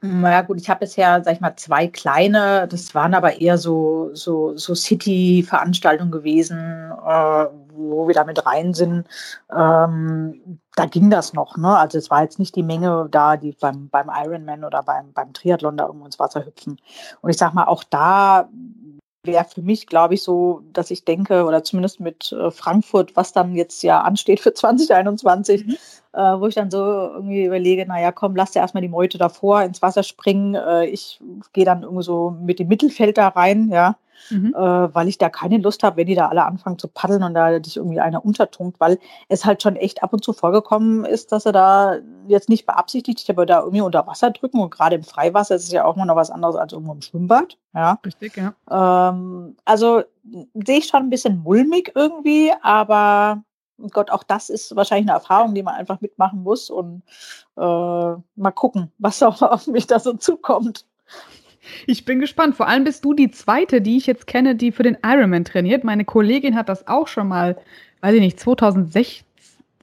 Naja 0.00 0.42
gut, 0.42 0.60
ich 0.60 0.70
habe 0.70 0.80
bisher, 0.80 1.22
sag 1.24 1.34
ich 1.34 1.40
mal, 1.40 1.56
zwei 1.56 1.88
kleine, 1.88 2.68
das 2.68 2.94
waren 2.94 3.14
aber 3.14 3.40
eher 3.40 3.58
so, 3.58 4.10
so, 4.12 4.56
so 4.56 4.74
City-Veranstaltungen 4.74 6.12
gewesen, 6.12 6.58
äh, 6.58 7.46
wo 7.78 8.06
wir 8.06 8.14
da 8.14 8.24
mit 8.24 8.44
rein 8.46 8.74
sind, 8.74 9.06
ähm, 9.50 10.60
da 10.76 10.86
ging 10.86 11.10
das 11.10 11.32
noch. 11.32 11.56
Ne? 11.56 11.76
Also 11.76 11.98
es 11.98 12.10
war 12.10 12.22
jetzt 12.22 12.38
nicht 12.38 12.54
die 12.54 12.62
Menge 12.62 13.08
da, 13.10 13.36
die 13.36 13.56
beim, 13.60 13.88
beim 13.88 14.08
Ironman 14.14 14.64
oder 14.64 14.82
beim, 14.84 15.12
beim 15.12 15.32
Triathlon 15.32 15.76
da 15.76 15.86
irgendwo 15.86 16.06
ins 16.06 16.18
Wasser 16.20 16.44
hüpfen. 16.44 16.78
Und 17.20 17.30
ich 17.30 17.36
sag 17.36 17.52
mal, 17.54 17.64
auch 17.64 17.82
da 17.82 18.48
wäre 19.28 19.44
für 19.44 19.62
mich, 19.62 19.86
glaube 19.86 20.14
ich, 20.14 20.22
so, 20.22 20.62
dass 20.72 20.90
ich 20.90 21.04
denke, 21.04 21.44
oder 21.44 21.62
zumindest 21.62 22.00
mit 22.00 22.32
äh, 22.32 22.50
Frankfurt, 22.50 23.14
was 23.14 23.32
dann 23.32 23.54
jetzt 23.54 23.82
ja 23.82 24.00
ansteht 24.00 24.40
für 24.40 24.52
2021, 24.52 25.66
mhm. 25.66 25.76
äh, 26.12 26.18
wo 26.40 26.46
ich 26.46 26.56
dann 26.56 26.70
so 26.70 26.78
irgendwie 26.78 27.44
überlege, 27.44 27.86
naja, 27.86 28.10
komm, 28.10 28.34
lass 28.34 28.52
dir 28.52 28.60
erstmal 28.60 28.82
die 28.82 28.88
Meute 28.88 29.18
davor 29.18 29.62
ins 29.62 29.82
Wasser 29.82 30.02
springen. 30.02 30.54
Äh, 30.54 30.86
ich 30.86 31.20
gehe 31.52 31.64
dann 31.64 31.82
irgendwie 31.84 32.02
so 32.02 32.30
mit 32.30 32.58
dem 32.58 32.68
Mittelfeld 32.68 33.18
da 33.18 33.28
rein, 33.28 33.70
ja 33.70 33.96
mhm. 34.30 34.54
äh, 34.54 34.94
weil 34.94 35.08
ich 35.08 35.18
da 35.18 35.28
keine 35.28 35.58
Lust 35.58 35.82
habe, 35.82 35.96
wenn 35.96 36.06
die 36.06 36.14
da 36.14 36.28
alle 36.28 36.44
anfangen 36.44 36.78
zu 36.78 36.88
paddeln 36.88 37.22
und 37.22 37.34
da 37.34 37.58
dich 37.58 37.76
irgendwie 37.76 38.00
einer 38.00 38.24
untertunkt, 38.24 38.80
weil 38.80 38.98
es 39.28 39.44
halt 39.44 39.62
schon 39.62 39.76
echt 39.76 40.02
ab 40.02 40.12
und 40.12 40.24
zu 40.24 40.32
vorgekommen 40.32 41.04
ist, 41.04 41.32
dass 41.32 41.44
sie 41.44 41.52
da 41.52 41.96
jetzt 42.26 42.48
nicht 42.48 42.66
beabsichtigt, 42.66 43.28
aber 43.30 43.46
da 43.46 43.60
irgendwie 43.60 43.80
unter 43.80 44.06
Wasser 44.06 44.30
drücken 44.30 44.60
und 44.60 44.70
gerade 44.70 44.96
im 44.96 45.04
Freiwasser 45.04 45.54
ist 45.56 45.64
es 45.64 45.72
ja 45.72 45.84
auch 45.84 45.96
mal 45.96 46.04
noch 46.04 46.16
was 46.16 46.30
anderes 46.30 46.56
als 46.56 46.72
irgendwo 46.72 46.92
im 46.92 47.02
Schwimmbad. 47.02 47.56
Ja. 47.74 47.98
Richtig, 48.04 48.36
ja. 48.36 48.54
Ähm, 48.70 49.56
also 49.64 50.02
sehe 50.54 50.78
ich 50.78 50.86
schon 50.86 51.02
ein 51.02 51.10
bisschen 51.10 51.42
mulmig 51.42 51.92
irgendwie, 51.94 52.52
aber 52.62 53.42
Gott, 53.92 54.10
auch 54.10 54.24
das 54.24 54.50
ist 54.50 54.74
wahrscheinlich 54.74 55.08
eine 55.08 55.18
Erfahrung, 55.18 55.54
die 55.54 55.62
man 55.62 55.74
einfach 55.74 56.00
mitmachen 56.00 56.42
muss 56.42 56.68
und 56.68 57.02
äh, 57.56 57.60
mal 57.60 58.52
gucken, 58.54 58.92
was 58.98 59.22
auch 59.22 59.40
auf 59.42 59.66
mich 59.68 59.86
da 59.86 60.00
so 60.00 60.14
zukommt. 60.14 60.84
Ich 61.86 62.04
bin 62.04 62.20
gespannt. 62.20 62.56
Vor 62.56 62.68
allem 62.68 62.84
bist 62.84 63.04
du 63.04 63.14
die 63.14 63.30
zweite, 63.30 63.80
die 63.80 63.96
ich 63.96 64.06
jetzt 64.06 64.26
kenne, 64.26 64.54
die 64.54 64.72
für 64.72 64.82
den 64.82 64.98
Ironman 65.04 65.44
trainiert. 65.44 65.84
Meine 65.84 66.04
Kollegin 66.04 66.56
hat 66.56 66.68
das 66.68 66.86
auch 66.88 67.08
schon 67.08 67.28
mal, 67.28 67.56
weiß 68.00 68.14
ich 68.14 68.20
nicht, 68.20 68.40
2016 68.40 69.27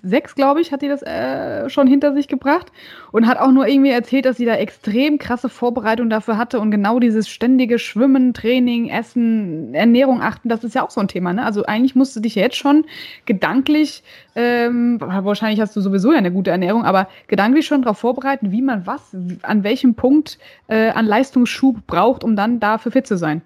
sechs, 0.06 0.36
glaube 0.36 0.62
ich, 0.62 0.72
hat 0.72 0.82
die 0.82 0.88
das 0.88 1.02
äh, 1.02 1.70
schon 1.70 1.88
hinter 1.88 2.14
sich 2.14 2.28
gebracht 2.28 2.72
und 3.12 3.28
hat 3.28 3.40
auch 3.40 3.52
nur 3.52 3.68
irgendwie 3.68 3.92
erzählt, 3.92 4.26
dass 4.26 4.38
sie 4.38 4.46
da 4.46 4.56
extrem 4.56 5.18
krasse 5.18 5.50
Vorbereitung 5.50 6.10
dafür 6.10 6.38
hatte 6.38 6.60
und 6.60 6.72
genau 6.72 7.00
dieses 7.00 7.28
ständige 7.28 7.80
Schwimmen, 7.80 8.34
Training, 8.34 8.90
Essen, 8.90 9.74
Ernährung 9.74 10.22
achten, 10.22 10.50
das 10.50 10.64
ist 10.64 10.76
ja 10.76 10.84
auch 10.84 10.92
so 10.92 11.02
ein 11.02 11.08
Thema. 11.08 11.34
Ne? 11.34 11.44
Also 11.44 11.66
eigentlich 11.66 11.96
musst 11.96 12.16
du 12.16 12.20
dich 12.20 12.36
jetzt 12.36 12.56
schon 12.56 12.86
gedanklich, 13.26 14.04
ähm, 14.36 15.00
wahrscheinlich 15.00 15.60
hast 15.60 15.76
du 15.76 15.82
sowieso 15.82 16.12
ja 16.12 16.20
eine 16.20 16.32
gute 16.32 16.52
Ernährung, 16.52 16.86
aber 16.86 17.08
gedanklich 17.28 17.66
schon 17.66 17.82
darauf 17.82 17.98
vorbereiten, 17.98 18.52
wie 18.52 18.62
man 18.62 18.86
was, 18.86 19.16
an 19.42 19.64
welchem 19.64 19.96
Punkt 19.96 20.38
äh, 20.68 20.90
an 20.90 21.06
Leistungsschub 21.06 21.88
braucht, 21.88 22.24
um 22.24 22.36
dann 22.36 22.60
dafür 22.60 22.92
fit 22.92 23.08
zu 23.08 23.18
sein. 23.18 23.42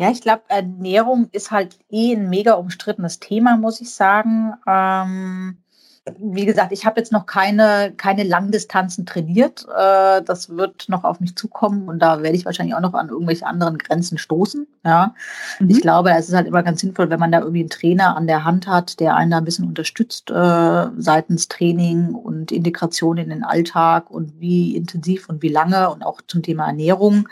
Ja, 0.00 0.10
ich 0.10 0.22
glaube, 0.22 0.44
Ernährung 0.48 1.28
ist 1.30 1.50
halt 1.50 1.78
eh 1.90 2.14
ein 2.14 2.30
mega 2.30 2.54
umstrittenes 2.54 3.20
Thema, 3.20 3.58
muss 3.58 3.82
ich 3.82 3.90
sagen. 3.90 4.54
Ähm, 4.66 5.58
wie 6.18 6.46
gesagt, 6.46 6.72
ich 6.72 6.86
habe 6.86 6.98
jetzt 6.98 7.12
noch 7.12 7.26
keine, 7.26 7.92
keine 7.98 8.22
Langdistanzen 8.22 9.04
trainiert. 9.04 9.66
Äh, 9.68 10.22
das 10.22 10.48
wird 10.56 10.88
noch 10.88 11.04
auf 11.04 11.20
mich 11.20 11.36
zukommen 11.36 11.86
und 11.86 11.98
da 11.98 12.22
werde 12.22 12.34
ich 12.34 12.46
wahrscheinlich 12.46 12.74
auch 12.74 12.80
noch 12.80 12.94
an 12.94 13.10
irgendwelche 13.10 13.44
anderen 13.44 13.76
Grenzen 13.76 14.16
stoßen. 14.16 14.66
Ja. 14.86 15.14
Mhm. 15.58 15.68
Ich 15.68 15.82
glaube, 15.82 16.12
es 16.12 16.30
ist 16.30 16.34
halt 16.34 16.46
immer 16.46 16.62
ganz 16.62 16.80
sinnvoll, 16.80 17.10
wenn 17.10 17.20
man 17.20 17.30
da 17.30 17.40
irgendwie 17.40 17.60
einen 17.60 17.68
Trainer 17.68 18.16
an 18.16 18.26
der 18.26 18.44
Hand 18.44 18.66
hat, 18.66 19.00
der 19.00 19.16
einen 19.16 19.32
da 19.32 19.36
ein 19.36 19.44
bisschen 19.44 19.68
unterstützt 19.68 20.30
äh, 20.30 20.86
seitens 20.96 21.48
Training 21.48 22.14
und 22.14 22.52
Integration 22.52 23.18
in 23.18 23.28
den 23.28 23.44
Alltag 23.44 24.10
und 24.10 24.40
wie 24.40 24.74
intensiv 24.74 25.28
und 25.28 25.42
wie 25.42 25.48
lange 25.48 25.90
und 25.90 26.02
auch 26.02 26.22
zum 26.26 26.42
Thema 26.42 26.68
Ernährung. 26.68 27.28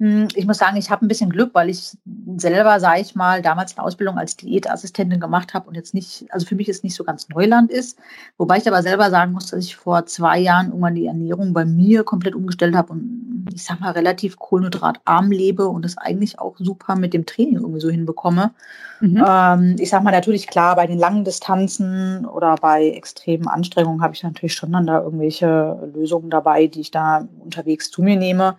Hm, 0.00 0.28
ich 0.34 0.46
muss 0.46 0.58
sagen, 0.58 0.76
ich 0.76 0.90
habe 0.90 1.04
ein 1.04 1.08
bisschen 1.08 1.30
Glück, 1.30 1.50
weil 1.54 1.68
ich 1.68 1.96
selber, 2.36 2.78
sage 2.78 3.00
ich 3.00 3.16
mal, 3.16 3.42
damals 3.42 3.76
eine 3.76 3.84
Ausbildung 3.84 4.16
als 4.16 4.36
Diätassistentin 4.36 5.18
gemacht 5.18 5.54
habe 5.54 5.68
und 5.68 5.74
jetzt 5.74 5.92
nicht, 5.92 6.26
also 6.30 6.46
für 6.46 6.54
mich 6.54 6.68
ist 6.68 6.84
nicht 6.84 6.94
so 6.94 7.02
ganz 7.02 7.28
Neuland 7.28 7.70
ist. 7.72 7.98
Wobei 8.36 8.58
ich 8.58 8.68
aber 8.68 8.82
selber 8.82 9.10
sagen 9.10 9.32
muss, 9.32 9.46
dass 9.46 9.64
ich 9.64 9.74
vor 9.74 10.06
zwei 10.06 10.38
Jahren 10.38 10.68
irgendwann 10.68 10.94
die 10.94 11.06
Ernährung 11.06 11.52
bei 11.52 11.64
mir 11.64 12.04
komplett 12.04 12.36
umgestellt 12.36 12.76
habe 12.76 12.92
und 12.92 13.48
ich 13.52 13.64
sag 13.64 13.80
mal 13.80 13.90
relativ 13.90 14.38
kohlenhydratarm 14.38 15.32
lebe 15.32 15.66
und 15.66 15.84
das 15.84 15.98
eigentlich 15.98 16.38
auch 16.38 16.54
super 16.58 16.94
mit 16.94 17.12
dem 17.12 17.26
Training 17.26 17.56
irgendwie 17.56 17.80
so 17.80 17.88
hinbekomme. 17.88 18.52
Mhm. 19.00 19.24
Ähm, 19.26 19.76
ich 19.80 19.90
sag 19.90 20.04
mal 20.04 20.12
natürlich 20.12 20.46
klar, 20.46 20.76
bei 20.76 20.86
den 20.86 20.98
langen 20.98 21.24
Distanzen 21.24 22.24
oder 22.24 22.54
bei 22.56 22.90
extremen 22.90 23.48
Anstrengungen 23.48 24.02
habe 24.02 24.14
ich 24.14 24.22
natürlich 24.22 24.54
schon 24.54 24.72
dann 24.72 24.86
da 24.86 25.02
irgendwelche 25.02 25.90
Lösungen 25.92 26.30
dabei, 26.30 26.68
die 26.68 26.82
ich 26.82 26.92
da 26.92 27.26
unterwegs 27.40 27.90
zu 27.90 28.02
mir 28.02 28.16
nehme. 28.16 28.56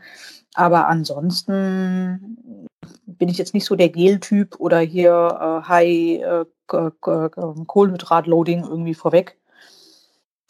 Aber 0.60 0.90
ansonsten 0.90 2.68
bin 3.06 3.30
ich 3.30 3.38
jetzt 3.38 3.54
nicht 3.54 3.64
so 3.64 3.78
der 3.78 3.88
Gel-Typ 3.88 4.60
oder 4.60 4.80
hier 4.80 5.14
äh, 5.40 5.62
High 5.70 6.20
äh, 6.22 6.46
Kohlenhydrat-Loading 6.68 8.66
irgendwie 8.66 8.94
vorweg. 8.94 9.38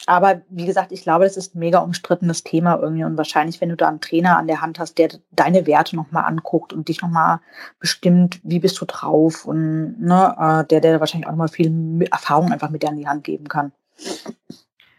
Aber 0.06 0.40
wie 0.48 0.66
gesagt, 0.66 0.90
ich 0.90 1.02
glaube, 1.02 1.26
das 1.26 1.36
ist 1.36 1.54
ein 1.54 1.60
mega 1.60 1.78
umstrittenes 1.78 2.42
Thema 2.42 2.80
irgendwie. 2.82 3.04
Und 3.04 3.16
wahrscheinlich, 3.16 3.60
wenn 3.60 3.68
du 3.68 3.76
da 3.76 3.86
einen 3.86 4.00
Trainer 4.00 4.36
an 4.36 4.48
der 4.48 4.60
Hand 4.60 4.80
hast, 4.80 4.98
der 4.98 5.10
deine 5.30 5.68
Werte 5.68 5.94
nochmal 5.94 6.24
anguckt 6.24 6.72
und 6.72 6.88
dich 6.88 7.02
nochmal 7.02 7.38
bestimmt, 7.78 8.40
wie 8.42 8.58
bist 8.58 8.80
du 8.80 8.86
drauf 8.86 9.44
und 9.44 10.00
ne, 10.00 10.34
äh, 10.36 10.64
der, 10.66 10.80
der 10.80 10.98
wahrscheinlich 10.98 11.28
auch 11.28 11.32
nochmal 11.32 11.46
viel 11.46 12.04
Erfahrung 12.10 12.50
einfach 12.50 12.70
mit 12.70 12.82
dir 12.82 12.88
an 12.88 12.96
die 12.96 13.06
Hand 13.06 13.22
geben 13.22 13.46
kann. 13.46 13.70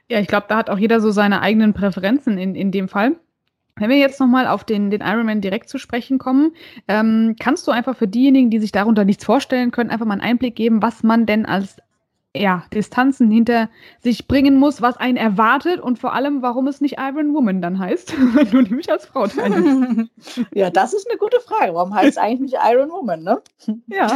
Ja, 0.08 0.20
ich 0.20 0.28
glaube, 0.28 0.46
da 0.48 0.56
hat 0.56 0.70
auch 0.70 0.78
jeder 0.78 1.02
so 1.02 1.12
seine 1.12 1.42
eigenen 1.42 1.74
Präferenzen 1.74 2.38
in, 2.38 2.56
in 2.56 2.72
dem 2.72 2.88
Fall. 2.88 3.18
Wenn 3.78 3.90
wir 3.90 3.98
jetzt 3.98 4.20
nochmal 4.20 4.48
auf 4.48 4.64
den, 4.64 4.90
den 4.90 5.02
Ironman 5.02 5.42
direkt 5.42 5.70
zu 5.70 5.78
sprechen 5.78 6.18
kommen, 6.18 6.52
ähm, 6.88 7.36
kannst 7.40 7.68
du 7.68 7.72
einfach 7.72 7.96
für 7.96 8.08
diejenigen, 8.08 8.50
die 8.50 8.60
sich 8.60 8.72
darunter 8.72 9.06
nichts 9.06 9.26
vorstellen 9.26 9.72
können, 9.72 9.90
einfach 9.90 10.06
mal 10.06 10.14
einen 10.14 10.22
Einblick 10.22 10.56
geben, 10.56 10.82
was 10.82 11.04
man 11.04 11.26
denn 11.26 11.46
als 11.46 11.78
ja, 12.34 12.64
Distanzen 12.74 13.30
hinter 13.30 13.70
sich 14.00 14.28
bringen 14.28 14.56
muss, 14.56 14.82
was 14.82 14.96
einen 14.96 15.18
erwartet 15.18 15.82
und 15.82 16.00
vor 16.00 16.14
allem, 16.14 16.42
warum 16.42 16.68
es 16.68 16.80
nicht 16.80 16.96
Iron 16.98 17.34
Woman 17.34 17.62
dann 17.62 17.78
heißt, 17.78 18.14
wenn 18.36 18.50
du 18.50 18.62
nämlich 18.62 18.90
als 18.90 19.06
Frau 19.06 19.28
teilnimmst. 19.28 20.10
ja, 20.54 20.70
das 20.70 20.94
ist 20.94 21.10
eine 21.10 21.18
gute 21.18 21.42
Frage. 21.42 21.74
Warum 21.74 21.94
heißt 21.94 22.12
es 22.12 22.18
eigentlich 22.18 22.52
nicht 22.52 22.58
Iron 22.64 22.90
Woman, 22.90 23.24
ne? 23.24 23.42
Ja. 23.88 24.08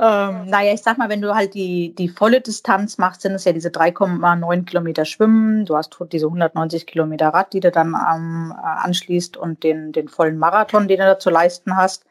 ähm, 0.00 0.48
naja, 0.48 0.72
ich 0.72 0.82
sag 0.82 0.96
mal, 0.96 1.10
wenn 1.10 1.20
du 1.20 1.34
halt 1.34 1.54
die, 1.54 1.94
die 1.94 2.08
volle 2.08 2.40
Distanz 2.40 2.96
machst, 2.96 3.20
sind 3.20 3.32
es 3.32 3.44
ja 3.44 3.52
diese 3.52 3.68
3,9 3.68 4.64
Kilometer 4.64 5.04
Schwimmen, 5.04 5.66
du 5.66 5.76
hast 5.76 5.96
diese 6.10 6.26
190 6.26 6.86
Kilometer 6.86 7.28
Rad, 7.28 7.52
die 7.52 7.60
du 7.60 7.70
dann 7.70 7.88
ähm, 7.88 8.52
anschließt 8.52 9.36
und 9.36 9.62
den, 9.62 9.92
den 9.92 10.08
vollen 10.08 10.38
Marathon, 10.38 10.88
den 10.88 11.00
du 11.00 11.04
da 11.04 11.18
zu 11.18 11.28
leisten 11.28 11.76
hast 11.76 12.06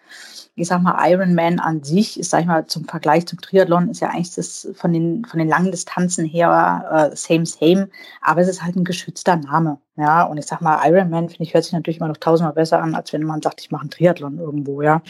ich 0.55 0.67
sag 0.67 0.81
mal, 0.81 0.97
Ironman 1.07 1.59
an 1.59 1.83
sich 1.83 2.19
ist, 2.19 2.31
sag 2.31 2.41
ich 2.41 2.47
mal, 2.47 2.65
zum 2.65 2.85
Vergleich 2.85 3.27
zum 3.27 3.39
Triathlon 3.39 3.89
ist 3.89 3.99
ja 3.99 4.09
eigentlich 4.09 4.33
das 4.33 4.67
von 4.73 4.91
den, 4.91 5.23
von 5.25 5.39
den 5.39 5.47
langen 5.47 5.71
Distanzen 5.71 6.25
her 6.25 7.11
äh, 7.11 7.15
same, 7.15 7.45
same, 7.45 7.89
aber 8.21 8.41
es 8.41 8.47
ist 8.47 8.63
halt 8.63 8.75
ein 8.75 8.83
geschützter 8.83 9.35
Name. 9.35 9.79
Ja, 9.97 10.23
und 10.23 10.37
ich 10.37 10.45
sag 10.45 10.61
mal, 10.61 10.79
Ironman, 10.87 11.29
finde 11.29 11.43
ich, 11.43 11.53
hört 11.53 11.63
sich 11.63 11.73
natürlich 11.73 11.97
immer 11.97 12.07
noch 12.07 12.17
tausendmal 12.17 12.53
besser 12.53 12.81
an, 12.81 12.95
als 12.95 13.13
wenn 13.13 13.23
man 13.23 13.41
sagt, 13.41 13.61
ich 13.61 13.71
mache 13.71 13.81
einen 13.81 13.91
Triathlon 13.91 14.39
irgendwo, 14.39 14.81
ja. 14.81 15.01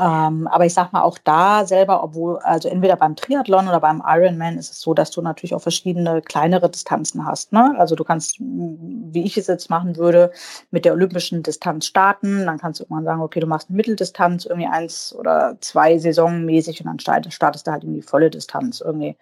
Ähm, 0.00 0.48
aber 0.48 0.64
ich 0.64 0.72
sag 0.72 0.92
mal, 0.92 1.02
auch 1.02 1.18
da 1.18 1.66
selber, 1.66 2.02
obwohl, 2.02 2.38
also 2.38 2.70
entweder 2.70 2.96
beim 2.96 3.16
Triathlon 3.16 3.68
oder 3.68 3.80
beim 3.80 4.02
Ironman 4.06 4.56
ist 4.56 4.72
es 4.72 4.80
so, 4.80 4.94
dass 4.94 5.10
du 5.10 5.20
natürlich 5.20 5.54
auch 5.54 5.60
verschiedene 5.60 6.22
kleinere 6.22 6.70
Distanzen 6.70 7.26
hast. 7.26 7.52
Ne? 7.52 7.74
Also 7.76 7.96
du 7.96 8.04
kannst, 8.04 8.36
wie 8.40 9.24
ich 9.24 9.36
es 9.36 9.46
jetzt 9.46 9.68
machen 9.68 9.96
würde, 9.96 10.32
mit 10.70 10.86
der 10.86 10.94
olympischen 10.94 11.42
Distanz 11.42 11.84
starten. 11.84 12.46
Dann 12.46 12.56
kannst 12.56 12.80
du 12.80 12.84
irgendwann 12.84 13.04
sagen, 13.04 13.20
okay, 13.20 13.40
du 13.40 13.46
machst 13.46 13.68
eine 13.68 13.76
Mitteldistanz, 13.76 14.46
irgendwie 14.46 14.68
eins 14.68 15.14
oder 15.14 15.58
zwei 15.60 15.98
saisonmäßig 15.98 16.80
und 16.80 16.86
dann 16.86 16.98
startest 16.98 17.66
du 17.66 17.70
halt 17.70 17.84
in 17.84 17.92
die 17.92 18.02
volle 18.02 18.30
Distanz 18.30 18.80
irgendwie. 18.80 19.16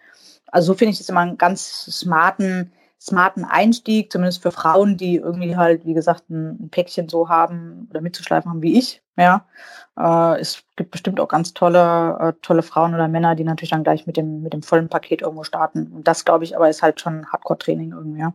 Also 0.47 0.67
so 0.67 0.77
finde 0.77 0.93
ich 0.93 0.99
das 0.99 1.09
immer 1.09 1.21
einen 1.21 1.37
ganz 1.37 1.85
smarten, 1.91 2.71
smarten 2.99 3.45
Einstieg, 3.45 4.11
zumindest 4.11 4.41
für 4.41 4.51
Frauen, 4.51 4.97
die 4.97 5.15
irgendwie 5.15 5.55
halt, 5.55 5.85
wie 5.85 5.93
gesagt, 5.93 6.29
ein, 6.29 6.65
ein 6.65 6.69
Päckchen 6.69 7.07
so 7.07 7.29
haben 7.29 7.87
oder 7.89 8.01
mitzuschleifen 8.01 8.51
haben 8.51 8.61
wie 8.61 8.77
ich. 8.77 9.01
Ja, 9.17 9.45
äh, 9.97 10.39
es 10.39 10.63
gibt 10.75 10.91
bestimmt 10.91 11.19
auch 11.19 11.27
ganz 11.27 11.53
tolle, 11.53 12.17
äh, 12.19 12.33
tolle 12.41 12.61
Frauen 12.61 12.93
oder 12.93 13.07
Männer, 13.07 13.35
die 13.35 13.43
natürlich 13.43 13.71
dann 13.71 13.83
gleich 13.83 14.07
mit 14.07 14.17
dem, 14.17 14.41
mit 14.41 14.53
dem 14.53 14.63
vollen 14.63 14.89
Paket 14.89 15.21
irgendwo 15.21 15.43
starten. 15.43 15.87
Und 15.87 16.07
das, 16.07 16.25
glaube 16.25 16.43
ich, 16.43 16.55
aber 16.55 16.69
ist 16.69 16.81
halt 16.81 17.01
schon 17.01 17.25
Hardcore-Training 17.27 17.91
irgendwie, 17.91 18.19
ja. 18.19 18.33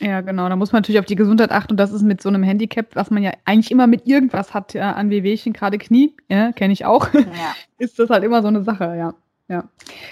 Ja, 0.00 0.22
genau. 0.22 0.48
Da 0.48 0.56
muss 0.56 0.72
man 0.72 0.80
natürlich 0.80 0.98
auf 0.98 1.06
die 1.06 1.16
Gesundheit 1.16 1.50
achten. 1.50 1.72
Und 1.72 1.76
das 1.76 1.92
ist 1.92 2.02
mit 2.02 2.22
so 2.22 2.30
einem 2.30 2.42
Handicap, 2.42 2.96
was 2.96 3.10
man 3.10 3.22
ja 3.22 3.32
eigentlich 3.44 3.70
immer 3.70 3.86
mit 3.86 4.06
irgendwas 4.06 4.54
hat, 4.54 4.72
ja, 4.72 4.92
an 4.92 5.10
Wehwehchen, 5.10 5.52
gerade 5.52 5.78
Knie, 5.78 6.14
ja, 6.28 6.52
kenne 6.52 6.72
ich 6.72 6.84
auch, 6.86 7.12
ja. 7.12 7.22
ist 7.78 7.98
das 7.98 8.08
halt 8.08 8.24
immer 8.24 8.40
so 8.42 8.48
eine 8.48 8.62
Sache, 8.62 8.96
ja. 8.96 9.14
Ja, 9.48 9.64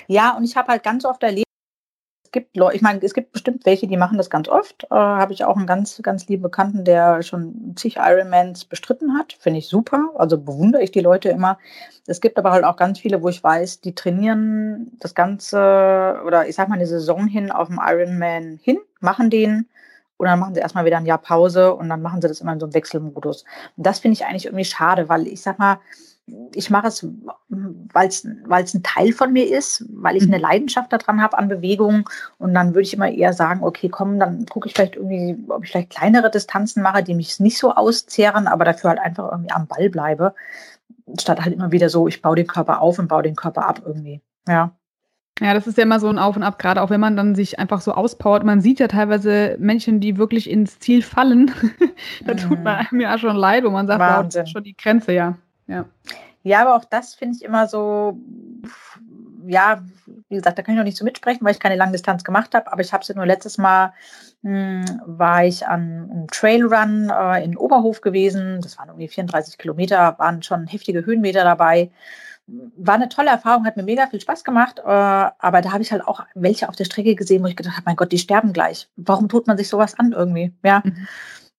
ja 0.06 0.36
und 0.36 0.44
ich 0.44 0.56
habe 0.56 0.68
halt 0.68 0.82
ganz 0.82 1.04
oft 1.04 1.22
erlebt, 1.22 1.48
gibt 2.34 2.56
Leute, 2.56 2.76
ich 2.76 2.82
meine, 2.82 3.00
es 3.00 3.14
gibt 3.14 3.32
bestimmt 3.32 3.64
welche, 3.64 3.86
die 3.86 3.96
machen 3.96 4.18
das 4.18 4.28
ganz 4.28 4.48
oft. 4.48 4.84
Äh, 4.90 4.94
Habe 4.94 5.32
ich 5.32 5.44
auch 5.44 5.56
einen 5.56 5.66
ganz, 5.66 6.02
ganz 6.02 6.26
lieben 6.26 6.42
Bekannten, 6.42 6.84
der 6.84 7.22
schon 7.22 7.74
zig 7.76 7.96
Ironmans 7.96 8.66
bestritten 8.66 9.16
hat. 9.16 9.32
Finde 9.38 9.60
ich 9.60 9.68
super. 9.68 10.10
Also 10.16 10.36
bewundere 10.36 10.82
ich 10.82 10.90
die 10.90 11.00
Leute 11.00 11.30
immer. 11.30 11.58
Es 12.06 12.20
gibt 12.20 12.36
aber 12.36 12.50
halt 12.50 12.64
auch 12.64 12.76
ganz 12.76 12.98
viele, 12.98 13.22
wo 13.22 13.28
ich 13.28 13.42
weiß, 13.42 13.80
die 13.80 13.94
trainieren 13.94 14.92
das 15.00 15.14
Ganze 15.14 16.20
oder 16.26 16.46
ich 16.46 16.56
sag 16.56 16.68
mal 16.68 16.74
eine 16.74 16.86
Saison 16.86 17.26
hin 17.26 17.50
auf 17.50 17.68
dem 17.68 17.80
Ironman 17.80 18.58
hin, 18.62 18.78
machen 19.00 19.30
den 19.30 19.68
und 20.16 20.26
dann 20.26 20.38
machen 20.38 20.54
sie 20.54 20.60
erstmal 20.60 20.84
wieder 20.84 20.98
ein 20.98 21.06
Jahr 21.06 21.18
Pause 21.18 21.74
und 21.74 21.88
dann 21.88 22.02
machen 22.02 22.20
sie 22.20 22.28
das 22.28 22.40
immer 22.40 22.52
in 22.52 22.60
so 22.60 22.66
einem 22.66 22.74
Wechselmodus. 22.74 23.44
Und 23.76 23.86
das 23.86 24.00
finde 24.00 24.14
ich 24.14 24.26
eigentlich 24.26 24.46
irgendwie 24.46 24.64
schade, 24.64 25.08
weil 25.08 25.28
ich 25.28 25.40
sag 25.40 25.58
mal, 25.58 25.78
ich 26.54 26.70
mache 26.70 26.88
es, 26.88 27.06
weil 27.48 28.08
es 28.08 28.24
ein 28.24 28.82
Teil 28.82 29.12
von 29.12 29.32
mir 29.32 29.46
ist, 29.46 29.84
weil 29.90 30.16
ich 30.16 30.22
eine 30.22 30.36
mhm. 30.38 30.42
Leidenschaft 30.42 30.92
daran 30.92 31.20
habe 31.20 31.36
an 31.36 31.48
Bewegung. 31.48 32.08
Und 32.38 32.54
dann 32.54 32.68
würde 32.68 32.82
ich 32.82 32.94
immer 32.94 33.10
eher 33.10 33.32
sagen, 33.32 33.62
okay, 33.62 33.88
komm, 33.88 34.18
dann 34.18 34.46
gucke 34.46 34.68
ich 34.68 34.74
vielleicht 34.74 34.96
irgendwie, 34.96 35.36
ob 35.48 35.64
ich 35.64 35.70
vielleicht 35.70 35.90
kleinere 35.90 36.30
Distanzen 36.30 36.82
mache, 36.82 37.02
die 37.02 37.14
mich 37.14 37.40
nicht 37.40 37.58
so 37.58 37.74
auszehren, 37.74 38.46
aber 38.46 38.64
dafür 38.64 38.90
halt 38.90 39.00
einfach 39.00 39.30
irgendwie 39.30 39.52
am 39.52 39.66
Ball 39.66 39.90
bleibe. 39.90 40.34
Statt 41.18 41.42
halt 41.42 41.54
immer 41.54 41.72
wieder 41.72 41.90
so, 41.90 42.08
ich 42.08 42.22
baue 42.22 42.36
den 42.36 42.46
Körper 42.46 42.80
auf 42.80 42.98
und 42.98 43.08
baue 43.08 43.22
den 43.22 43.36
Körper 43.36 43.68
ab 43.68 43.82
irgendwie. 43.84 44.22
Ja. 44.48 44.72
Ja, 45.40 45.52
das 45.52 45.66
ist 45.66 45.76
ja 45.76 45.82
immer 45.82 45.98
so 45.98 46.08
ein 46.08 46.18
Auf 46.18 46.36
und 46.36 46.44
Ab, 46.44 46.60
gerade 46.60 46.80
auch 46.80 46.90
wenn 46.90 47.00
man 47.00 47.16
dann 47.16 47.34
sich 47.34 47.58
einfach 47.58 47.80
so 47.80 47.92
auspowert. 47.92 48.44
Man 48.44 48.60
sieht 48.60 48.78
ja 48.78 48.86
teilweise 48.86 49.56
Menschen, 49.58 49.98
die 49.98 50.16
wirklich 50.16 50.48
ins 50.48 50.78
Ziel 50.78 51.02
fallen. 51.02 51.50
da 52.24 52.34
tut 52.34 52.62
man 52.62 52.76
mhm. 52.76 52.86
einem 52.88 53.00
ja 53.00 53.18
schon 53.18 53.34
leid, 53.34 53.64
wo 53.64 53.70
man 53.70 53.88
sagt, 53.88 54.00
wow, 54.00 54.24
das 54.24 54.44
ist 54.46 54.52
schon 54.52 54.62
die 54.62 54.76
Grenze, 54.76 55.12
ja. 55.12 55.36
Ja, 55.66 55.86
ja 56.42 56.62
aber 56.62 56.76
auch 56.76 56.84
das 56.84 57.14
finde 57.14 57.36
ich 57.36 57.44
immer 57.44 57.68
so, 57.68 58.18
ja, 59.46 59.82
wie 60.28 60.36
gesagt, 60.36 60.58
da 60.58 60.62
kann 60.62 60.74
ich 60.74 60.78
noch 60.78 60.84
nicht 60.84 60.96
so 60.96 61.04
mitsprechen, 61.04 61.44
weil 61.44 61.52
ich 61.52 61.60
keine 61.60 61.76
Langdistanz 61.76 62.24
gemacht 62.24 62.54
habe, 62.54 62.72
aber 62.72 62.80
ich 62.82 62.92
habe 62.92 63.02
es 63.02 63.08
ja 63.08 63.14
nur 63.14 63.26
letztes 63.26 63.58
Mal, 63.58 63.92
mh, 64.42 64.84
hm, 64.88 65.00
war 65.06 65.44
ich 65.44 65.66
an 65.66 66.08
einem 66.10 66.26
Trailrun 66.28 67.10
äh, 67.10 67.44
in 67.44 67.56
Oberhof 67.56 68.00
gewesen. 68.00 68.60
Das 68.60 68.78
waren 68.78 68.88
irgendwie 68.88 69.08
34 69.08 69.58
Kilometer, 69.58 70.18
waren 70.18 70.42
schon 70.42 70.66
heftige 70.66 71.04
Höhenmeter 71.04 71.44
dabei 71.44 71.90
war 72.46 72.94
eine 72.94 73.08
tolle 73.08 73.30
Erfahrung, 73.30 73.64
hat 73.64 73.76
mir 73.76 73.82
mega 73.82 74.06
viel 74.06 74.20
Spaß 74.20 74.44
gemacht, 74.44 74.78
äh, 74.80 74.82
aber 74.84 75.62
da 75.62 75.72
habe 75.72 75.82
ich 75.82 75.92
halt 75.92 76.06
auch 76.06 76.20
welche 76.34 76.68
auf 76.68 76.76
der 76.76 76.84
Strecke 76.84 77.14
gesehen, 77.14 77.42
wo 77.42 77.46
ich 77.46 77.56
gedacht 77.56 77.76
habe, 77.76 77.84
mein 77.86 77.96
Gott, 77.96 78.12
die 78.12 78.18
sterben 78.18 78.52
gleich. 78.52 78.88
Warum 78.96 79.28
tut 79.28 79.46
man 79.46 79.56
sich 79.56 79.68
sowas 79.68 79.98
an 79.98 80.12
irgendwie? 80.12 80.52
Ja. 80.62 80.82
Mhm. 80.84 81.08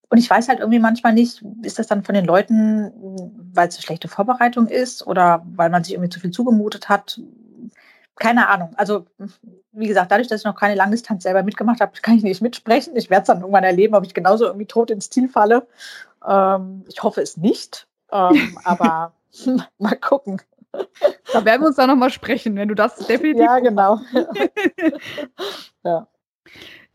Und 0.10 0.18
ich 0.18 0.30
weiß 0.30 0.48
halt 0.48 0.60
irgendwie 0.60 0.80
manchmal 0.80 1.14
nicht, 1.14 1.44
ist 1.64 1.80
das 1.80 1.88
dann 1.88 2.04
von 2.04 2.16
den 2.16 2.26
Leuten, 2.26 2.92
weil 3.54 3.68
es 3.68 3.76
eine 3.76 3.84
schlechte 3.84 4.08
Vorbereitung 4.08 4.68
ist 4.68 5.06
oder 5.06 5.46
weil 5.56 5.70
man 5.70 5.84
sich 5.84 5.94
irgendwie 5.94 6.10
zu 6.10 6.20
viel 6.20 6.32
zugemutet 6.32 6.90
hat? 6.90 7.20
Keine 8.16 8.48
Ahnung. 8.48 8.74
Also, 8.78 9.06
wie 9.72 9.88
gesagt, 9.88 10.12
dadurch, 10.12 10.28
dass 10.28 10.42
ich 10.42 10.46
noch 10.46 10.56
keine 10.56 10.76
Langdistanz 10.76 11.24
selber 11.24 11.44
mitgemacht 11.44 11.82
habe, 11.82 11.92
kann 12.02 12.16
ich 12.16 12.24
nicht 12.24 12.42
mitsprechen. 12.42 12.96
Ich 12.96 13.10
werde 13.10 13.22
es 13.22 13.28
dann 13.28 13.42
irgendwann 13.42 13.64
erleben, 13.64 13.96
ob 13.96 14.06
ich 14.06 14.14
genauso 14.14 14.46
irgendwie 14.46 14.68
tot 14.68 14.92
ins 14.92 15.10
Ziel 15.10 15.28
falle. 15.28 15.68
Ähm, 16.26 16.86
ich 16.88 17.04
hoffe 17.04 17.22
es 17.22 17.38
nicht. 17.38 17.88
Ähm, 18.12 18.58
aber 18.64 19.14
mal 19.78 19.96
gucken. 19.96 20.42
Da 21.32 21.46
werden 21.46 21.62
wir 21.62 21.68
uns 21.68 21.78
dann 21.78 21.90
nochmal 21.90 22.10
sprechen, 22.10 22.56
wenn 22.58 22.68
du 22.68 22.76
das 22.76 22.98
definitiv. 23.08 23.46
Ja, 23.46 23.60
genau. 23.60 24.02
ja. 25.84 26.08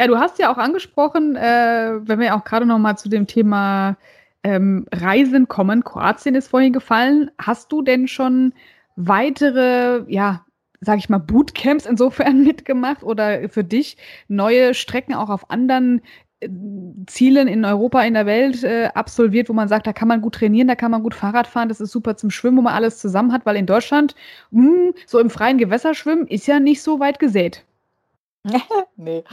Ja, 0.01 0.07
du 0.07 0.17
hast 0.17 0.39
ja 0.39 0.51
auch 0.51 0.57
angesprochen, 0.57 1.37
äh, 1.37 2.01
wenn 2.01 2.21
wir 2.21 2.35
auch 2.35 2.45
gerade 2.45 2.65
nochmal 2.65 2.97
zu 2.97 3.11
dem 3.11 3.27
Thema 3.27 3.99
ähm, 4.43 4.87
Reisen 4.91 5.47
kommen, 5.47 5.85
Kroatien 5.85 6.35
ist 6.35 6.49
vorhin 6.49 6.73
gefallen. 6.73 7.31
Hast 7.37 7.71
du 7.71 7.83
denn 7.83 8.09
schon 8.09 8.55
weitere, 8.97 10.03
ja, 10.09 10.47
sag 10.81 11.01
ich 11.01 11.11
mal, 11.11 11.19
Bootcamps 11.19 11.85
insofern 11.85 12.45
mitgemacht 12.45 13.03
oder 13.03 13.51
für 13.51 13.63
dich 13.63 13.99
neue 14.27 14.73
Strecken 14.73 15.13
auch 15.13 15.29
auf 15.29 15.51
anderen 15.51 16.01
Zielen 17.07 17.47
in 17.47 17.67
Europa, 17.67 18.03
in 18.03 18.15
der 18.15 18.25
Welt 18.25 18.65
äh, 18.65 18.89
absolviert, 18.95 19.51
wo 19.51 19.53
man 19.53 19.69
sagt, 19.69 19.87
da 19.87 19.93
kann 19.93 20.09
man 20.09 20.23
gut 20.23 20.37
trainieren, 20.37 20.69
da 20.69 20.77
kann 20.77 20.93
man 20.93 21.03
gut 21.03 21.15
Fahrrad 21.15 21.47
fahren, 21.47 21.69
das 21.69 21.83
ist 21.83 21.93
super 21.93 22.17
zum 22.17 22.31
Schwimmen, 22.31 22.57
wo 22.57 22.63
man 22.63 22.73
alles 22.73 22.97
zusammen 23.01 23.35
hat, 23.35 23.45
weil 23.45 23.57
in 23.57 23.67
Deutschland 23.67 24.15
mh, 24.51 24.65
hm, 24.67 24.95
so 25.05 25.19
im 25.19 25.29
freien 25.29 25.59
Gewässer 25.59 25.93
schwimmen 25.93 26.27
ist 26.27 26.47
ja 26.47 26.59
nicht 26.59 26.81
so 26.81 27.01
weit 27.01 27.19
gesät. 27.19 27.67
nee. 28.97 29.25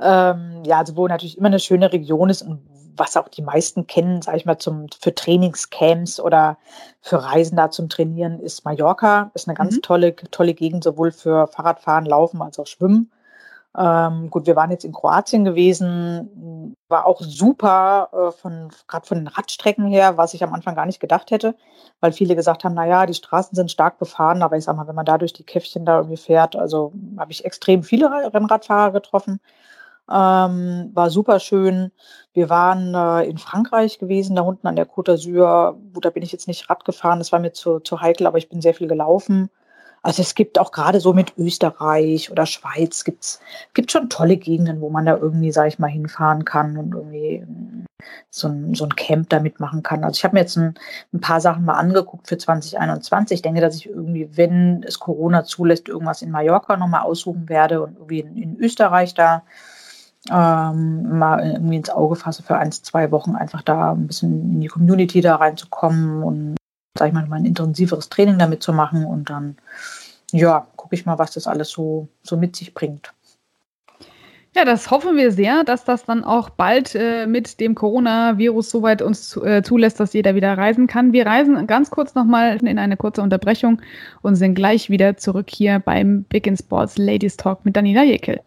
Ähm, 0.00 0.62
ja, 0.64 0.78
also 0.78 0.96
wo 0.96 1.08
natürlich 1.08 1.38
immer 1.38 1.48
eine 1.48 1.58
schöne 1.58 1.92
Region 1.92 2.30
ist 2.30 2.42
und 2.42 2.60
was 2.96 3.16
auch 3.16 3.28
die 3.28 3.42
meisten 3.42 3.86
kennen, 3.86 4.20
sage 4.20 4.36
ich 4.36 4.44
mal, 4.44 4.58
zum, 4.58 4.86
für 5.00 5.14
Trainingscamps 5.14 6.20
oder 6.20 6.58
für 7.00 7.22
Reisen 7.22 7.56
da 7.56 7.70
zum 7.70 7.88
Trainieren, 7.88 8.40
ist 8.40 8.64
Mallorca. 8.64 9.30
Ist 9.34 9.48
eine 9.48 9.56
ganz 9.56 9.76
mhm. 9.76 9.82
tolle, 9.82 10.16
tolle 10.16 10.54
Gegend, 10.54 10.84
sowohl 10.84 11.10
für 11.10 11.46
Fahrradfahren, 11.46 12.04
Laufen 12.04 12.42
als 12.42 12.58
auch 12.58 12.66
Schwimmen. 12.66 13.10
Ähm, 13.76 14.30
gut, 14.30 14.46
wir 14.46 14.56
waren 14.56 14.72
jetzt 14.72 14.84
in 14.84 14.92
Kroatien 14.92 15.44
gewesen, 15.44 16.76
war 16.88 17.06
auch 17.06 17.20
super, 17.20 18.08
äh, 18.12 18.32
von, 18.32 18.68
gerade 18.88 19.06
von 19.06 19.18
den 19.18 19.28
Radstrecken 19.28 19.86
her, 19.86 20.16
was 20.16 20.34
ich 20.34 20.42
am 20.42 20.52
Anfang 20.52 20.74
gar 20.74 20.86
nicht 20.86 20.98
gedacht 20.98 21.30
hätte, 21.30 21.54
weil 22.00 22.12
viele 22.12 22.34
gesagt 22.34 22.64
haben, 22.64 22.74
naja, 22.74 23.06
die 23.06 23.14
Straßen 23.14 23.54
sind 23.54 23.70
stark 23.70 23.98
befahren, 23.98 24.42
aber 24.42 24.56
ich 24.56 24.64
sag 24.64 24.74
mal, 24.76 24.88
wenn 24.88 24.96
man 24.96 25.06
da 25.06 25.18
durch 25.18 25.32
die 25.32 25.44
Käffchen 25.44 25.84
da 25.84 25.98
irgendwie 25.98 26.16
fährt, 26.16 26.56
also 26.56 26.92
habe 27.16 27.30
ich 27.30 27.44
extrem 27.44 27.84
viele 27.84 28.10
Rennradfahrer 28.34 28.90
getroffen. 28.92 29.40
Ähm, 30.10 30.90
war 30.92 31.10
super 31.10 31.38
schön. 31.38 31.92
Wir 32.32 32.50
waren 32.50 32.94
äh, 32.94 33.30
in 33.30 33.38
Frankreich 33.38 34.00
gewesen, 34.00 34.34
da 34.34 34.42
unten 34.42 34.66
an 34.66 34.74
der 34.76 34.88
Côte 34.88 35.12
d'Azur. 35.12 35.76
Gut, 35.94 36.04
da 36.04 36.10
bin 36.10 36.24
ich 36.24 36.32
jetzt 36.32 36.48
nicht 36.48 36.68
Rad 36.68 36.84
gefahren, 36.84 37.20
das 37.20 37.30
war 37.30 37.38
mir 37.38 37.52
zu, 37.52 37.78
zu 37.80 38.00
heikel, 38.00 38.26
aber 38.26 38.38
ich 38.38 38.48
bin 38.48 38.60
sehr 38.60 38.74
viel 38.74 38.88
gelaufen. 38.88 39.50
Also 40.02 40.22
es 40.22 40.34
gibt 40.34 40.58
auch 40.58 40.72
gerade 40.72 40.98
so 40.98 41.12
mit 41.12 41.36
Österreich 41.36 42.30
oder 42.30 42.46
Schweiz 42.46 43.04
gibt's 43.04 43.40
gibt 43.74 43.92
schon 43.92 44.08
tolle 44.08 44.38
Gegenden, 44.38 44.80
wo 44.80 44.88
man 44.88 45.04
da 45.04 45.16
irgendwie, 45.16 45.52
sag 45.52 45.68
ich 45.68 45.78
mal, 45.78 45.90
hinfahren 45.90 46.46
kann 46.46 46.78
und 46.78 46.94
irgendwie 46.94 47.36
ähm, 47.36 47.84
so 48.30 48.48
ein, 48.48 48.74
so 48.74 48.84
ein 48.84 48.96
Camp 48.96 49.28
da 49.28 49.40
mitmachen 49.40 49.82
kann. 49.82 50.02
Also 50.02 50.16
ich 50.16 50.24
habe 50.24 50.34
mir 50.34 50.40
jetzt 50.40 50.56
ein, 50.56 50.74
ein, 51.12 51.20
paar 51.20 51.40
Sachen 51.42 51.66
mal 51.66 51.74
angeguckt 51.74 52.28
für 52.28 52.38
2021. 52.38 53.36
Ich 53.36 53.42
denke, 53.42 53.60
dass 53.60 53.76
ich 53.76 53.88
irgendwie, 53.88 54.30
wenn 54.36 54.82
es 54.84 54.98
Corona 54.98 55.44
zulässt, 55.44 55.88
irgendwas 55.88 56.22
in 56.22 56.30
Mallorca 56.30 56.78
nochmal 56.78 57.02
aussuchen 57.02 57.48
werde 57.50 57.82
und 57.82 57.96
irgendwie 57.96 58.20
in, 58.20 58.36
in 58.36 58.58
Österreich 58.58 59.12
da 59.12 59.42
ähm, 60.30 61.18
mal 61.18 61.44
irgendwie 61.44 61.76
ins 61.76 61.90
Auge 61.90 62.16
fasse 62.16 62.42
für 62.42 62.56
ein, 62.56 62.72
zwei 62.72 63.10
Wochen, 63.10 63.36
einfach 63.36 63.62
da 63.62 63.92
ein 63.92 64.06
bisschen 64.06 64.54
in 64.54 64.60
die 64.60 64.68
Community 64.68 65.20
da 65.20 65.36
reinzukommen 65.36 66.22
und 66.22 66.59
sag 66.96 67.08
ich 67.08 67.14
mal, 67.14 67.26
ein 67.32 67.44
intensiveres 67.44 68.08
Training 68.08 68.38
damit 68.38 68.62
zu 68.62 68.72
machen 68.72 69.04
und 69.04 69.30
dann, 69.30 69.56
ja, 70.32 70.66
gucke 70.76 70.94
ich 70.94 71.06
mal, 71.06 71.18
was 71.18 71.32
das 71.32 71.46
alles 71.46 71.70
so, 71.70 72.08
so 72.22 72.36
mit 72.36 72.56
sich 72.56 72.74
bringt. 72.74 73.12
Ja, 74.56 74.64
das 74.64 74.90
hoffen 74.90 75.16
wir 75.16 75.30
sehr, 75.30 75.62
dass 75.62 75.84
das 75.84 76.04
dann 76.04 76.24
auch 76.24 76.50
bald 76.50 76.96
äh, 76.96 77.26
mit 77.28 77.60
dem 77.60 77.76
Coronavirus 77.76 78.70
soweit 78.70 79.00
uns 79.00 79.28
zu, 79.28 79.44
äh, 79.44 79.62
zulässt, 79.62 80.00
dass 80.00 80.12
jeder 80.12 80.34
wieder 80.34 80.58
reisen 80.58 80.88
kann. 80.88 81.12
Wir 81.12 81.24
reisen 81.24 81.68
ganz 81.68 81.90
kurz 81.90 82.16
nochmal 82.16 82.56
in 82.66 82.78
eine 82.78 82.96
kurze 82.96 83.22
Unterbrechung 83.22 83.80
und 84.22 84.34
sind 84.34 84.56
gleich 84.56 84.90
wieder 84.90 85.16
zurück 85.16 85.50
hier 85.50 85.78
beim 85.78 86.24
Big 86.24 86.48
in 86.48 86.56
Sports 86.56 86.98
Ladies 86.98 87.36
Talk 87.36 87.64
mit 87.64 87.76
Daniela 87.76 88.02
Jekyll. 88.02 88.40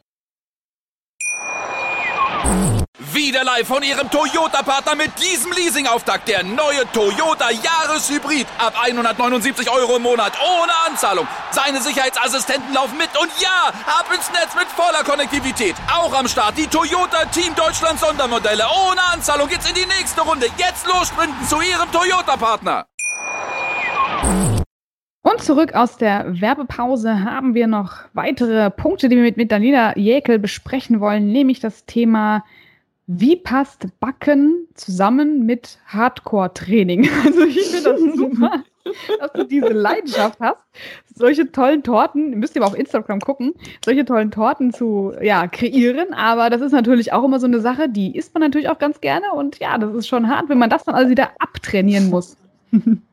Wieder 3.13 3.43
live 3.43 3.67
von 3.67 3.83
Ihrem 3.83 4.09
Toyota-Partner 4.09 4.95
mit 4.95 5.11
diesem 5.21 5.51
Leasing-Auftakt. 5.51 6.27
Der 6.27 6.43
neue 6.43 6.89
Toyota 6.91 7.49
Jahreshybrid. 7.51 8.47
Ab 8.57 8.73
179 8.81 9.69
Euro 9.69 9.97
im 9.97 10.03
Monat. 10.03 10.33
Ohne 10.41 10.71
Anzahlung. 10.87 11.27
Seine 11.51 11.81
Sicherheitsassistenten 11.81 12.73
laufen 12.73 12.97
mit. 12.97 13.09
Und 13.19 13.31
ja, 13.39 13.71
ab 13.85 14.05
ins 14.13 14.29
Netz 14.31 14.55
mit 14.55 14.67
voller 14.67 15.03
Konnektivität. 15.03 15.75
Auch 15.93 16.13
am 16.13 16.27
Start 16.27 16.57
die 16.57 16.67
Toyota 16.67 17.25
Team 17.25 17.55
Deutschland 17.55 17.99
Sondermodelle. 17.99 18.65
Ohne 18.87 19.01
Anzahlung 19.11 19.47
geht's 19.47 19.69
in 19.69 19.75
die 19.75 19.85
nächste 19.85 20.21
Runde. 20.21 20.47
Jetzt 20.57 20.85
los 20.87 21.11
zu 21.49 21.61
Ihrem 21.61 21.91
Toyota-Partner. 21.91 22.85
Und 25.23 25.41
zurück 25.41 25.73
aus 25.73 25.97
der 25.97 26.41
Werbepause 26.41 27.23
haben 27.23 27.55
wir 27.55 27.67
noch 27.67 27.93
weitere 28.13 28.69
Punkte, 28.69 29.07
die 29.07 29.15
wir 29.15 29.23
mit, 29.23 29.37
mit 29.37 29.51
Daniela 29.51 29.97
Jäkel 29.97 30.37
besprechen 30.37 30.99
wollen, 30.99 31.31
nämlich 31.31 31.59
das 31.59 31.85
Thema 31.85 32.43
wie 33.07 33.35
passt 33.35 33.87
Backen 33.99 34.67
zusammen 34.75 35.45
mit 35.45 35.79
Hardcore-Training? 35.87 37.09
Also 37.25 37.43
ich 37.43 37.67
finde 37.67 37.91
das 37.91 38.01
super, 38.15 38.63
dass 39.19 39.33
du 39.33 39.43
diese 39.45 39.69
Leidenschaft 39.69 40.39
hast, 40.39 40.59
solche 41.13 41.51
tollen 41.51 41.83
Torten, 41.83 42.39
müsst 42.39 42.55
ihr 42.55 42.61
mal 42.61 42.67
auf 42.67 42.77
Instagram 42.77 43.19
gucken, 43.19 43.53
solche 43.83 44.05
tollen 44.05 44.31
Torten 44.31 44.73
zu 44.73 45.13
ja, 45.21 45.47
kreieren. 45.47 46.13
Aber 46.13 46.49
das 46.49 46.61
ist 46.61 46.71
natürlich 46.71 47.13
auch 47.13 47.23
immer 47.23 47.39
so 47.39 47.47
eine 47.47 47.59
Sache, 47.59 47.89
die 47.89 48.15
isst 48.15 48.33
man 48.33 48.41
natürlich 48.41 48.69
auch 48.69 48.79
ganz 48.79 49.01
gerne. 49.01 49.31
Und 49.33 49.59
ja, 49.59 49.77
das 49.77 49.93
ist 49.95 50.07
schon 50.07 50.29
hart, 50.29 50.49
wenn 50.49 50.57
man 50.57 50.69
das 50.69 50.83
dann 50.83 50.95
also 50.95 51.09
wieder 51.09 51.31
abtrainieren 51.39 52.09
muss. 52.09 52.37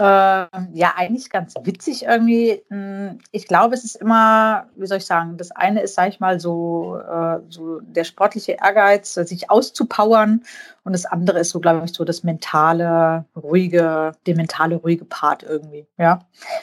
Ähm, 0.00 0.68
ja, 0.74 0.92
eigentlich 0.96 1.28
ganz 1.28 1.54
witzig 1.64 2.04
irgendwie. 2.04 2.62
Hm, 2.68 3.18
ich 3.32 3.48
glaube, 3.48 3.74
es 3.74 3.82
ist 3.82 3.96
immer, 3.96 4.66
wie 4.76 4.86
soll 4.86 4.98
ich 4.98 5.06
sagen, 5.06 5.36
das 5.36 5.50
eine 5.50 5.82
ist, 5.82 5.96
sag 5.96 6.08
ich 6.08 6.20
mal, 6.20 6.38
so, 6.38 6.98
äh, 6.98 7.40
so 7.48 7.80
der 7.80 8.04
sportliche 8.04 8.52
Ehrgeiz, 8.52 9.14
sich 9.14 9.50
auszupowern. 9.50 10.44
Und 10.84 10.92
das 10.92 11.04
andere 11.04 11.40
ist 11.40 11.50
so, 11.50 11.58
glaube 11.58 11.84
ich, 11.84 11.92
so 11.92 12.04
das 12.04 12.22
mentale, 12.22 13.24
ruhige, 13.34 14.12
der 14.24 14.36
mentale, 14.36 14.76
ruhige 14.76 15.04
Part 15.04 15.42
irgendwie. 15.42 15.84
Ja. 15.98 16.20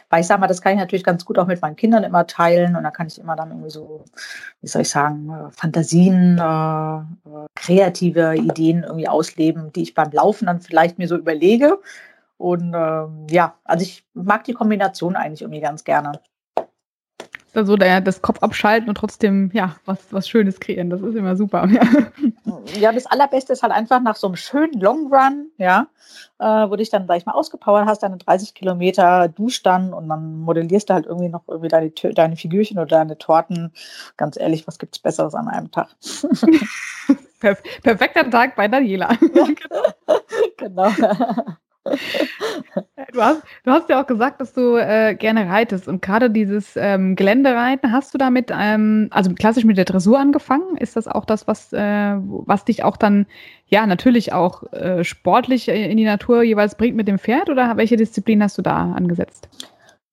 Weil 0.09 0.21
ich 0.21 0.27
sag 0.27 0.39
mal, 0.39 0.47
das 0.47 0.61
kann 0.61 0.71
ich 0.71 0.79
natürlich 0.79 1.03
ganz 1.03 1.25
gut 1.25 1.37
auch 1.37 1.47
mit 1.47 1.61
meinen 1.61 1.75
Kindern 1.75 2.05
immer 2.05 2.25
teilen. 2.27 2.77
Und 2.77 2.83
da 2.83 2.91
kann 2.91 3.07
ich 3.07 3.19
immer 3.19 3.35
dann 3.35 3.49
irgendwie 3.49 3.69
so, 3.69 4.05
wie 4.61 4.67
soll 4.67 4.83
ich 4.83 4.89
sagen, 4.89 5.29
äh, 5.29 5.51
Fantasien, 5.51 6.37
äh, 6.37 6.95
äh, 6.99 7.47
kreative 7.55 8.37
Ideen 8.37 8.83
irgendwie 8.83 9.09
ausleben, 9.09 9.73
die 9.73 9.83
ich 9.83 9.93
beim 9.93 10.11
Laufen 10.11 10.45
dann 10.45 10.61
vielleicht 10.61 10.97
mir 10.99 11.09
so 11.09 11.17
überlege 11.17 11.79
und 12.37 12.73
ähm, 12.75 13.27
ja, 13.29 13.55
also 13.63 13.83
ich 13.83 14.05
mag 14.13 14.43
die 14.43 14.53
Kombination 14.53 15.15
eigentlich 15.15 15.41
irgendwie 15.41 15.61
ganz 15.61 15.83
gerne. 15.83 16.19
Also 17.53 17.77
der, 17.77 18.01
das 18.01 18.21
Kopf 18.21 18.43
abschalten 18.43 18.89
und 18.89 18.95
trotzdem, 18.95 19.49
ja, 19.53 19.77
was, 19.85 19.99
was 20.11 20.27
Schönes 20.27 20.59
kreieren. 20.59 20.89
Das 20.89 21.01
ist 21.01 21.15
immer 21.15 21.35
super. 21.35 21.67
Ja, 22.79 22.91
das 22.91 23.05
Allerbeste 23.05 23.53
ist 23.53 23.61
halt 23.63 23.71
einfach 23.71 24.01
nach 24.01 24.15
so 24.15 24.27
einem 24.27 24.35
schönen 24.35 24.73
Long 24.79 25.13
Run, 25.13 25.51
ja, 25.57 25.87
äh, 26.39 26.45
wo 26.45 26.71
du 26.71 26.77
dich 26.77 26.89
dann, 26.89 27.05
sag 27.07 27.17
ich 27.17 27.25
mal, 27.25 27.33
ausgepowert 27.33 27.85
hast, 27.85 28.01
deine 28.01 28.17
30 28.17 28.55
Kilometer, 28.55 29.27
duschst 29.27 29.65
dann 29.65 29.93
und 29.93 30.09
dann 30.09 30.39
modellierst 30.39 30.89
du 30.89 30.95
halt 30.95 31.05
irgendwie 31.05 31.29
noch 31.29 31.43
irgendwie 31.47 31.67
deine, 31.67 31.91
deine 31.91 32.35
Figürchen 32.35 32.79
oder 32.79 32.87
deine 32.87 33.17
Torten. 33.17 33.71
Ganz 34.17 34.37
ehrlich, 34.37 34.67
was 34.67 34.79
gibt's 34.79 34.99
Besseres 34.99 35.35
an 35.35 35.47
einem 35.47 35.71
Tag? 35.71 35.89
Perfekter 37.83 38.29
Tag 38.29 38.55
bei 38.55 38.67
Daniela. 38.67 39.09
genau. 40.57 40.91
Du 43.13 43.21
hast, 43.21 43.43
du 43.63 43.71
hast 43.71 43.89
ja 43.89 44.01
auch 44.01 44.07
gesagt, 44.07 44.41
dass 44.41 44.51
du 44.51 44.75
äh, 44.75 45.15
gerne 45.15 45.47
reitest 45.49 45.87
und 45.87 46.01
gerade 46.01 46.29
dieses 46.29 46.75
ähm, 46.75 47.15
Geländereiten, 47.15 47.91
hast 47.91 48.13
du 48.13 48.17
damit, 48.17 48.51
ähm, 48.51 49.07
also 49.11 49.33
klassisch 49.33 49.63
mit 49.63 49.77
der 49.77 49.85
Dressur 49.85 50.19
angefangen? 50.19 50.75
Ist 50.77 50.95
das 50.95 51.07
auch 51.07 51.23
das, 51.23 51.47
was, 51.47 51.71
äh, 51.71 52.15
was 52.17 52.65
dich 52.65 52.83
auch 52.83 52.97
dann, 52.97 53.25
ja, 53.67 53.85
natürlich 53.85 54.33
auch 54.33 54.63
äh, 54.73 55.03
sportlich 55.03 55.69
in 55.69 55.95
die 55.97 56.03
Natur 56.03 56.43
jeweils 56.43 56.75
bringt 56.75 56.95
mit 56.95 57.07
dem 57.07 57.19
Pferd 57.19 57.49
oder 57.49 57.77
welche 57.77 57.95
Disziplin 57.95 58.43
hast 58.43 58.57
du 58.57 58.61
da 58.61 58.91
angesetzt? 58.93 59.47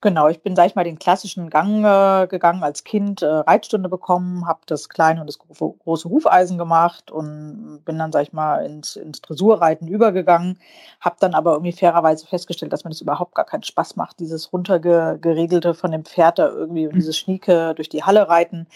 Genau, 0.02 0.26
ich 0.26 0.42
bin, 0.42 0.56
sag 0.56 0.66
ich 0.66 0.74
mal, 0.74 0.82
den 0.82 0.98
klassischen 0.98 1.48
Gang 1.48 1.84
äh, 1.84 2.26
gegangen 2.26 2.64
als 2.64 2.82
Kind, 2.82 3.22
äh, 3.22 3.26
Reitstunde 3.26 3.88
bekommen, 3.88 4.48
habe 4.48 4.58
das 4.66 4.88
kleine 4.88 5.20
und 5.20 5.28
das 5.28 5.38
große 5.38 6.08
Hufeisen 6.10 6.58
gemacht 6.58 7.12
und 7.12 7.82
bin 7.84 8.00
dann, 8.00 8.10
sag 8.10 8.22
ich 8.22 8.32
mal, 8.32 8.66
ins, 8.66 8.96
ins 8.96 9.22
Dressurreiten 9.22 9.86
übergegangen, 9.86 10.58
habe 11.00 11.14
dann 11.20 11.34
aber 11.34 11.52
irgendwie 11.52 11.70
fairerweise 11.70 12.26
festgestellt, 12.26 12.72
dass 12.72 12.82
mir 12.82 12.90
das 12.90 13.00
überhaupt 13.00 13.36
gar 13.36 13.44
keinen 13.44 13.62
Spaß 13.62 13.94
macht, 13.94 14.18
dieses 14.18 14.52
runtergeregelte 14.52 15.72
von 15.72 15.92
dem 15.92 16.04
Pferd 16.04 16.40
da 16.40 16.48
irgendwie 16.48 16.86
und 16.86 16.94
mhm. 16.94 16.98
dieses 16.98 17.16
Schnieke 17.16 17.72
durch 17.76 17.88
die 17.88 18.02
Halle 18.02 18.28
reiten 18.28 18.66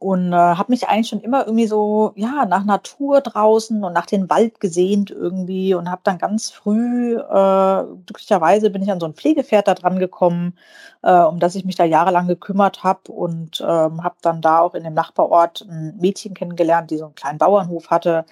und 0.00 0.32
äh, 0.32 0.36
habe 0.36 0.72
mich 0.72 0.88
eigentlich 0.88 1.08
schon 1.08 1.20
immer 1.20 1.46
irgendwie 1.46 1.66
so 1.66 2.12
ja 2.16 2.46
nach 2.46 2.64
Natur 2.64 3.20
draußen 3.20 3.84
und 3.84 3.92
nach 3.92 4.06
dem 4.06 4.30
Wald 4.30 4.58
gesehnt 4.58 5.10
irgendwie 5.10 5.74
und 5.74 5.90
habe 5.90 6.00
dann 6.04 6.18
ganz 6.18 6.50
früh 6.50 7.16
äh, 7.16 7.84
glücklicherweise 8.06 8.70
bin 8.70 8.82
ich 8.82 8.90
an 8.90 8.98
so 8.98 9.06
ein 9.06 9.14
Pflegepferd 9.14 9.68
da 9.68 9.74
dran 9.74 9.98
gekommen, 9.98 10.56
äh, 11.02 11.12
um 11.12 11.38
das 11.38 11.54
ich 11.54 11.64
mich 11.64 11.76
da 11.76 11.84
jahrelang 11.84 12.26
gekümmert 12.26 12.82
habe 12.82 13.12
und 13.12 13.60
ähm, 13.60 14.02
habe 14.02 14.16
dann 14.22 14.40
da 14.40 14.60
auch 14.60 14.74
in 14.74 14.84
dem 14.84 14.94
Nachbarort 14.94 15.62
ein 15.68 15.96
Mädchen 16.00 16.34
kennengelernt, 16.34 16.90
die 16.90 16.96
so 16.96 17.04
einen 17.04 17.14
kleinen 17.14 17.38
Bauernhof 17.38 17.90
hatte 17.90 18.24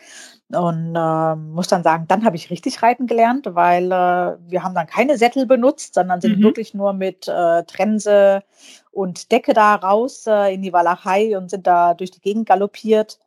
und 0.50 0.96
äh, 0.96 1.36
muss 1.36 1.68
dann 1.68 1.82
sagen, 1.82 2.06
dann 2.08 2.24
habe 2.24 2.36
ich 2.36 2.50
richtig 2.50 2.82
reiten 2.82 3.06
gelernt, 3.06 3.46
weil 3.50 3.92
äh, 3.92 4.36
wir 4.48 4.62
haben 4.62 4.74
dann 4.74 4.86
keine 4.86 5.18
Sättel 5.18 5.44
benutzt, 5.44 5.94
sondern 5.94 6.22
sind 6.22 6.38
mhm. 6.38 6.42
wirklich 6.42 6.72
nur 6.72 6.94
mit 6.94 7.28
äh, 7.28 7.64
Trense 7.64 8.42
und 8.90 9.30
Decke 9.30 9.52
da 9.52 9.74
raus 9.74 10.26
äh, 10.26 10.54
in 10.54 10.62
die 10.62 10.72
Walachei 10.72 11.36
und 11.36 11.50
sind 11.50 11.66
da 11.66 11.92
durch 11.92 12.10
die 12.10 12.20
Gegend 12.20 12.48
galoppiert. 12.48 13.18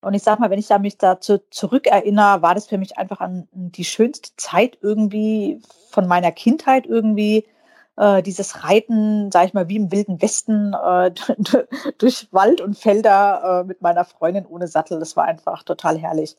Und 0.00 0.14
ich 0.14 0.22
sag 0.22 0.40
mal, 0.40 0.48
wenn 0.48 0.58
ich 0.58 0.68
da 0.68 0.78
mich 0.78 0.96
dazu 0.96 1.38
zurückerinnere, 1.50 2.40
war 2.40 2.54
das 2.54 2.66
für 2.66 2.78
mich 2.78 2.96
einfach 2.96 3.20
an 3.20 3.46
die 3.52 3.84
schönste 3.84 4.30
Zeit 4.38 4.78
irgendwie 4.80 5.60
von 5.90 6.08
meiner 6.08 6.32
Kindheit 6.32 6.86
irgendwie. 6.86 7.44
Äh, 7.96 8.22
dieses 8.22 8.64
Reiten, 8.64 9.30
sag 9.30 9.46
ich 9.46 9.54
mal, 9.54 9.68
wie 9.68 9.76
im 9.76 9.92
Wilden 9.92 10.22
Westen 10.22 10.74
äh, 10.74 11.10
durch 11.98 12.28
Wald 12.32 12.60
und 12.60 12.78
Felder 12.78 13.60
äh, 13.62 13.64
mit 13.66 13.82
meiner 13.82 14.04
Freundin 14.04 14.46
ohne 14.46 14.68
Sattel, 14.68 14.98
das 14.98 15.16
war 15.16 15.24
einfach 15.24 15.62
total 15.64 15.98
herrlich. 15.98 16.36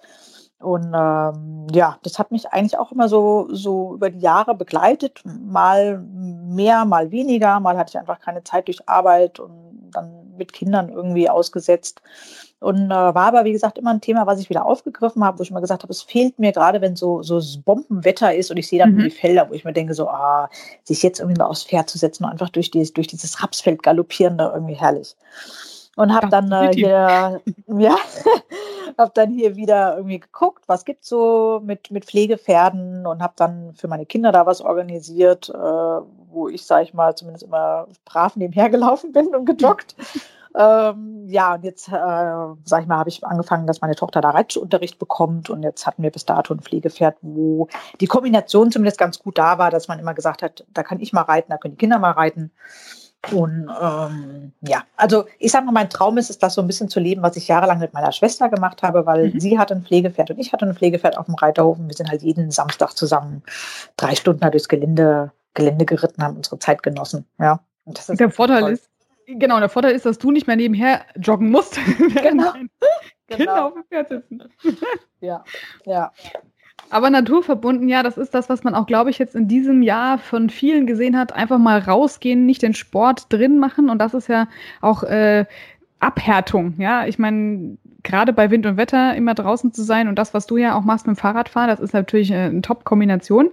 Und 0.60 0.94
ähm, 0.94 1.68
ja, 1.72 1.98
das 2.04 2.20
hat 2.20 2.32
mich 2.32 2.50
eigentlich 2.50 2.78
auch 2.78 2.92
immer 2.92 3.10
so, 3.10 3.48
so 3.52 3.96
über 3.96 4.10
die 4.10 4.20
Jahre 4.20 4.56
begleitet. 4.56 5.22
Mal 5.26 6.00
mehr, 6.00 6.86
mal 6.86 7.12
weniger. 7.12 7.60
Mal 7.60 7.78
hatte 7.78 7.92
ich 7.92 8.00
einfach 8.00 8.20
keine 8.20 8.44
Zeit 8.44 8.68
durch 8.68 8.88
Arbeit 8.88 9.40
und 9.40 9.90
dann 9.92 10.36
mit 10.38 10.54
Kindern 10.54 10.90
irgendwie 10.90 11.30
ausgesetzt. 11.30 12.02
Und 12.62 12.92
äh, 12.92 12.94
war 12.94 13.16
aber, 13.16 13.44
wie 13.44 13.52
gesagt, 13.52 13.78
immer 13.78 13.90
ein 13.90 14.02
Thema, 14.02 14.28
was 14.28 14.40
ich 14.40 14.50
wieder 14.50 14.66
aufgegriffen 14.66 15.24
habe, 15.24 15.40
wo 15.40 15.44
ich 15.44 15.50
immer 15.50 15.62
gesagt 15.62 15.84
habe, 15.84 15.92
es 15.92 16.04
fehlt 16.04 16.40
mir 16.40 16.52
gerade, 16.52 16.80
wenn 16.80 16.96
so, 16.96 17.24
so 17.24 17.42
Bombenwetter 17.66 18.34
ist 18.34 18.52
und 18.52 18.58
ich 18.58 18.68
sehe 18.68 18.80
dann 18.80 18.94
mhm. 18.94 19.00
die 19.00 19.10
Felder, 19.10 19.50
wo 19.50 19.54
ich 19.54 19.66
mir 19.66 19.74
denke, 19.74 19.94
so, 19.96 20.08
ah, 20.08 20.50
sich 20.84 21.02
jetzt 21.02 21.20
irgendwie 21.20 21.40
mal 21.40 21.48
aufs 21.48 21.64
Pferd 21.64 21.90
zu 21.90 21.98
setzen 21.98 22.24
und 22.24 22.32
einfach 22.32 22.50
durch, 22.50 22.72
die, 22.72 22.94
durch 22.94 23.08
dieses 23.08 23.42
Rapsfeld 23.42 23.82
galoppieren, 23.82 24.38
da 24.38 24.54
irgendwie 24.54 24.76
herrlich 24.76 25.16
und 25.96 26.14
habe 26.14 26.30
dann 26.30 26.52
äh, 26.52 26.72
hier, 26.74 27.42
ja, 27.68 27.96
habe 28.98 29.12
dann 29.14 29.32
hier 29.32 29.56
wieder 29.56 29.98
irgendwie 29.98 30.20
geguckt, 30.20 30.64
was 30.68 30.86
gibt's 30.86 31.10
so 31.10 31.62
mit, 31.64 31.92
mit 31.92 32.06
Pflegepferden 32.06 33.06
und 33.06 33.22
habe 33.22 33.34
dann 33.36 33.74
für 33.76 33.88
meine 33.88 34.06
Kinder 34.06 34.32
da 34.32 34.46
was 34.46 34.62
organisiert, 34.62 35.50
äh, 35.50 35.54
wo 35.54 36.48
ich, 36.50 36.66
sage 36.66 36.84
ich 36.84 36.94
mal, 36.94 37.16
zumindest 37.16 37.44
immer 37.44 37.88
brav 38.06 38.36
nebenher 38.36 38.70
gelaufen 38.70 39.12
bin 39.12 39.28
und 39.36 39.46
gejoggt. 39.46 39.96
ähm, 40.56 41.28
ja, 41.28 41.56
und 41.56 41.64
jetzt, 41.64 41.88
äh, 41.88 41.92
sag 41.92 42.82
ich 42.82 42.88
mal, 42.88 42.98
habe 42.98 43.10
ich 43.10 43.24
angefangen, 43.26 43.68
dass 43.68 43.82
meine 43.82 43.96
Tochter 43.96 44.22
da 44.22 44.32
Reitunterricht 44.32 45.00
bekommt 45.00 45.50
und 45.50 45.64
jetzt 45.64 45.86
hatten 45.86 46.04
wir 46.04 46.12
bis 46.12 46.26
dato 46.26 46.54
ein 46.54 46.62
Pflegepferd, 46.62 47.18
wo 47.22 47.68
die 48.00 48.08
Kombination 48.08 48.72
zumindest 48.72 48.98
ganz 48.98 49.20
gut 49.20 49.38
da 49.38 49.58
war, 49.58 49.72
dass 49.72 49.88
man 49.88 50.00
immer 50.00 50.14
gesagt 50.14 50.42
hat, 50.42 50.66
da 50.74 50.84
kann 50.84 51.00
ich 51.00 51.14
mal 51.14 51.22
reiten, 51.22 51.52
da 51.52 51.58
können 51.58 51.76
die 51.76 51.78
Kinder 51.78 52.00
mal 52.00 52.12
reiten. 52.12 52.52
Und 53.32 53.70
ähm, 53.80 54.52
ja, 54.62 54.84
also 54.98 55.26
ich 55.38 55.52
sage 55.52 55.66
mal, 55.66 55.72
mein 55.72 55.92
Traum 55.92 56.18
ist 56.18 56.32
es, 56.32 56.40
das 56.40 56.56
so 56.56 56.62
ein 56.62 56.68
bisschen 56.68 56.90
zu 56.90 57.00
leben, 57.00 57.22
was 57.22 57.38
ich 57.38 57.48
jahrelang 57.48 57.78
mit 57.78 57.94
meiner 57.94 58.12
Schwester 58.12 58.50
gemacht 58.50 58.82
habe, 58.82 59.06
weil 59.06 59.30
mhm. 59.30 59.40
sie 59.40 59.60
hatte 59.60 59.76
ein 59.76 59.84
Pflegepferd 59.84 60.32
und 60.32 60.40
ich 60.40 60.52
hatte 60.52 60.66
ein 60.66 60.74
Pflegepferd 60.74 61.18
auf 61.18 61.28
dem 61.28 61.36
Reiterhof 61.36 61.78
und 61.78 61.88
wir 61.88 61.96
sind 61.96 62.10
halt 62.10 62.24
jeden 62.24 62.50
Samstag 62.50 62.98
zusammen 62.98 63.44
drei 63.96 64.16
Stunden 64.16 64.50
durchs 64.50 64.68
Gelände, 64.68 65.32
Gelände 65.54 65.86
geritten, 65.86 66.24
haben 66.24 66.38
unsere 66.38 66.58
Zeit 66.58 66.82
genossen. 66.82 67.28
Ja. 67.38 67.60
Und 67.86 67.98
das 67.98 68.10
ist 68.10 68.20
der 68.20 68.32
Vorteil 68.32 68.62
toll. 68.62 68.72
ist, 68.72 68.90
genau, 69.28 69.60
der 69.60 69.70
Vorteil 69.70 69.94
ist, 69.94 70.06
dass 70.06 70.18
du 70.18 70.32
nicht 70.32 70.48
mehr 70.48 70.56
nebenher 70.56 71.06
joggen 71.16 71.50
musst. 71.50 71.80
Genau. 72.22 72.54
Kinder 73.28 73.66
auf 73.66 73.74
dem 73.74 73.84
Pferd 73.86 74.10
sitzen. 74.10 74.44
ja, 75.22 75.44
ja. 75.86 76.12
Aber 76.90 77.10
naturverbunden, 77.10 77.88
ja, 77.88 78.04
das 78.04 78.18
ist 78.18 78.34
das, 78.34 78.50
was 78.50 78.64
man 78.64 78.76
auch, 78.76 78.86
glaube 78.86 79.10
ich, 79.10 79.18
jetzt 79.18 79.36
in 79.36 79.48
diesem 79.48 79.82
Jahr 79.82 80.18
von 80.18 80.50
vielen 80.50 80.86
gesehen 80.86 81.18
hat. 81.18 81.32
Einfach 81.32 81.58
mal 81.58 81.80
rausgehen, 81.80 82.46
nicht 82.46 82.62
den 82.62 82.74
Sport 82.74 83.32
drin 83.32 83.60
machen. 83.60 83.90
Und 83.90 84.00
das 84.00 84.14
ist 84.14 84.28
ja 84.28 84.48
auch 84.82 85.04
äh, 85.04 85.46
Abhärtung. 86.00 86.74
Ja, 86.78 87.06
ich 87.06 87.18
meine, 87.18 87.78
gerade 88.04 88.34
bei 88.34 88.52
Wind 88.52 88.66
und 88.66 88.78
Wetter 88.78 89.16
immer 89.16 89.34
draußen 89.34 89.74
zu 89.74 89.84
sein 89.84 90.08
und 90.08 90.16
das, 90.16 90.34
was 90.34 90.48
du 90.48 90.58
ja 90.58 90.76
auch 90.76 90.84
machst 90.84 91.08
mit 91.08 91.16
dem 91.16 91.20
Fahrradfahren, 91.20 91.70
das 91.70 91.80
ist 91.80 91.94
natürlich 91.94 92.32
äh, 92.32 92.36
eine 92.36 92.62
Top-Kombination. 92.62 93.50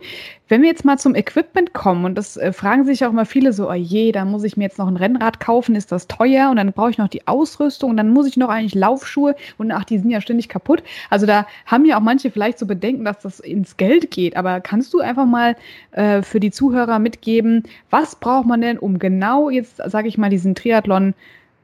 Wenn 0.49 0.63
wir 0.63 0.69
jetzt 0.69 0.85
mal 0.85 0.99
zum 0.99 1.15
Equipment 1.15 1.75
kommen 1.75 2.05
und 2.05 2.15
das 2.15 2.37
äh, 2.37 2.53
fragen 2.53 2.85
sich 2.87 3.05
auch 3.05 3.11
immer 3.11 3.27
viele 3.27 3.53
so, 3.53 3.69
oh 3.69 3.75
je, 3.75 4.13
da 4.13 4.25
muss 4.25 4.45
ich 4.45 4.57
mir 4.57 4.65
jetzt 4.65 4.79
noch 4.79 4.89
ein 4.89 4.97
Rennrad 4.97 5.41
kaufen, 5.41 5.75
ist 5.75 5.93
das 5.93 6.07
teuer 6.07 6.51
und 6.51 6.57
dann 6.57 6.73
brauche 6.73 6.91
ich 6.91 6.99
noch 6.99 7.09
die 7.09 7.27
Ausrüstung 7.27 7.91
und 7.91 7.97
dann 7.97 8.09
muss 8.11 8.27
ich 8.27 8.37
noch 8.37 8.49
eigentlich 8.49 8.75
Laufschuhe 8.75 9.35
und 9.59 9.71
ach, 9.73 9.85
die 9.85 9.99
sind 9.99 10.11
ja 10.11 10.21
ständig 10.21 10.49
kaputt. 10.49 10.83
Also 11.11 11.27
da 11.27 11.47
haben 11.67 11.85
ja 11.85 11.99
auch 11.99 12.03
manche 12.03 12.31
vielleicht 12.31 12.59
so 12.59 12.67
Bedenken, 12.67 13.05
dass 13.05 13.21
das 13.21 13.41
ins 13.41 13.77
Geld 13.77 14.11
geht. 14.11 14.37
Aber 14.37 14.61
kannst 14.61 14.95
du 14.95 15.01
einfach 15.01 15.27
mal 15.27 15.57
äh, 15.93 16.23
für 16.23 16.41
die 16.41 16.51
Zuhörer 16.51 16.99
mitgeben, 16.99 17.65
was 17.91 18.17
braucht 18.17 18.47
man 18.47 18.61
denn, 18.61 18.79
um 18.79 18.99
genau 18.99 19.51
jetzt, 19.51 19.77
sage 19.77 20.09
ich 20.09 20.19
mal, 20.19 20.31
diesen 20.31 20.55
Triathlon 20.55 21.15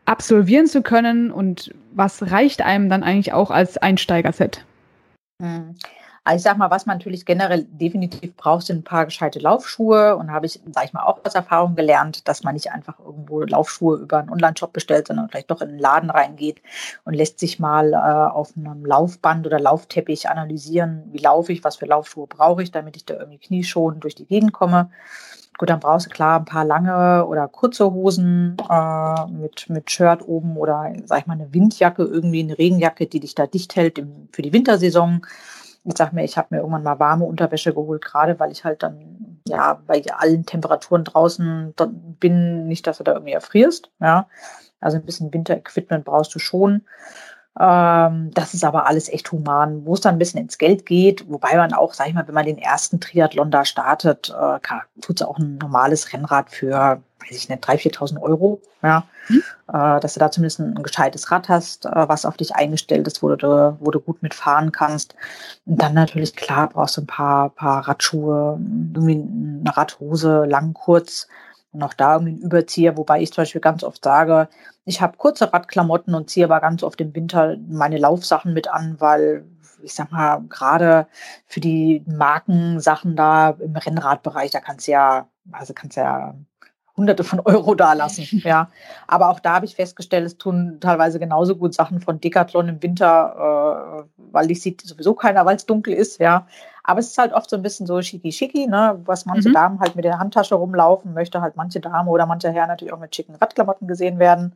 absolvieren 0.04 0.66
zu 0.66 0.82
können 0.82 1.30
und 1.30 1.74
was 1.92 2.30
reicht 2.30 2.62
einem 2.62 2.88
dann 2.88 3.02
eigentlich 3.02 3.32
auch 3.32 3.50
als 3.50 3.78
Einsteigerset? 3.78 4.64
Hm. 5.40 5.74
Also 6.26 6.36
ich 6.38 6.42
sag 6.44 6.56
mal, 6.56 6.70
was 6.70 6.86
man 6.86 6.96
natürlich 6.96 7.26
generell 7.26 7.64
definitiv 7.64 8.34
braucht, 8.34 8.64
sind 8.64 8.78
ein 8.78 8.84
paar 8.84 9.04
gescheite 9.04 9.40
Laufschuhe. 9.40 10.16
Und 10.16 10.32
habe 10.32 10.46
ich, 10.46 10.58
sag 10.72 10.86
ich 10.86 10.94
mal, 10.94 11.02
auch 11.02 11.20
aus 11.22 11.34
Erfahrung 11.34 11.76
gelernt, 11.76 12.26
dass 12.26 12.42
man 12.42 12.54
nicht 12.54 12.72
einfach 12.72 12.98
irgendwo 12.98 13.42
Laufschuhe 13.42 13.98
über 13.98 14.20
einen 14.20 14.30
Online-Shop 14.30 14.72
bestellt, 14.72 15.08
sondern 15.08 15.28
vielleicht 15.28 15.50
doch 15.50 15.60
in 15.60 15.68
den 15.68 15.78
Laden 15.78 16.08
reingeht 16.08 16.62
und 17.04 17.12
lässt 17.12 17.38
sich 17.38 17.58
mal 17.58 17.92
äh, 17.92 17.96
auf 17.96 18.56
einem 18.56 18.86
Laufband 18.86 19.46
oder 19.46 19.60
Laufteppich 19.60 20.30
analysieren, 20.30 21.02
wie 21.12 21.18
laufe 21.18 21.52
ich, 21.52 21.62
was 21.62 21.76
für 21.76 21.86
Laufschuhe 21.86 22.26
brauche 22.26 22.62
ich, 22.62 22.70
damit 22.70 22.96
ich 22.96 23.04
da 23.04 23.14
irgendwie 23.14 23.38
knieschonend 23.38 24.02
durch 24.02 24.14
die 24.14 24.26
Gegend 24.26 24.54
komme. 24.54 24.90
Gut, 25.56 25.70
dann 25.70 25.80
brauchst 25.80 26.06
du 26.06 26.10
klar 26.10 26.40
ein 26.40 26.44
paar 26.44 26.64
lange 26.64 27.26
oder 27.26 27.46
kurze 27.46 27.92
Hosen 27.92 28.56
äh, 28.68 29.26
mit, 29.30 29.70
mit 29.70 29.90
Shirt 29.90 30.26
oben 30.26 30.56
oder, 30.56 30.92
sag 31.04 31.20
ich 31.20 31.26
mal, 31.26 31.34
eine 31.34 31.54
Windjacke, 31.54 32.02
irgendwie 32.02 32.42
eine 32.42 32.58
Regenjacke, 32.58 33.06
die 33.06 33.20
dich 33.20 33.36
da 33.36 33.46
dicht 33.46 33.76
hält 33.76 33.98
im, 33.98 34.28
für 34.32 34.42
die 34.42 34.52
Wintersaison. 34.52 35.24
Ich 35.84 35.96
sag 35.96 36.12
mir, 36.12 36.24
ich 36.24 36.36
habe 36.36 36.48
mir 36.50 36.58
irgendwann 36.58 36.82
mal 36.82 36.98
warme 36.98 37.24
Unterwäsche 37.24 37.72
geholt, 37.72 38.04
gerade 38.04 38.40
weil 38.40 38.50
ich 38.50 38.64
halt 38.64 38.82
dann 38.82 39.40
ja 39.46 39.80
bei 39.86 40.02
allen 40.16 40.44
Temperaturen 40.44 41.04
draußen 41.04 41.74
bin, 42.18 42.66
nicht, 42.66 42.86
dass 42.86 42.98
du 42.98 43.04
da 43.04 43.12
irgendwie 43.12 43.32
erfrierst. 43.32 43.90
Ja, 44.00 44.26
also 44.80 44.96
ein 44.96 45.04
bisschen 45.04 45.32
Winter-Equipment 45.32 46.04
brauchst 46.04 46.34
du 46.34 46.38
schon. 46.38 46.82
Ähm, 47.58 48.32
das 48.34 48.52
ist 48.52 48.64
aber 48.64 48.86
alles 48.86 49.08
echt 49.08 49.30
human, 49.30 49.86
wo 49.86 49.94
es 49.94 50.00
dann 50.00 50.16
ein 50.16 50.18
bisschen 50.18 50.40
ins 50.40 50.58
Geld 50.58 50.86
geht, 50.86 51.30
wobei 51.30 51.56
man 51.56 51.72
auch, 51.72 51.94
sag 51.94 52.08
ich 52.08 52.14
mal, 52.14 52.26
wenn 52.26 52.34
man 52.34 52.46
den 52.46 52.58
ersten 52.58 52.98
Triathlon 52.98 53.52
da 53.52 53.64
startet, 53.64 54.30
äh, 54.30 54.58
tut 55.00 55.20
es 55.20 55.26
auch 55.26 55.38
ein 55.38 55.58
normales 55.58 56.12
Rennrad 56.12 56.50
für, 56.50 57.00
weiß 57.20 57.30
ich 57.30 57.48
nicht, 57.48 57.64
3.000, 57.64 57.94
4.000 57.96 58.20
Euro, 58.20 58.60
ja, 58.82 59.04
mhm. 59.28 59.44
äh, 59.68 60.00
dass 60.00 60.14
du 60.14 60.20
da 60.20 60.32
zumindest 60.32 60.58
ein, 60.58 60.76
ein 60.76 60.82
gescheites 60.82 61.30
Rad 61.30 61.48
hast, 61.48 61.86
äh, 61.86 62.08
was 62.08 62.26
auf 62.26 62.36
dich 62.36 62.56
eingestellt 62.56 63.06
ist, 63.06 63.22
wo 63.22 63.36
du, 63.36 63.76
wo 63.78 63.92
du 63.92 64.00
gut 64.00 64.20
mitfahren 64.20 64.72
kannst. 64.72 65.14
Und 65.64 65.80
dann 65.80 65.94
natürlich, 65.94 66.34
klar, 66.34 66.70
brauchst 66.70 66.96
du 66.96 67.02
ein 67.02 67.06
paar, 67.06 67.50
paar 67.50 67.86
Radschuhe, 67.86 68.58
irgendwie 68.94 69.22
eine 69.62 69.76
Radhose, 69.76 70.44
lang, 70.44 70.74
kurz, 70.74 71.28
noch 71.74 71.94
da 71.94 72.14
irgendwie 72.14 72.32
einen 72.34 72.42
Überzieher, 72.42 72.96
wobei 72.96 73.20
ich 73.22 73.32
zum 73.32 73.42
Beispiel 73.42 73.60
ganz 73.60 73.84
oft 73.84 74.02
sage, 74.04 74.48
ich 74.84 75.00
habe 75.00 75.16
kurze 75.16 75.52
Radklamotten 75.52 76.14
und 76.14 76.30
ziehe 76.30 76.46
aber 76.46 76.60
ganz 76.60 76.82
oft 76.82 77.00
im 77.00 77.14
Winter 77.14 77.56
meine 77.68 77.98
Laufsachen 77.98 78.54
mit 78.54 78.68
an, 78.68 78.96
weil 79.00 79.44
ich 79.82 79.94
sag 79.94 80.10
mal, 80.12 80.42
gerade 80.48 81.06
für 81.46 81.60
die 81.60 82.02
Markensachen 82.06 83.16
da 83.16 83.50
im 83.50 83.76
Rennradbereich, 83.76 84.50
da 84.50 84.60
kannst 84.60 84.88
du 84.88 84.92
ja, 84.92 85.28
also 85.52 85.74
kannst 85.74 85.96
ja 85.96 86.34
Hunderte 86.96 87.24
von 87.24 87.40
Euro 87.40 87.74
dalassen. 87.74 88.24
Ja. 88.44 88.68
Aber 89.06 89.30
auch 89.30 89.40
da 89.40 89.54
habe 89.54 89.66
ich 89.66 89.74
festgestellt, 89.74 90.26
es 90.26 90.36
tun 90.36 90.78
teilweise 90.80 91.18
genauso 91.18 91.56
gut 91.56 91.72
Sachen 91.72 92.00
von 92.00 92.20
Decathlon 92.20 92.68
im 92.68 92.82
Winter, 92.82 94.04
äh, 94.04 94.22
weil 94.32 94.46
die 94.46 94.54
sieht 94.54 94.82
sowieso 94.82 95.14
keiner, 95.14 95.46
weil 95.46 95.56
es 95.56 95.66
dunkel 95.66 95.94
ist, 95.94 96.20
ja. 96.20 96.46
Aber 96.82 97.00
es 97.00 97.08
ist 97.08 97.18
halt 97.18 97.32
oft 97.32 97.48
so 97.48 97.56
ein 97.56 97.62
bisschen 97.62 97.86
so 97.86 98.02
schicki-schicki, 98.02 98.66
ne, 98.66 99.00
was 99.04 99.24
manche 99.24 99.48
mhm. 99.48 99.54
Damen 99.54 99.80
halt 99.80 99.96
mit 99.96 100.04
der 100.04 100.18
Handtasche 100.18 100.54
rumlaufen, 100.54 101.14
möchte 101.14 101.40
halt 101.40 101.56
manche 101.56 101.80
Dame 101.80 102.10
oder 102.10 102.26
manche 102.26 102.50
Herren 102.50 102.68
natürlich 102.68 102.92
auch 102.92 103.00
mit 103.00 103.14
schicken 103.14 103.34
Radklamotten 103.34 103.88
gesehen 103.88 104.18
werden. 104.18 104.52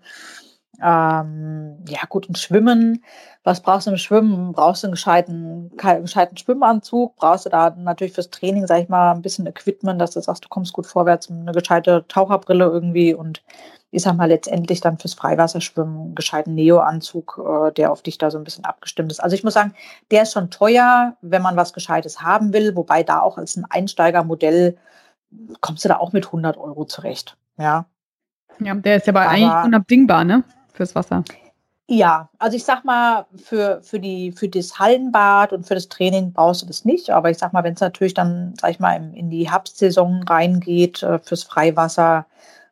Ähm, 0.80 1.78
ja, 1.88 2.00
gut, 2.08 2.28
und 2.28 2.38
Schwimmen. 2.38 3.04
Was 3.42 3.62
brauchst 3.62 3.86
du 3.86 3.90
im 3.90 3.96
Schwimmen? 3.96 4.52
Brauchst 4.52 4.82
du 4.82 4.86
einen 4.86 4.92
gescheiten, 4.92 5.70
gescheiten 5.76 6.36
Schwimmanzug? 6.36 7.16
Brauchst 7.16 7.46
du 7.46 7.50
da 7.50 7.70
natürlich 7.70 8.12
fürs 8.12 8.30
Training, 8.30 8.66
sag 8.66 8.82
ich 8.82 8.88
mal, 8.88 9.12
ein 9.12 9.22
bisschen 9.22 9.46
Equipment, 9.46 10.00
dass 10.00 10.12
du 10.12 10.20
sagst, 10.20 10.44
du 10.44 10.48
kommst 10.48 10.72
gut 10.72 10.86
vorwärts, 10.86 11.30
eine 11.30 11.52
gescheite 11.52 12.04
Taucherbrille 12.08 12.64
irgendwie 12.64 13.14
und 13.14 13.42
ich 13.90 14.02
sag 14.02 14.16
mal 14.16 14.28
letztendlich 14.28 14.80
dann 14.80 14.98
fürs 14.98 15.14
Freiwasserschwimmen 15.14 15.98
einen 15.98 16.14
gescheiten 16.14 16.54
Neo-Anzug, 16.54 17.40
äh, 17.42 17.72
der 17.72 17.90
auf 17.90 18.02
dich 18.02 18.18
da 18.18 18.30
so 18.30 18.38
ein 18.38 18.44
bisschen 18.44 18.64
abgestimmt 18.64 19.10
ist. 19.10 19.20
Also 19.20 19.34
ich 19.34 19.44
muss 19.44 19.54
sagen, 19.54 19.72
der 20.10 20.22
ist 20.22 20.32
schon 20.32 20.50
teuer, 20.50 21.16
wenn 21.22 21.42
man 21.42 21.56
was 21.56 21.72
Gescheites 21.72 22.20
haben 22.20 22.52
will, 22.52 22.76
wobei 22.76 23.02
da 23.02 23.20
auch 23.20 23.38
als 23.38 23.56
ein 23.56 23.64
Einsteigermodell 23.64 24.76
kommst 25.60 25.84
du 25.84 25.88
da 25.88 25.96
auch 25.98 26.12
mit 26.12 26.26
100 26.26 26.58
Euro 26.58 26.84
zurecht. 26.84 27.36
Ja. 27.56 27.86
Ja, 28.60 28.74
der 28.74 28.96
ist 28.96 29.06
ja 29.06 29.12
aber, 29.12 29.22
aber 29.22 29.30
eigentlich 29.30 29.64
unabdingbar, 29.64 30.24
ne? 30.24 30.44
Fürs 30.78 30.94
Wasser? 30.94 31.22
Ja, 31.90 32.28
also 32.38 32.54
ich 32.56 32.64
sag 32.64 32.84
mal, 32.84 33.26
für, 33.36 33.80
für, 33.82 33.98
die, 33.98 34.32
für 34.32 34.48
das 34.48 34.78
Hallenbad 34.78 35.54
und 35.54 35.66
für 35.66 35.74
das 35.74 35.88
Training 35.88 36.32
brauchst 36.34 36.60
du 36.60 36.66
das 36.66 36.84
nicht. 36.84 37.08
Aber 37.08 37.30
ich 37.30 37.38
sag 37.38 37.54
mal, 37.54 37.64
wenn 37.64 37.74
es 37.74 37.80
natürlich 37.80 38.12
dann, 38.12 38.54
sag 38.60 38.72
ich 38.72 38.78
mal, 38.78 38.94
in, 39.14 39.30
die 39.30 39.50
Herbstsaison 39.50 40.22
reingeht, 40.24 41.02
äh, 41.02 41.18
fürs 41.18 41.44
Freiwasser, 41.44 42.26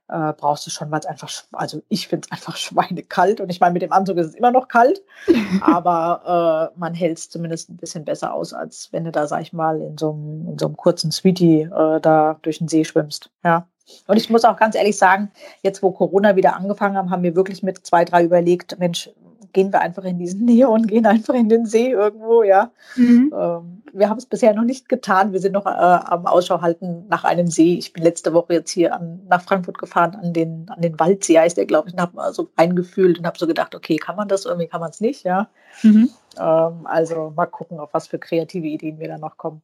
äh, 0.09 0.33
brauchst 0.33 0.67
du 0.67 0.71
schon, 0.71 0.91
weil 0.91 1.01
es 1.01 1.07
einfach, 1.07 1.31
also 1.53 1.83
ich 1.89 2.09
finde 2.09 2.27
es 2.27 2.33
einfach 2.37 2.57
schweinekalt 2.57 3.41
und 3.41 3.51
ich 3.51 3.61
meine, 3.61 3.73
mit 3.73 3.83
dem 3.83 3.93
Anzug 3.93 4.19
ist 4.19 4.29
es 4.29 4.35
immer 4.35 4.51
noch 4.51 4.69
kalt, 4.69 5.03
aber 5.61 6.73
äh, 6.75 6.79
man 6.79 6.95
hält 6.95 7.19
es 7.19 7.31
zumindest 7.31 7.71
ein 7.71 7.77
bisschen 7.77 8.05
besser 8.05 8.33
aus, 8.33 8.53
als 8.53 8.89
wenn 8.93 9.05
du 9.05 9.13
da, 9.13 9.27
sag 9.27 9.43
ich 9.43 9.53
mal, 9.53 9.81
in 9.81 9.99
so 9.99 10.13
einem, 10.13 10.49
in 10.49 10.59
so 10.59 10.67
einem 10.67 10.77
kurzen 10.77 11.13
Sweetie 11.13 11.63
äh, 11.63 12.01
da 12.01 12.39
durch 12.43 12.59
den 12.59 12.69
See 12.69 12.85
schwimmst. 12.85 13.31
Ja. 13.45 13.67
Und 14.09 14.17
ich 14.17 14.31
muss 14.31 14.45
auch 14.45 14.57
ganz 14.57 14.75
ehrlich 14.75 14.99
sagen, 14.99 15.31
jetzt 15.63 15.83
wo 15.83 15.93
Corona 15.93 16.35
wieder 16.35 16.57
angefangen 16.57 16.97
haben, 16.97 17.11
haben 17.11 17.23
wir 17.23 17.37
wirklich 17.37 17.63
mit 17.63 17.87
zwei, 17.87 18.05
drei 18.05 18.25
überlegt, 18.25 18.79
Mensch, 18.81 19.11
gehen 19.57 19.73
wir 19.73 19.81
einfach 19.81 20.05
in 20.05 20.19
diesen 20.19 20.45
Neon, 20.45 20.87
gehen 20.87 21.07
einfach 21.07 21.33
in 21.35 21.49
den 21.49 21.65
See 21.65 21.91
irgendwo, 21.91 22.43
ja. 22.43 22.71
Mhm. 22.95 23.33
Ähm, 23.35 23.83
wir 23.95 24.11
haben 24.11 24.19
es 24.19 24.27
bisher 24.27 24.53
noch 24.53 24.65
nicht 24.65 24.89
getan. 24.91 25.33
Wir 25.33 25.41
sind 25.41 25.53
noch 25.53 25.65
äh, 25.65 25.71
am 25.71 26.27
Ausschau 26.27 26.61
halten 26.61 27.07
nach 27.09 27.25
einem 27.25 27.47
See. 27.47 27.79
Ich 27.79 27.95
bin 27.95 28.05
letzte 28.05 28.35
Woche 28.35 28.53
jetzt 28.53 28.71
hier 28.71 28.95
an, 28.95 29.23
nach 29.29 29.41
Frankfurt 29.41 29.79
gefahren, 29.79 30.15
an 30.15 30.35
den, 30.35 30.69
an 30.69 30.83
den 30.83 31.01
Waldsee 31.01 31.39
heißt 31.39 31.57
der, 31.57 31.65
glaube 31.65 31.89
ich, 31.89 31.95
und 31.95 32.01
habe 32.03 32.17
mal 32.17 32.35
so 32.35 32.51
eingefühlt 32.57 33.19
und 33.19 33.27
habe 33.27 33.39
so 33.39 33.47
gedacht, 33.47 33.75
okay, 33.75 33.97
kann 33.97 34.17
man 34.17 34.29
das 34.29 34.45
irgendwie, 34.45 34.69
kann 34.69 34.81
man 34.81 34.91
es 34.91 35.01
nicht, 35.01 35.25
ja. 35.25 35.49
Mhm. 35.83 36.11
Ähm, 36.39 36.81
also 36.85 37.33
mal 37.35 37.47
gucken, 37.47 37.81
auf 37.81 37.95
was 37.95 38.07
für 38.09 38.19
kreative 38.19 38.67
Ideen 38.67 38.99
wir 38.99 39.09
da 39.09 39.17
noch 39.17 39.39
kommen. 39.39 39.63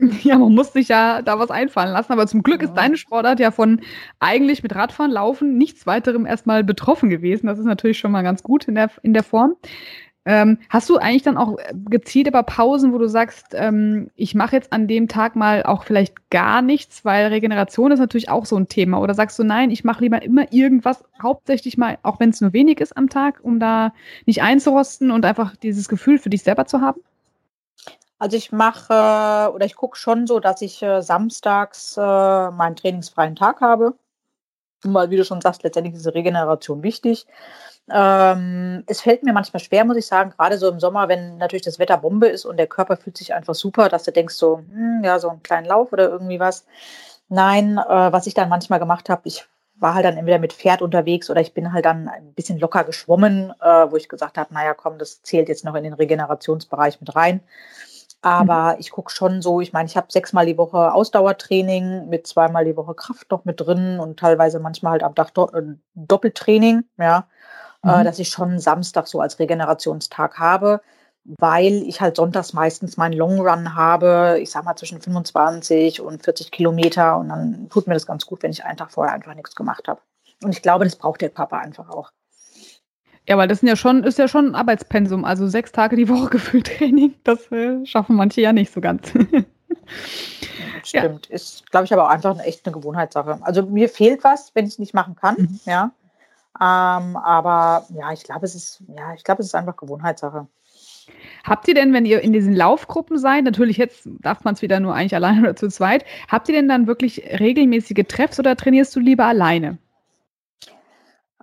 Ja, 0.22 0.38
man 0.38 0.54
muss 0.54 0.72
sich 0.72 0.88
ja 0.88 1.22
da 1.22 1.38
was 1.38 1.50
einfallen 1.50 1.92
lassen, 1.92 2.12
aber 2.12 2.26
zum 2.26 2.42
Glück 2.42 2.62
ist 2.62 2.74
deine 2.74 2.96
Sportart 2.96 3.40
ja 3.40 3.50
von 3.50 3.80
eigentlich 4.18 4.62
mit 4.62 4.74
Radfahren, 4.74 5.10
Laufen 5.10 5.56
nichts 5.56 5.86
weiterem 5.86 6.26
erstmal 6.26 6.64
betroffen 6.64 7.10
gewesen. 7.10 7.46
Das 7.46 7.58
ist 7.58 7.64
natürlich 7.64 7.98
schon 7.98 8.12
mal 8.12 8.22
ganz 8.22 8.42
gut 8.42 8.66
in 8.66 8.74
der, 8.74 8.90
in 9.02 9.14
der 9.14 9.22
Form. 9.22 9.54
Ähm, 10.26 10.58
hast 10.70 10.88
du 10.88 10.96
eigentlich 10.96 11.22
dann 11.22 11.36
auch 11.36 11.58
äh, 11.58 11.74
gezielt 11.90 12.28
aber 12.28 12.44
Pausen, 12.44 12.94
wo 12.94 12.98
du 12.98 13.08
sagst, 13.08 13.48
ähm, 13.52 14.10
ich 14.14 14.34
mache 14.34 14.56
jetzt 14.56 14.72
an 14.72 14.88
dem 14.88 15.06
Tag 15.06 15.36
mal 15.36 15.62
auch 15.64 15.84
vielleicht 15.84 16.30
gar 16.30 16.62
nichts, 16.62 17.04
weil 17.04 17.26
Regeneration 17.26 17.92
ist 17.92 17.98
natürlich 17.98 18.30
auch 18.30 18.46
so 18.46 18.56
ein 18.56 18.68
Thema. 18.68 19.00
Oder 19.00 19.12
sagst 19.12 19.38
du, 19.38 19.44
nein, 19.44 19.70
ich 19.70 19.84
mache 19.84 20.02
lieber 20.02 20.22
immer 20.22 20.50
irgendwas, 20.50 21.04
hauptsächlich 21.22 21.76
mal, 21.76 21.98
auch 22.02 22.20
wenn 22.20 22.30
es 22.30 22.40
nur 22.40 22.54
wenig 22.54 22.80
ist 22.80 22.96
am 22.96 23.10
Tag, 23.10 23.40
um 23.42 23.60
da 23.60 23.92
nicht 24.24 24.42
einzurosten 24.42 25.10
und 25.10 25.26
einfach 25.26 25.56
dieses 25.56 25.88
Gefühl 25.88 26.18
für 26.18 26.30
dich 26.30 26.42
selber 26.42 26.64
zu 26.66 26.80
haben? 26.80 27.00
Also 28.18 28.36
ich 28.36 28.52
mache 28.52 29.52
oder 29.52 29.66
ich 29.66 29.76
gucke 29.76 29.96
schon 29.98 30.26
so, 30.26 30.40
dass 30.40 30.62
ich 30.62 30.82
äh, 30.82 31.02
samstags 31.02 31.96
äh, 31.96 32.00
meinen 32.50 32.76
trainingsfreien 32.76 33.36
Tag 33.36 33.60
habe. 33.60 33.94
Weil, 34.84 35.10
wie 35.10 35.16
du 35.16 35.24
schon 35.24 35.40
sagst, 35.40 35.62
letztendlich 35.62 35.94
ist 35.94 36.06
Regeneration 36.06 36.82
wichtig. 36.82 37.26
Ähm, 37.90 38.84
es 38.86 39.00
fällt 39.02 39.22
mir 39.24 39.32
manchmal 39.32 39.60
schwer, 39.60 39.84
muss 39.84 39.96
ich 39.96 40.06
sagen, 40.06 40.30
gerade 40.30 40.58
so 40.58 40.68
im 40.70 40.80
Sommer, 40.80 41.08
wenn 41.08 41.38
natürlich 41.38 41.64
das 41.64 41.78
Wetter 41.78 41.98
Bombe 41.98 42.28
ist 42.28 42.44
und 42.46 42.56
der 42.56 42.66
Körper 42.66 42.96
fühlt 42.96 43.16
sich 43.16 43.34
einfach 43.34 43.54
super, 43.54 43.88
dass 43.88 44.04
du 44.04 44.12
denkst 44.12 44.34
so, 44.34 44.58
hm, 44.58 45.02
ja, 45.04 45.18
so 45.18 45.28
einen 45.28 45.42
kleinen 45.42 45.66
Lauf 45.66 45.92
oder 45.92 46.08
irgendwie 46.08 46.40
was. 46.40 46.66
Nein, 47.28 47.78
äh, 47.78 48.12
was 48.12 48.26
ich 48.26 48.34
dann 48.34 48.48
manchmal 48.48 48.78
gemacht 48.78 49.08
habe, 49.10 49.22
ich 49.24 49.46
war 49.76 49.94
halt 49.94 50.04
dann 50.04 50.16
entweder 50.16 50.38
mit 50.38 50.52
Pferd 50.52 50.82
unterwegs 50.82 51.30
oder 51.30 51.40
ich 51.40 51.52
bin 51.54 51.72
halt 51.72 51.84
dann 51.84 52.08
ein 52.08 52.32
bisschen 52.34 52.58
locker 52.58 52.84
geschwommen, 52.84 53.52
äh, 53.60 53.90
wo 53.90 53.96
ich 53.96 54.08
gesagt 54.08 54.38
habe, 54.38 54.54
naja, 54.54 54.74
komm, 54.74 54.98
das 54.98 55.22
zählt 55.22 55.48
jetzt 55.48 55.64
noch 55.64 55.74
in 55.74 55.84
den 55.84 55.94
Regenerationsbereich 55.94 57.00
mit 57.00 57.14
rein. 57.16 57.40
Aber 58.24 58.72
mhm. 58.72 58.80
ich 58.80 58.90
gucke 58.90 59.12
schon 59.12 59.42
so, 59.42 59.60
ich 59.60 59.74
meine, 59.74 59.86
ich 59.86 59.98
habe 59.98 60.06
sechsmal 60.10 60.46
die 60.46 60.56
Woche 60.56 60.94
Ausdauertraining 60.94 62.08
mit 62.08 62.26
zweimal 62.26 62.64
die 62.64 62.74
Woche 62.74 62.94
Kraft 62.94 63.30
noch 63.30 63.44
mit 63.44 63.60
drin 63.60 64.00
und 64.00 64.18
teilweise 64.18 64.60
manchmal 64.60 64.92
halt 64.92 65.02
am 65.02 65.14
Tag 65.14 65.34
do 65.34 65.50
äh, 65.50 65.74
Doppeltraining, 65.94 66.84
ja, 66.96 67.28
äh, 67.84 67.88
mhm. 67.88 68.00
äh, 68.00 68.04
dass 68.04 68.18
ich 68.18 68.30
schon 68.30 68.58
Samstag 68.58 69.08
so 69.08 69.20
als 69.20 69.38
Regenerationstag 69.38 70.38
habe, 70.38 70.80
weil 71.38 71.82
ich 71.86 72.00
halt 72.00 72.16
sonntags 72.16 72.54
meistens 72.54 72.96
meinen 72.96 73.12
Long 73.12 73.40
Run 73.40 73.74
habe, 73.74 74.38
ich 74.40 74.50
sag 74.50 74.64
mal 74.64 74.76
zwischen 74.76 75.02
25 75.02 76.00
und 76.00 76.24
40 76.24 76.50
Kilometer 76.50 77.18
und 77.18 77.28
dann 77.28 77.68
tut 77.68 77.86
mir 77.86 77.94
das 77.94 78.06
ganz 78.06 78.24
gut, 78.24 78.42
wenn 78.42 78.52
ich 78.52 78.64
einen 78.64 78.78
Tag 78.78 78.90
vorher 78.90 79.14
einfach 79.14 79.34
nichts 79.34 79.54
gemacht 79.54 79.86
habe. 79.86 80.00
Und 80.42 80.52
ich 80.52 80.62
glaube, 80.62 80.84
das 80.84 80.96
braucht 80.96 81.20
der 81.20 81.28
Papa 81.28 81.58
einfach 81.58 81.90
auch. 81.90 82.10
Ja, 83.26 83.38
weil 83.38 83.48
das 83.48 83.60
sind 83.60 83.68
ja 83.68 83.76
schon, 83.76 84.04
ist 84.04 84.18
ja 84.18 84.28
schon 84.28 84.48
ein 84.48 84.54
Arbeitspensum. 84.54 85.24
Also 85.24 85.46
sechs 85.46 85.72
Tage 85.72 85.96
die 85.96 86.08
Woche 86.08 86.28
gefühlt 86.30 86.66
Training, 86.66 87.14
das 87.24 87.50
äh, 87.50 87.84
schaffen 87.86 88.16
manche 88.16 88.40
ja 88.40 88.52
nicht 88.52 88.72
so 88.72 88.80
ganz. 88.80 89.08
Stimmt. 90.82 91.28
Ja. 91.28 91.34
Ist, 91.34 91.70
glaube 91.70 91.86
ich, 91.86 91.92
aber 91.92 92.04
auch 92.04 92.10
einfach 92.10 92.32
eine, 92.32 92.44
echt 92.44 92.66
eine 92.66 92.74
Gewohnheitssache. 92.74 93.38
Also 93.42 93.62
mir 93.62 93.88
fehlt 93.88 94.24
was, 94.24 94.54
wenn 94.54 94.66
ich 94.66 94.72
es 94.72 94.78
nicht 94.78 94.94
machen 94.94 95.16
kann. 95.16 95.36
Mhm. 95.38 95.60
Ja. 95.64 95.92
Ähm, 96.60 97.16
aber 97.16 97.86
ja, 97.94 98.12
ich 98.12 98.22
glaube, 98.22 98.44
es 98.44 98.54
ist, 98.54 98.82
ja, 98.96 99.14
ich 99.14 99.24
glaube, 99.24 99.40
es 99.40 99.48
ist 99.48 99.54
einfach 99.54 99.76
Gewohnheitssache. 99.76 100.46
Habt 101.42 101.68
ihr 101.68 101.74
denn, 101.74 101.92
wenn 101.92 102.06
ihr 102.06 102.20
in 102.22 102.32
diesen 102.32 102.54
Laufgruppen 102.54 103.18
seid, 103.18 103.44
natürlich 103.44 103.76
jetzt 103.76 104.08
darf 104.20 104.44
man 104.44 104.54
es 104.54 104.62
wieder 104.62 104.80
nur 104.80 104.94
eigentlich 104.94 105.14
alleine 105.14 105.40
oder 105.40 105.56
zu 105.56 105.68
zweit, 105.68 106.04
habt 106.28 106.48
ihr 106.48 106.54
denn 106.54 106.68
dann 106.68 106.86
wirklich 106.86 107.22
regelmäßige 107.40 108.04
Treffs 108.08 108.38
oder 108.38 108.56
trainierst 108.56 108.94
du 108.96 109.00
lieber 109.00 109.26
alleine? 109.26 109.78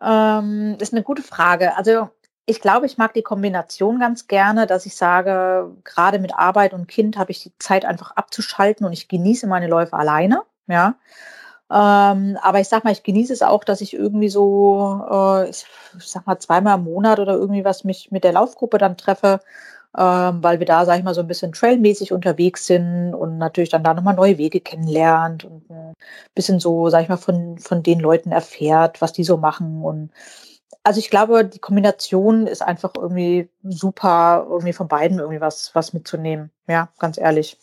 Ähm, 0.02 0.78
ist 0.80 0.94
eine 0.94 1.04
gute 1.04 1.22
Frage. 1.22 1.78
Also 1.78 2.10
ich 2.46 2.60
glaube, 2.60 2.86
ich 2.86 2.98
mag 2.98 3.14
die 3.14 3.22
Kombination 3.22 4.00
ganz 4.00 4.28
gerne, 4.28 4.68
dass 4.68 4.86
ich 4.86 4.96
sage, 4.96 5.72
gerade 5.84 6.20
mit 6.20 6.34
Arbeit 6.36 6.74
und 6.74 6.88
Kind 6.88 7.18
habe 7.18 7.32
ich 7.32 7.44
die 7.44 7.54
Zeit 7.60 7.86
einfach 7.86 8.12
abzuschalten 8.12 8.86
und 8.86 8.94
ich 8.94 9.08
genieße 9.08 9.48
meine 9.48 9.68
Läufe 9.68 9.96
alleine. 9.96 10.44
Ja. 10.68 10.96
Ähm, 11.72 12.38
aber 12.42 12.60
ich 12.60 12.68
sag 12.68 12.84
mal, 12.84 12.92
ich 12.92 13.04
genieße 13.04 13.32
es 13.32 13.42
auch, 13.42 13.64
dass 13.64 13.80
ich 13.80 13.94
irgendwie 13.94 14.30
so, 14.30 15.06
äh, 15.10 15.50
ich 15.50 15.66
sag 16.00 16.28
mal, 16.28 16.40
zweimal 16.40 16.78
im 16.78 16.84
Monat 16.84 17.20
oder 17.20 17.34
irgendwie 17.34 17.64
was 17.64 17.84
mich 17.84 18.12
mit 18.12 18.24
der 18.24 18.34
Laufgruppe 18.34 18.78
dann 18.78 18.98
treffe 18.98 19.40
ähm, 19.98 20.44
weil 20.44 20.60
wir 20.60 20.66
da, 20.66 20.86
sag 20.86 20.98
ich 20.98 21.04
mal, 21.04 21.14
so 21.14 21.22
ein 21.22 21.28
bisschen 21.28 21.52
trailmäßig 21.52 22.14
unterwegs 22.14 22.66
sind 22.68 23.14
und 23.14 23.38
natürlich 23.38 23.70
dann 23.70 23.84
da 23.84 23.94
nochmal 23.94 24.16
neue 24.16 24.38
Wege 24.38 24.62
kennenlernt 24.62 25.44
und 25.46 25.70
ein 25.70 25.94
bisschen 26.36 26.60
so, 26.60 26.90
sag 26.90 27.04
ich 27.04 27.10
mal, 27.10 27.18
von, 27.18 27.58
von 27.60 27.84
den 27.84 28.00
Leuten 28.00 28.32
erfährt, 28.32 29.02
was 29.02 29.14
die 29.14 29.24
so 29.24 29.38
machen 29.38 29.84
und 29.84 30.12
also 30.84 31.00
ich 31.00 31.10
glaube, 31.10 31.46
die 31.46 31.60
Kombination 31.60 32.48
ist 32.48 32.62
einfach 32.62 32.94
irgendwie 32.96 33.50
super, 33.64 34.48
irgendwie 34.50 34.74
von 34.74 34.88
beiden 34.88 35.20
irgendwie 35.20 35.42
was, 35.42 35.76
was 35.76 35.94
mitzunehmen. 35.94 36.52
Ja, 36.68 36.90
ganz 36.98 37.18
ehrlich. 37.18 37.58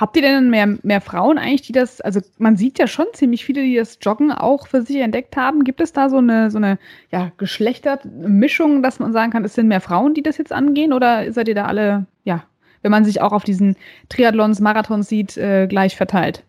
Habt 0.00 0.16
ihr 0.16 0.22
denn 0.22 0.48
mehr, 0.48 0.78
mehr 0.82 1.02
Frauen 1.02 1.36
eigentlich, 1.36 1.60
die 1.60 1.72
das, 1.72 2.00
also 2.00 2.20
man 2.38 2.56
sieht 2.56 2.78
ja 2.78 2.86
schon 2.86 3.04
ziemlich 3.12 3.44
viele, 3.44 3.60
die 3.60 3.76
das 3.76 3.98
Joggen 4.00 4.32
auch 4.32 4.66
für 4.66 4.80
sich 4.80 4.96
entdeckt 4.96 5.36
haben. 5.36 5.62
Gibt 5.62 5.82
es 5.82 5.92
da 5.92 6.08
so 6.08 6.16
eine, 6.16 6.50
so 6.50 6.56
eine 6.56 6.78
ja, 7.12 7.32
Geschlechtermischung, 7.36 8.82
dass 8.82 8.98
man 8.98 9.12
sagen 9.12 9.30
kann, 9.30 9.44
es 9.44 9.52
sind 9.52 9.68
mehr 9.68 9.82
Frauen, 9.82 10.14
die 10.14 10.22
das 10.22 10.38
jetzt 10.38 10.52
angehen? 10.52 10.94
Oder 10.94 11.30
seid 11.34 11.48
ihr 11.48 11.54
da 11.54 11.66
alle, 11.66 12.06
ja, 12.24 12.44
wenn 12.80 12.90
man 12.90 13.04
sich 13.04 13.20
auch 13.20 13.32
auf 13.32 13.44
diesen 13.44 13.76
Triathlons, 14.08 14.60
Marathons 14.60 15.06
sieht, 15.06 15.36
äh, 15.36 15.66
gleich 15.66 15.96
verteilt? 15.96 16.44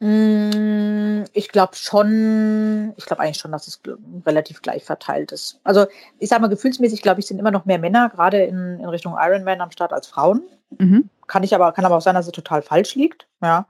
Mm, 0.00 1.24
ich 1.34 1.50
glaube 1.50 1.76
schon, 1.76 2.94
ich 2.96 3.04
glaube 3.04 3.20
eigentlich 3.20 3.36
schon, 3.36 3.52
dass 3.52 3.66
es 3.66 3.82
relativ 4.24 4.62
gleich 4.62 4.84
verteilt 4.84 5.32
ist. 5.32 5.60
Also 5.64 5.84
ich 6.18 6.30
sage 6.30 6.40
mal, 6.40 6.48
gefühlsmäßig, 6.48 7.02
glaube 7.02 7.20
ich, 7.20 7.26
sind 7.26 7.38
immer 7.38 7.50
noch 7.50 7.66
mehr 7.66 7.78
Männer, 7.78 8.08
gerade 8.08 8.42
in, 8.44 8.80
in 8.80 8.86
Richtung 8.86 9.16
Ironman 9.20 9.60
am 9.60 9.70
Start 9.70 9.92
als 9.92 10.06
Frauen. 10.06 10.42
Mhm. 10.70 11.10
Kann 11.26 11.42
ich 11.42 11.54
aber, 11.54 11.72
kann 11.72 11.84
aber 11.84 11.96
auch 11.96 12.02
sein, 12.02 12.14
dass 12.14 12.26
es 12.26 12.32
total 12.32 12.62
falsch 12.62 12.94
liegt. 12.94 13.26
Ja. 13.42 13.66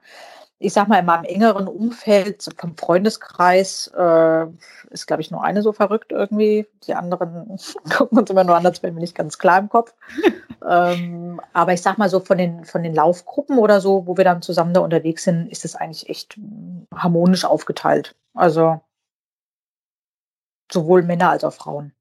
ich 0.59 0.73
sag 0.73 0.89
mal, 0.89 0.99
in 0.99 1.07
meinem 1.07 1.25
engeren 1.25 1.69
Umfeld 1.69 2.49
vom 2.57 2.77
Freundeskreis 2.77 3.89
äh, 3.97 4.47
ist, 4.91 5.07
glaube 5.07 5.23
ich, 5.23 5.31
nur 5.31 5.43
eine 5.43 5.63
so 5.63 5.73
verrückt 5.73 6.13
irgendwie. 6.13 6.67
Die 6.87 6.95
anderen 6.95 7.59
gucken 7.97 8.19
uns 8.19 8.31
immer 8.31 8.45
nur 8.45 8.57
an, 8.57 8.67
als 8.67 8.83
wären 8.83 8.95
wir 8.95 9.01
nicht 9.01 9.15
ganz 9.15 9.39
klar 9.39 9.59
im 9.59 9.69
Kopf. 9.69 9.95
ähm, 10.69 11.41
aber 11.53 11.73
ich 11.73 11.83
sag 11.83 11.99
mal 11.99 12.09
so, 12.09 12.21
von 12.21 12.39
den, 12.39 12.65
von 12.65 12.83
den 12.83 12.95
Laufgruppen 12.95 13.59
oder 13.59 13.81
so, 13.81 14.07
wo 14.07 14.17
wir 14.17 14.25
dann 14.25 14.43
zusammen 14.43 14.75
da 14.75 14.81
unterwegs 14.81 15.25
sind, 15.25 15.49
ist 15.51 15.65
es 15.65 15.77
eigentlich 15.77 16.09
echt 16.09 16.39
harmonisch 16.95 17.45
aufgeteilt. 17.45 18.15
Also 18.35 18.81
sowohl 20.73 21.03
Männer 21.03 21.31
als 21.31 21.45
auch 21.45 21.53
Frauen. 21.53 21.93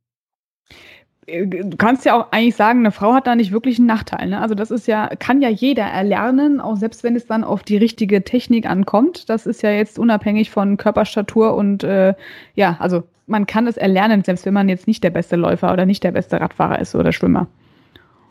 Äh, 1.27 1.47
du 1.47 1.77
kannst 1.77 2.05
ja 2.05 2.19
auch 2.19 2.31
eigentlich 2.31 2.55
sagen, 2.55 2.79
eine 2.79 2.91
Frau 2.91 3.13
hat 3.13 3.27
da 3.27 3.35
nicht 3.35 3.51
wirklich 3.51 3.77
einen 3.77 3.87
Nachteil. 3.87 4.29
Ne? 4.29 4.41
Also 4.41 4.55
das 4.55 4.71
ist 4.71 4.87
ja, 4.87 5.07
kann 5.19 5.41
ja 5.41 5.49
jeder 5.49 5.83
erlernen, 5.83 6.61
auch 6.61 6.77
selbst 6.77 7.03
wenn 7.03 7.15
es 7.15 7.25
dann 7.25 7.43
auf 7.43 7.63
die 7.63 7.77
richtige 7.77 8.23
Technik 8.23 8.67
ankommt. 8.67 9.29
Das 9.29 9.45
ist 9.45 9.61
ja 9.61 9.71
jetzt 9.71 9.99
unabhängig 9.99 10.51
von 10.51 10.77
Körperstatur 10.77 11.55
und 11.55 11.83
äh, 11.83 12.13
ja, 12.55 12.77
also 12.79 13.03
man 13.27 13.47
kann 13.47 13.67
es 13.67 13.77
erlernen, 13.77 14.23
selbst 14.23 14.45
wenn 14.45 14.53
man 14.53 14.69
jetzt 14.69 14.87
nicht 14.87 15.03
der 15.03 15.09
beste 15.09 15.35
Läufer 15.35 15.73
oder 15.73 15.85
nicht 15.85 16.03
der 16.03 16.11
beste 16.11 16.39
Radfahrer 16.39 16.79
ist 16.79 16.95
oder 16.95 17.11
Schwimmer. 17.11 17.47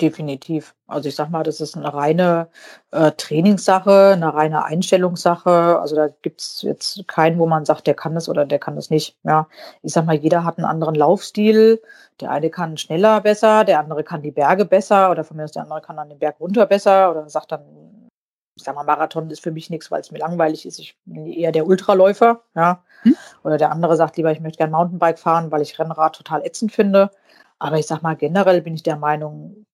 Definitiv. 0.01 0.75
Also 0.89 1.09
ich 1.09 1.15
sag 1.15 1.31
mal, 1.31 1.45
das 1.45 1.61
ist 1.61 1.77
eine 1.77 1.95
reine 1.95 2.49
äh, 2.91 3.13
Trainingssache, 3.13 4.11
eine 4.15 4.35
reine 4.35 4.65
Einstellungssache. 4.65 5.79
Also 5.81 5.95
da 5.95 6.09
gibt 6.23 6.41
es 6.41 6.63
jetzt 6.63 7.07
keinen, 7.07 7.39
wo 7.39 7.47
man 7.47 7.65
sagt, 7.65 7.87
der 7.87 7.95
kann 7.95 8.15
das 8.15 8.29
oder 8.29 8.45
der 8.45 8.59
kann 8.59 8.75
das 8.75 8.91
nicht. 8.91 9.17
Ja, 9.23 9.47
ich 9.83 9.93
sag 9.93 10.05
mal, 10.05 10.17
jeder 10.17 10.45
hat 10.45 10.59
einen 10.59 10.67
anderen 10.67 10.97
Laufstil. 10.97 11.81
Der 12.21 12.31
eine 12.31 12.51
kann 12.51 12.77
schneller 12.77 13.21
besser, 13.21 13.65
der 13.65 13.79
andere 13.79 14.03
kann 14.03 14.23
die 14.23 14.33
Berge 14.33 14.65
besser 14.65 15.11
oder 15.13 15.23
von 15.23 15.37
mir 15.37 15.45
aus 15.45 15.53
der 15.53 15.63
andere 15.63 15.81
kann 15.81 15.97
dann 15.97 16.09
den 16.09 16.19
Berg 16.19 16.41
runter 16.41 16.67
besser 16.67 17.11
oder 17.11 17.29
sagt 17.29 17.53
dann, 17.53 18.11
ich 18.57 18.65
sag 18.65 18.75
mal, 18.75 18.85
Marathon 18.85 19.31
ist 19.31 19.43
für 19.43 19.53
mich 19.53 19.71
nichts, 19.71 19.91
weil 19.91 20.01
es 20.01 20.11
mir 20.11 20.19
langweilig 20.19 20.67
ist. 20.67 20.79
Ich 20.81 20.97
bin 21.05 21.27
eher 21.27 21.53
der 21.53 21.67
Ultraläufer. 21.67 22.43
Ja. 22.57 22.83
Hm? 23.03 23.17
Oder 23.45 23.59
der 23.59 23.71
andere 23.71 23.97
sagt 23.97 24.17
lieber, 24.17 24.33
ich 24.33 24.41
möchte 24.41 24.59
gerne 24.59 24.73
Mountainbike 24.73 25.19
fahren, 25.19 25.53
weil 25.53 25.63
ich 25.63 25.79
Rennrad 25.79 26.17
total 26.17 26.45
ätzend 26.45 26.73
finde. 26.73 27.11
Aber 27.59 27.79
ich 27.79 27.87
sag 27.87 28.03
mal, 28.03 28.17
generell 28.17 28.63
bin 28.63 28.75
ich 28.75 28.83
der 28.83 28.97
Meinung, 28.97 29.67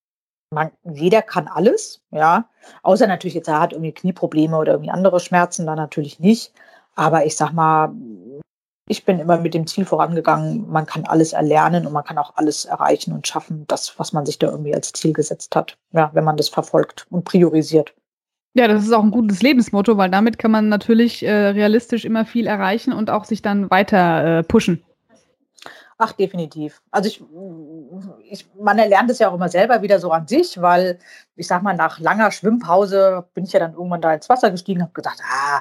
man, 0.51 0.71
jeder 0.85 1.23
kann 1.23 1.49
alles, 1.49 2.03
ja. 2.11 2.49
Außer 2.83 3.07
natürlich 3.07 3.35
jetzt, 3.35 3.49
er 3.49 3.61
hat 3.61 3.73
irgendwie 3.73 3.93
Knieprobleme 3.93 4.57
oder 4.57 4.73
irgendwie 4.73 4.91
andere 4.91 5.21
Schmerzen, 5.21 5.67
dann 5.67 5.77
natürlich 5.77 6.21
nicht. 6.21 6.53
Aber 6.97 7.25
ich 7.25 7.37
sag 7.37 7.53
mal, 7.53 7.93
ich 8.89 9.05
bin 9.05 9.21
immer 9.21 9.39
mit 9.39 9.55
dem 9.55 9.69
Ziel 9.69 9.85
vorangegangen, 9.85 10.69
man 10.69 10.87
kann 10.87 11.05
alles 11.05 11.33
erlernen 11.33 11.87
und 11.87 11.93
man 11.93 12.05
kann 12.05 12.19
auch 12.19 12.35
alles 12.37 12.65
erreichen 12.65 13.13
und 13.13 13.27
schaffen, 13.29 13.65
das, 13.69 13.97
was 13.99 14.13
man 14.13 14.27
sich 14.27 14.39
da 14.39 14.49
irgendwie 14.49 14.75
als 14.75 14.93
Ziel 14.93 15.13
gesetzt 15.13 15.55
hat, 15.55 15.79
ja, 15.93 16.11
wenn 16.13 16.25
man 16.25 16.37
das 16.37 16.49
verfolgt 16.49 17.07
und 17.11 17.25
priorisiert. 17.25 17.95
Ja, 18.55 18.67
das 18.67 18.83
ist 18.83 18.93
auch 18.93 19.05
ein 19.05 19.13
gutes 19.13 19.43
Lebensmotto, 19.43 19.97
weil 19.97 20.11
damit 20.11 20.39
kann 20.39 20.51
man 20.51 20.69
natürlich 20.69 21.25
äh, 21.25 21.31
realistisch 21.31 22.05
immer 22.05 22.25
viel 22.25 22.49
erreichen 22.49 22.93
und 22.93 23.09
auch 23.09 23.25
sich 23.25 23.43
dann 23.43 23.71
weiter 23.71 24.39
äh, 24.39 24.43
pushen. 24.43 24.83
Ach, 26.03 26.13
definitiv. 26.13 26.81
Also 26.91 27.09
ich, 27.09 27.23
ich, 28.29 28.47
man 28.59 28.79
erlernt 28.79 29.11
es 29.11 29.19
ja 29.19 29.29
auch 29.29 29.35
immer 29.35 29.49
selber 29.49 29.83
wieder 29.83 29.99
so 29.99 30.11
an 30.11 30.27
sich, 30.27 30.61
weil 30.61 30.99
ich 31.37 31.47
sag 31.47 31.63
mal, 31.63 31.75
nach 31.75 31.99
langer 31.99 32.31
Schwimmpause 32.31 33.25
bin 33.35 33.45
ich 33.45 33.53
ja 33.53 33.61
dann 33.61 33.73
irgendwann 33.73 34.03
da 34.03 34.13
ins 34.13 34.29
Wasser 34.29 34.51
gestiegen 34.51 34.81
und 34.81 34.85
habe 34.85 34.93
gedacht, 34.93 35.21
ah, 35.23 35.61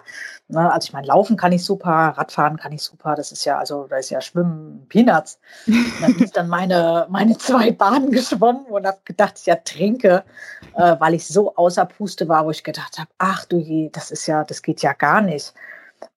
ne, 0.50 0.72
also 0.72 0.88
ich 0.88 0.94
meine, 0.94 1.08
laufen 1.08 1.38
kann 1.38 1.52
ich 1.52 1.64
super, 1.64 1.90
Radfahren 1.90 2.58
kann 2.58 2.74
ich 2.74 2.82
super, 2.82 3.16
das 3.16 3.32
ist 3.32 3.46
ja, 3.46 3.58
also 3.58 3.88
da 3.88 3.98
ist 3.98 4.10
ja 4.10 4.20
Schwimmen 4.20 4.86
Peanuts. 4.90 5.40
Und 5.68 6.02
dann 6.02 6.14
bin 6.16 6.26
ich 6.26 6.32
dann 6.32 6.50
meine, 6.50 7.08
meine 7.10 7.38
zwei 7.38 7.72
Bahnen 7.72 8.12
geschwommen 8.12 8.66
und 8.66 8.86
habe 8.86 9.00
gedacht, 9.06 9.40
ich 9.40 9.48
ertrinke, 9.48 10.24
äh, 10.76 10.96
weil 11.00 11.14
ich 11.14 11.28
so 11.28 11.56
außer 11.56 11.86
Puste 11.86 12.28
war, 12.28 12.46
wo 12.46 12.52
ich 12.52 12.64
gedacht 12.64 12.98
habe, 12.98 13.10
ach 13.18 13.46
du 13.46 13.58
je, 13.58 13.90
das 13.90 14.12
ist 14.12 14.28
ja, 14.28 14.44
das 14.44 14.62
geht 14.62 14.82
ja 14.82 14.94
gar 14.94 15.22
nicht. 15.22 15.54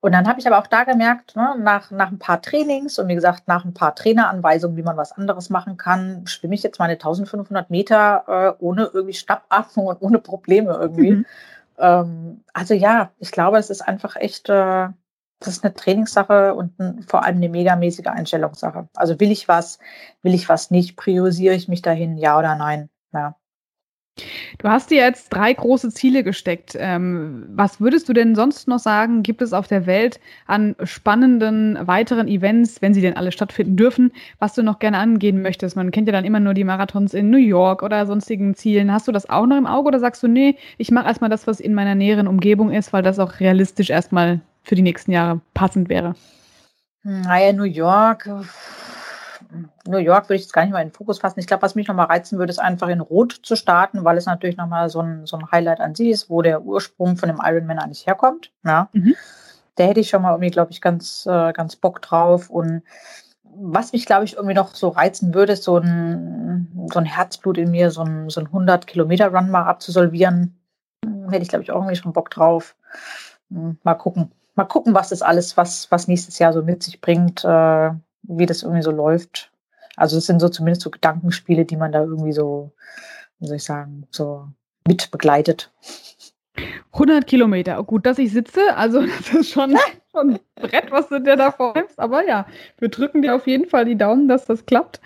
Und 0.01 0.13
dann 0.13 0.29
habe 0.29 0.41
ich 0.41 0.47
aber 0.47 0.59
auch 0.59 0.67
da 0.67 0.85
gemerkt, 0.85 1.37
ne, 1.37 1.55
nach, 1.59 1.91
nach 1.91 2.11
ein 2.11 2.19
paar 2.19 2.43
Trainings 2.43 2.99
und 2.99 3.09
wie 3.09 3.15
gesagt, 3.15 3.49
nach 3.49 3.65
ein 3.65 3.75
paar 3.75 3.95
Traineranweisungen, 3.95 4.77
wie 4.77 4.83
man 4.83 4.97
was 4.97 5.13
anderes 5.13 5.51
machen 5.51 5.77
kann, 5.77 6.27
schwimme 6.27 6.55
ich 6.55 6.63
jetzt 6.63 6.79
meine 6.79 6.95
1500 6.95 7.71
Meter 7.71 8.25
äh, 8.27 8.63
ohne 8.63 8.91
irgendwie 8.93 9.15
Schnappatmung 9.15 9.87
und 9.87 10.03
ohne 10.03 10.19
Probleme 10.19 10.73
irgendwie. 10.73 11.13
Mhm. 11.13 11.27
Ähm, 11.79 12.45
also 12.53 12.75
ja, 12.75 13.11
ich 13.19 13.33
glaube, 13.33 13.59
es 13.59 13.71
ist 13.71 13.83
einfach 13.83 14.17
echt, 14.17 14.49
äh, 14.49 14.89
das 15.41 15.49
ist 15.49 15.65
eine 15.65 15.75
Trainingssache 15.75 16.55
und 16.55 16.79
ein, 16.79 17.03
vor 17.03 17.25
allem 17.25 17.37
eine 17.37 17.49
megamäßige 17.49 18.07
Einstellungssache. 18.07 18.89
Also 18.95 19.19
will 19.21 19.31
ich 19.31 19.49
was, 19.49 19.79
will 20.23 20.35
ich 20.35 20.49
was 20.49 20.71
nicht, 20.71 20.97
priorisiere 20.97 21.55
ich 21.55 21.69
mich 21.69 21.83
dahin, 21.83 22.19
ja 22.19 22.39
oder 22.39 22.55
nein. 22.57 22.89
Ja. 23.13 23.37
Du 24.59 24.69
hast 24.69 24.91
dir 24.91 24.99
jetzt 24.99 25.31
drei 25.31 25.53
große 25.53 25.91
Ziele 25.91 26.23
gesteckt. 26.23 26.77
Ähm, 26.79 27.47
was 27.49 27.81
würdest 27.81 28.09
du 28.09 28.13
denn 28.13 28.35
sonst 28.35 28.69
noch 28.69 28.79
sagen, 28.79 29.23
gibt 29.23 29.41
es 29.41 29.53
auf 29.53 29.67
der 29.67 29.87
Welt 29.87 30.21
an 30.47 30.77
spannenden 30.85 31.79
weiteren 31.87 32.29
Events, 32.29 32.83
wenn 32.83 32.93
sie 32.93 33.01
denn 33.01 33.17
alle 33.17 33.33
stattfinden 33.33 33.77
dürfen, 33.77 34.13
was 34.39 34.55
du 34.55 34.63
noch 34.63 34.79
gerne 34.79 34.99
angehen 34.99 35.41
möchtest? 35.41 35.77
Man 35.77 35.91
kennt 35.91 36.09
ja 36.09 36.13
dann 36.13 36.25
immer 36.25 36.41
nur 36.41 36.55
die 36.55 36.65
Marathons 36.65 37.15
in 37.15 37.31
New 37.31 37.39
York 37.39 37.83
oder 37.83 38.07
sonstigen 38.07 38.55
Zielen. 38.55 38.93
Hast 38.93 39.09
du 39.09 39.13
das 39.13 39.31
auch 39.31 39.47
noch 39.47 39.57
im 39.57 39.67
Auge 39.67 39.89
oder 39.89 39.99
sagst 39.99 40.23
du, 40.23 40.29
nee, 40.29 40.57
ich 40.77 40.91
mache 40.91 41.07
erstmal 41.07 41.31
das, 41.31 41.47
was 41.47 41.59
in 41.59 41.75
meiner 41.75 41.95
näheren 41.95 42.29
Umgebung 42.29 42.71
ist, 42.71 42.93
weil 42.93 43.03
das 43.03 43.19
auch 43.19 43.41
realistisch 43.41 43.91
erstmal 43.91 44.41
für 44.63 44.75
die 44.75 44.83
nächsten 44.83 45.13
Jahre 45.13 45.41
passend 45.55 45.89
wäre? 45.89 46.15
Naja, 47.03 47.53
New 47.53 47.65
York 47.65 48.29
New 49.87 49.99
York 49.99 50.29
würde 50.29 50.37
ich 50.37 50.43
jetzt 50.43 50.53
gar 50.53 50.63
nicht 50.63 50.73
mal 50.73 50.81
in 50.81 50.89
den 50.89 50.95
Fokus 50.95 51.19
fassen. 51.19 51.41
Ich 51.41 51.47
glaube, 51.47 51.63
was 51.63 51.75
mich 51.75 51.89
nochmal 51.89 52.07
reizen 52.07 52.39
würde, 52.39 52.51
ist 52.51 52.59
einfach 52.59 52.89
in 52.89 53.01
Rot 53.01 53.41
zu 53.43 53.57
starten, 53.57 54.05
weil 54.05 54.17
es 54.17 54.27
natürlich 54.27 54.57
nochmal 54.57 54.89
so 54.89 55.01
ein, 55.01 55.27
so 55.27 55.37
ein 55.37 55.51
Highlight 55.51 55.81
an 55.81 55.95
sich 55.95 56.09
ist, 56.09 56.31
wo 56.31 56.43
der 56.43 56.63
Ursprung 56.63 57.17
von 57.17 57.29
dem 57.29 57.41
Ironman 57.43 57.79
eigentlich 57.79 58.07
herkommt. 58.07 58.53
Ja. 58.65 58.89
Mhm. 58.93 59.15
Da 59.75 59.85
hätte 59.85 60.01
ich 60.01 60.09
schon 60.09 60.23
mal 60.23 60.31
irgendwie, 60.31 60.51
glaube 60.51 60.71
ich, 60.71 60.81
ganz, 60.81 61.27
äh, 61.27 61.53
ganz 61.53 61.77
Bock 61.77 62.03
drauf. 62.03 62.51
Und 62.51 62.83
was 63.43 63.93
mich, 63.93 64.07
glaube 64.07 64.25
ich, 64.25 64.35
irgendwie 64.35 64.55
noch 64.55 64.75
so 64.75 64.89
reizen 64.89 65.35
würde, 65.35 65.55
ist 65.55 65.65
so 65.65 65.79
ein, 65.79 66.89
so 66.93 66.99
ein 66.99 67.05
Herzblut 67.05 67.59
in 67.59 67.71
mir, 67.71 67.91
so 67.91 68.03
ein, 68.03 68.31
so 68.31 68.41
ein 68.41 68.49
100-Kilometer-Run 68.49 69.51
mal 69.51 69.65
abzusolvieren. 69.65 70.57
Hätte 71.29 71.43
ich, 71.43 71.49
glaube 71.49 71.65
ich, 71.65 71.73
auch 71.73 71.77
irgendwie 71.77 71.97
schon 71.97 72.13
Bock 72.13 72.31
drauf. 72.31 72.77
Hm, 73.51 73.79
mal 73.83 73.95
gucken. 73.95 74.33
Mal 74.55 74.65
gucken, 74.65 74.95
was 74.95 75.09
das 75.09 75.23
alles, 75.23 75.57
was, 75.57 75.91
was 75.91 76.09
nächstes 76.09 76.39
Jahr 76.39 76.53
so 76.53 76.63
mit 76.63 76.83
sich 76.83 77.01
bringt. 77.01 77.45
Äh, 77.45 77.91
wie 78.23 78.47
das 78.47 78.63
irgendwie 78.63 78.83
so 78.83 78.91
läuft. 78.91 79.52
Also 79.97 80.19
es 80.19 80.27
sind 80.27 80.41
so 80.41 80.49
zumindest 80.49 80.83
so 80.83 80.91
Gedankenspiele, 80.91 81.65
die 81.65 81.77
man 81.77 81.93
da 81.93 82.03
irgendwie 82.03 82.33
so, 82.33 82.73
wie 83.39 83.47
soll 83.47 83.57
ich 83.57 83.65
sagen, 83.65 84.07
so 84.11 84.49
mit 84.87 85.11
begleitet. 85.11 85.71
100 86.93 87.27
Kilometer, 87.27 87.79
oh, 87.81 87.85
gut, 87.85 88.05
dass 88.05 88.19
ich 88.19 88.33
sitze, 88.33 88.77
also 88.77 89.05
das 89.07 89.33
ist 89.33 89.51
schon, 89.51 89.77
schon 90.11 90.31
ein 90.35 90.41
Brett, 90.57 90.91
was 90.91 91.09
du 91.09 91.21
dir 91.21 91.37
da 91.37 91.51
vornimmst, 91.51 91.99
aber 91.99 92.27
ja, 92.27 92.47
wir 92.79 92.89
drücken 92.89 93.23
dir 93.23 93.35
auf 93.35 93.47
jeden 93.47 93.69
Fall 93.69 93.85
die 93.85 93.97
Daumen, 93.97 94.29
dass 94.29 94.45
das 94.45 94.67
klappt 94.67 95.01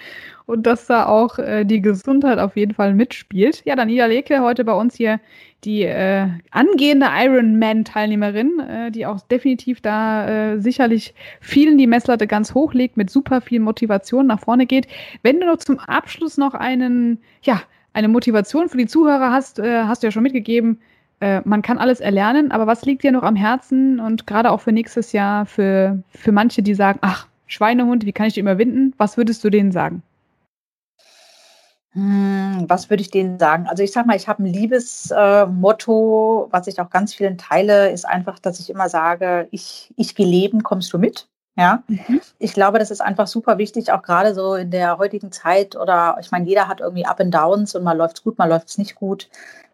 und 0.47 0.67
dass 0.67 0.87
da 0.87 1.07
auch 1.07 1.39
äh, 1.39 1.65
die 1.65 1.83
Gesundheit 1.83 2.39
auf 2.39 2.57
jeden 2.57 2.75
Fall 2.75 2.95
mitspielt. 2.95 3.63
Ja, 3.65 3.77
Daniela 3.77 4.07
Leke 4.07 4.41
heute 4.41 4.65
bei 4.65 4.73
uns 4.73 4.95
hier 4.95 5.21
die 5.65 5.83
äh, 5.83 6.29
angehende 6.53 7.09
Ironman-Teilnehmerin, 7.13 8.61
äh, 8.61 8.91
die 8.93 9.07
auch 9.07 9.21
definitiv 9.21 9.81
da 9.81 10.53
äh, 10.53 10.61
sicherlich 10.61 11.15
vielen 11.41 11.77
die 11.77 11.89
Messlatte 11.89 12.27
ganz 12.27 12.55
hoch 12.55 12.73
legt, 12.73 12.97
mit 12.97 13.11
super 13.11 13.41
viel 13.41 13.61
Motivation 13.61 14.29
nach 14.29 14.41
vorne 14.41 14.67
geht. 14.67 14.87
Wenn 15.23 15.41
du 15.41 15.47
noch 15.47 15.59
zum 15.59 15.79
Abschluss 15.81 16.37
noch 16.37 16.55
einen, 16.55 17.19
ja, 17.43 17.61
eine 17.93 18.09
Motivation 18.09 18.69
für 18.69 18.79
die 18.79 18.87
Zuhörer 18.87 19.33
hast, 19.33 19.59
äh, 19.59 19.83
hast 19.85 20.03
du 20.03 20.07
ja 20.07 20.11
schon 20.13 20.23
mitgegeben, 20.23 20.79
äh, 21.21 21.41
man 21.45 21.63
kann 21.63 21.79
alles 21.79 22.01
erlernen, 22.01 22.53
aber 22.53 22.67
was 22.67 22.85
liegt 22.85 23.03
dir 23.03 23.11
noch 23.11 23.23
am 23.23 23.37
Herzen 23.37 23.99
und 23.99 24.27
gerade 24.27 24.51
auch 24.53 24.61
für 24.61 24.73
nächstes 24.73 25.13
Jahr 25.13 25.47
für, 25.47 26.03
für 26.11 26.31
manche, 26.31 26.63
die 26.63 26.75
sagen, 26.75 26.99
ach, 27.03 27.27
Schweinehund, 27.47 28.05
wie 28.05 28.13
kann 28.13 28.27
ich 28.27 28.35
die 28.35 28.41
überwinden? 28.41 28.93
Was 28.99 29.17
würdest 29.17 29.43
du 29.43 29.51
denen 29.51 29.73
sagen? 29.73 30.03
Hm, 31.97 32.67
was 32.69 32.91
würde 32.91 33.01
ich 33.01 33.11
denen 33.11 33.39
sagen? 33.39 33.67
Also 33.69 33.83
ich 33.83 33.91
sage 33.91 34.07
mal, 34.07 34.17
ich 34.17 34.29
habe 34.29 34.43
ein 34.43 34.53
Liebesmotto, 34.53 36.47
äh, 36.47 36.53
was 36.53 36.67
ich 36.67 36.79
auch 36.79 36.91
ganz 36.91 37.15
vielen 37.15 37.39
teile, 37.39 37.91
ist 37.91 38.05
einfach, 38.07 38.39
dass 38.39 38.61
ich 38.61 38.69
immer 38.69 38.91
sage, 38.91 39.49
ich, 39.51 39.95
ich 39.97 40.15
gehe 40.15 40.27
leben, 40.27 40.63
kommst 40.63 40.93
du 40.93 40.99
mit? 40.99 41.27
Ja, 41.59 41.83
mhm. 41.89 42.21
ich 42.39 42.53
glaube, 42.53 42.79
das 42.79 42.91
ist 42.91 43.01
einfach 43.01 43.27
super 43.27 43.57
wichtig, 43.57 43.91
auch 43.91 44.03
gerade 44.03 44.35
so 44.35 44.57
in 44.57 44.71
der 44.71 44.99
heutigen 44.99 45.33
Zeit 45.33 45.75
oder 45.75 46.19
ich 46.21 46.31
meine, 46.31 46.47
jeder 46.47 46.69
hat 46.69 46.81
irgendwie 46.81 47.07
Up 47.07 47.19
and 47.19 47.35
Downs 47.35 47.75
und 47.75 47.83
mal 47.83 47.97
läuft 47.97 48.19
es 48.19 48.25
gut, 48.25 48.37
mal 48.37 48.47
läuft 48.47 48.69
es 48.69 48.77
nicht 48.77 48.95
gut. 48.95 49.31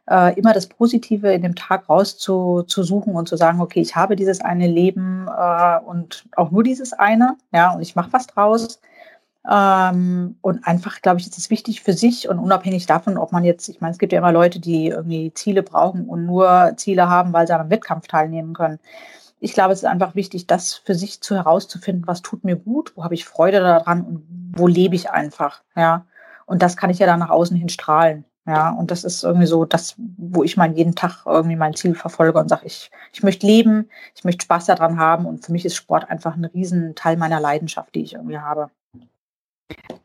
Äh, 0.09 0.39
immer 0.39 0.53
das 0.53 0.69
Positive 0.69 1.33
in 1.33 1.43
dem 1.43 1.57
Tag 1.57 1.89
rauszusuchen 1.89 3.17
und 3.17 3.29
zu 3.29 3.37
sagen, 3.37 3.61
okay, 3.61 3.81
ich 3.81 3.97
habe 3.97 4.15
dieses 4.15 4.41
eine 4.41 4.69
Leben 4.69 5.27
äh, 5.27 5.79
und 5.81 6.25
auch 6.37 6.53
nur 6.53 6.63
dieses 6.63 6.93
eine, 6.93 7.37
ja, 7.53 7.73
und 7.73 7.83
ich 7.83 7.97
mache 7.97 8.13
was 8.13 8.29
draus. 8.29 8.81
Ähm, 9.51 10.37
und 10.41 10.67
einfach, 10.67 11.03
glaube 11.03 11.19
ich, 11.21 11.27
ist 11.27 11.37
es 11.37 11.51
wichtig 11.51 11.83
für 11.83 11.93
sich 11.95 12.29
und 12.29 12.39
unabhängig 12.39 12.87
davon, 12.87 13.19
ob 13.19 13.33
man 13.33 13.45
jetzt, 13.45 13.69
ich 13.69 13.81
meine, 13.81 13.93
es 13.93 13.99
gibt 13.99 14.13
ja 14.13 14.19
immer 14.19 14.33
Leute, 14.33 14.61
die 14.61 14.89
irgendwie 14.89 15.35
Ziele 15.35 15.63
brauchen 15.63 16.09
und 16.09 16.27
nur 16.27 16.75
Ziele 16.77 17.09
haben, 17.09 17.33
weil 17.33 17.47
sie 17.47 17.53
an 17.55 17.61
einem 17.61 17.71
Wettkampf 17.71 18.07
teilnehmen 18.07 18.55
können. 18.55 18.79
Ich 19.41 19.55
glaube, 19.55 19.73
es 19.73 19.81
ist 19.81 19.89
einfach 19.89 20.15
wichtig, 20.15 20.47
das 20.47 20.75
für 20.75 20.95
sich 20.95 21.21
zu 21.21 21.35
herauszufinden, 21.35 22.07
was 22.07 22.23
tut 22.23 22.45
mir 22.45 22.57
gut, 22.57 22.93
wo 22.97 23.03
habe 23.05 23.15
ich 23.15 23.25
Freude 23.25 23.59
daran 23.61 24.03
und 24.03 24.23
wo 24.57 24.69
lebe 24.69 24.95
ich 24.95 25.11
einfach, 25.11 25.63
ja. 25.77 26.07
Und 26.47 26.63
das 26.63 26.77
kann 26.77 26.91
ich 26.91 26.99
ja 26.99 27.07
dann 27.07 27.21
nach 27.21 27.31
außen 27.31 27.57
hin 27.57 27.69
strahlen. 27.69 28.25
Ja, 28.47 28.71
und 28.71 28.91
das 28.91 29.05
ist 29.05 29.23
irgendwie 29.23 29.47
so 29.47 29.65
das, 29.65 29.95
wo 30.17 30.43
ich 30.43 30.57
mal 30.57 30.73
jeden 30.73 30.97
Tag 30.97 31.25
irgendwie 31.27 31.55
mein 31.57 31.75
Ziel 31.75 31.95
verfolge 31.95 32.39
und 32.41 32.49
sage, 32.49 32.67
ich, 32.67 32.91
ich 33.13 33.23
möchte 33.23 33.47
leben, 33.47 33.89
ich 34.17 34.25
möchte 34.25 34.45
Spaß 34.45 34.67
daran 34.67 34.99
haben 34.99 35.27
und 35.27 35.47
für 35.47 35.53
mich 35.53 35.65
ist 35.65 35.77
Sport 35.77 36.11
einfach 36.11 36.35
ein 36.37 36.45
Riesenteil 36.45 37.17
meiner 37.17 37.39
Leidenschaft, 37.41 37.95
die 37.95 38.03
ich 38.03 38.15
irgendwie 38.15 38.39
habe. 38.39 38.71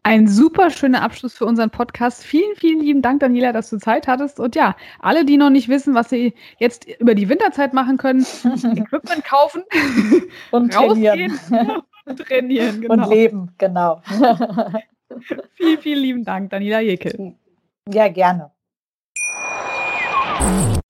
Ein 0.03 0.27
super 0.27 0.69
schöner 0.69 1.01
Abschluss 1.01 1.33
für 1.33 1.45
unseren 1.45 1.69
Podcast. 1.69 2.23
Vielen, 2.23 2.55
vielen 2.55 2.79
lieben 2.79 3.01
Dank, 3.01 3.19
Daniela, 3.19 3.51
dass 3.51 3.69
du 3.69 3.77
Zeit 3.77 4.07
hattest. 4.07 4.39
Und 4.39 4.55
ja, 4.55 4.75
alle, 4.99 5.25
die 5.25 5.35
noch 5.37 5.49
nicht 5.49 5.67
wissen, 5.67 5.93
was 5.95 6.09
sie 6.09 6.33
jetzt 6.59 6.87
über 6.99 7.13
die 7.13 7.27
Winterzeit 7.27 7.73
machen 7.73 7.97
können, 7.97 8.25
Equipment 8.43 9.25
kaufen 9.25 9.63
und 10.51 10.71
trainieren. 10.71 11.37
und 12.05 12.19
trainieren, 12.19 12.81
genau. 12.81 12.93
Und 12.93 13.09
leben, 13.09 13.51
genau. 13.57 14.01
vielen, 15.55 15.79
vielen 15.79 15.99
lieben 15.99 16.23
Dank, 16.23 16.51
Daniela 16.51 16.79
Jekel. 16.79 17.35
Ja, 17.89 18.07
gerne. 18.07 18.51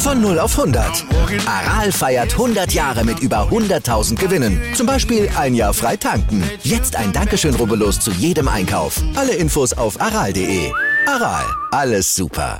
Von 0.00 0.22
0 0.22 0.38
auf 0.38 0.58
100. 0.58 1.04
Aral 1.46 1.92
feiert 1.92 2.32
100 2.32 2.72
Jahre 2.72 3.04
mit 3.04 3.20
über 3.20 3.48
100.000 3.50 4.16
Gewinnen. 4.16 4.58
Zum 4.74 4.86
Beispiel 4.86 5.28
ein 5.36 5.54
Jahr 5.54 5.74
frei 5.74 5.96
tanken. 5.96 6.42
Jetzt 6.62 6.96
ein 6.96 7.12
Dankeschön, 7.12 7.54
rubbellos 7.54 8.00
zu 8.00 8.10
jedem 8.10 8.48
Einkauf. 8.48 9.02
Alle 9.14 9.34
Infos 9.34 9.74
auf 9.74 10.00
aral.de. 10.00 10.72
Aral, 11.06 11.44
alles 11.70 12.14
super. 12.14 12.58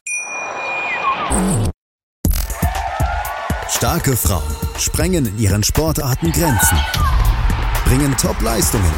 Starke 3.70 4.16
Frauen 4.16 4.42
sprengen 4.78 5.24
in 5.24 5.38
ihren 5.38 5.62
Sportarten 5.62 6.32
Grenzen, 6.32 6.78
bringen 7.86 8.14
Top-Leistungen 8.18 8.92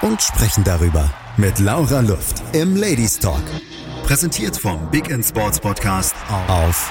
und 0.00 0.20
sprechen 0.20 0.64
darüber 0.64 1.08
mit 1.36 1.60
Laura 1.60 2.00
Luft 2.00 2.42
im 2.52 2.76
Ladies 2.76 3.20
Talk. 3.20 3.44
Präsentiert 4.02 4.56
vom 4.56 4.90
Big 4.90 5.08
End 5.10 5.24
Sports 5.24 5.60
Podcast 5.60 6.16
auf 6.48 6.90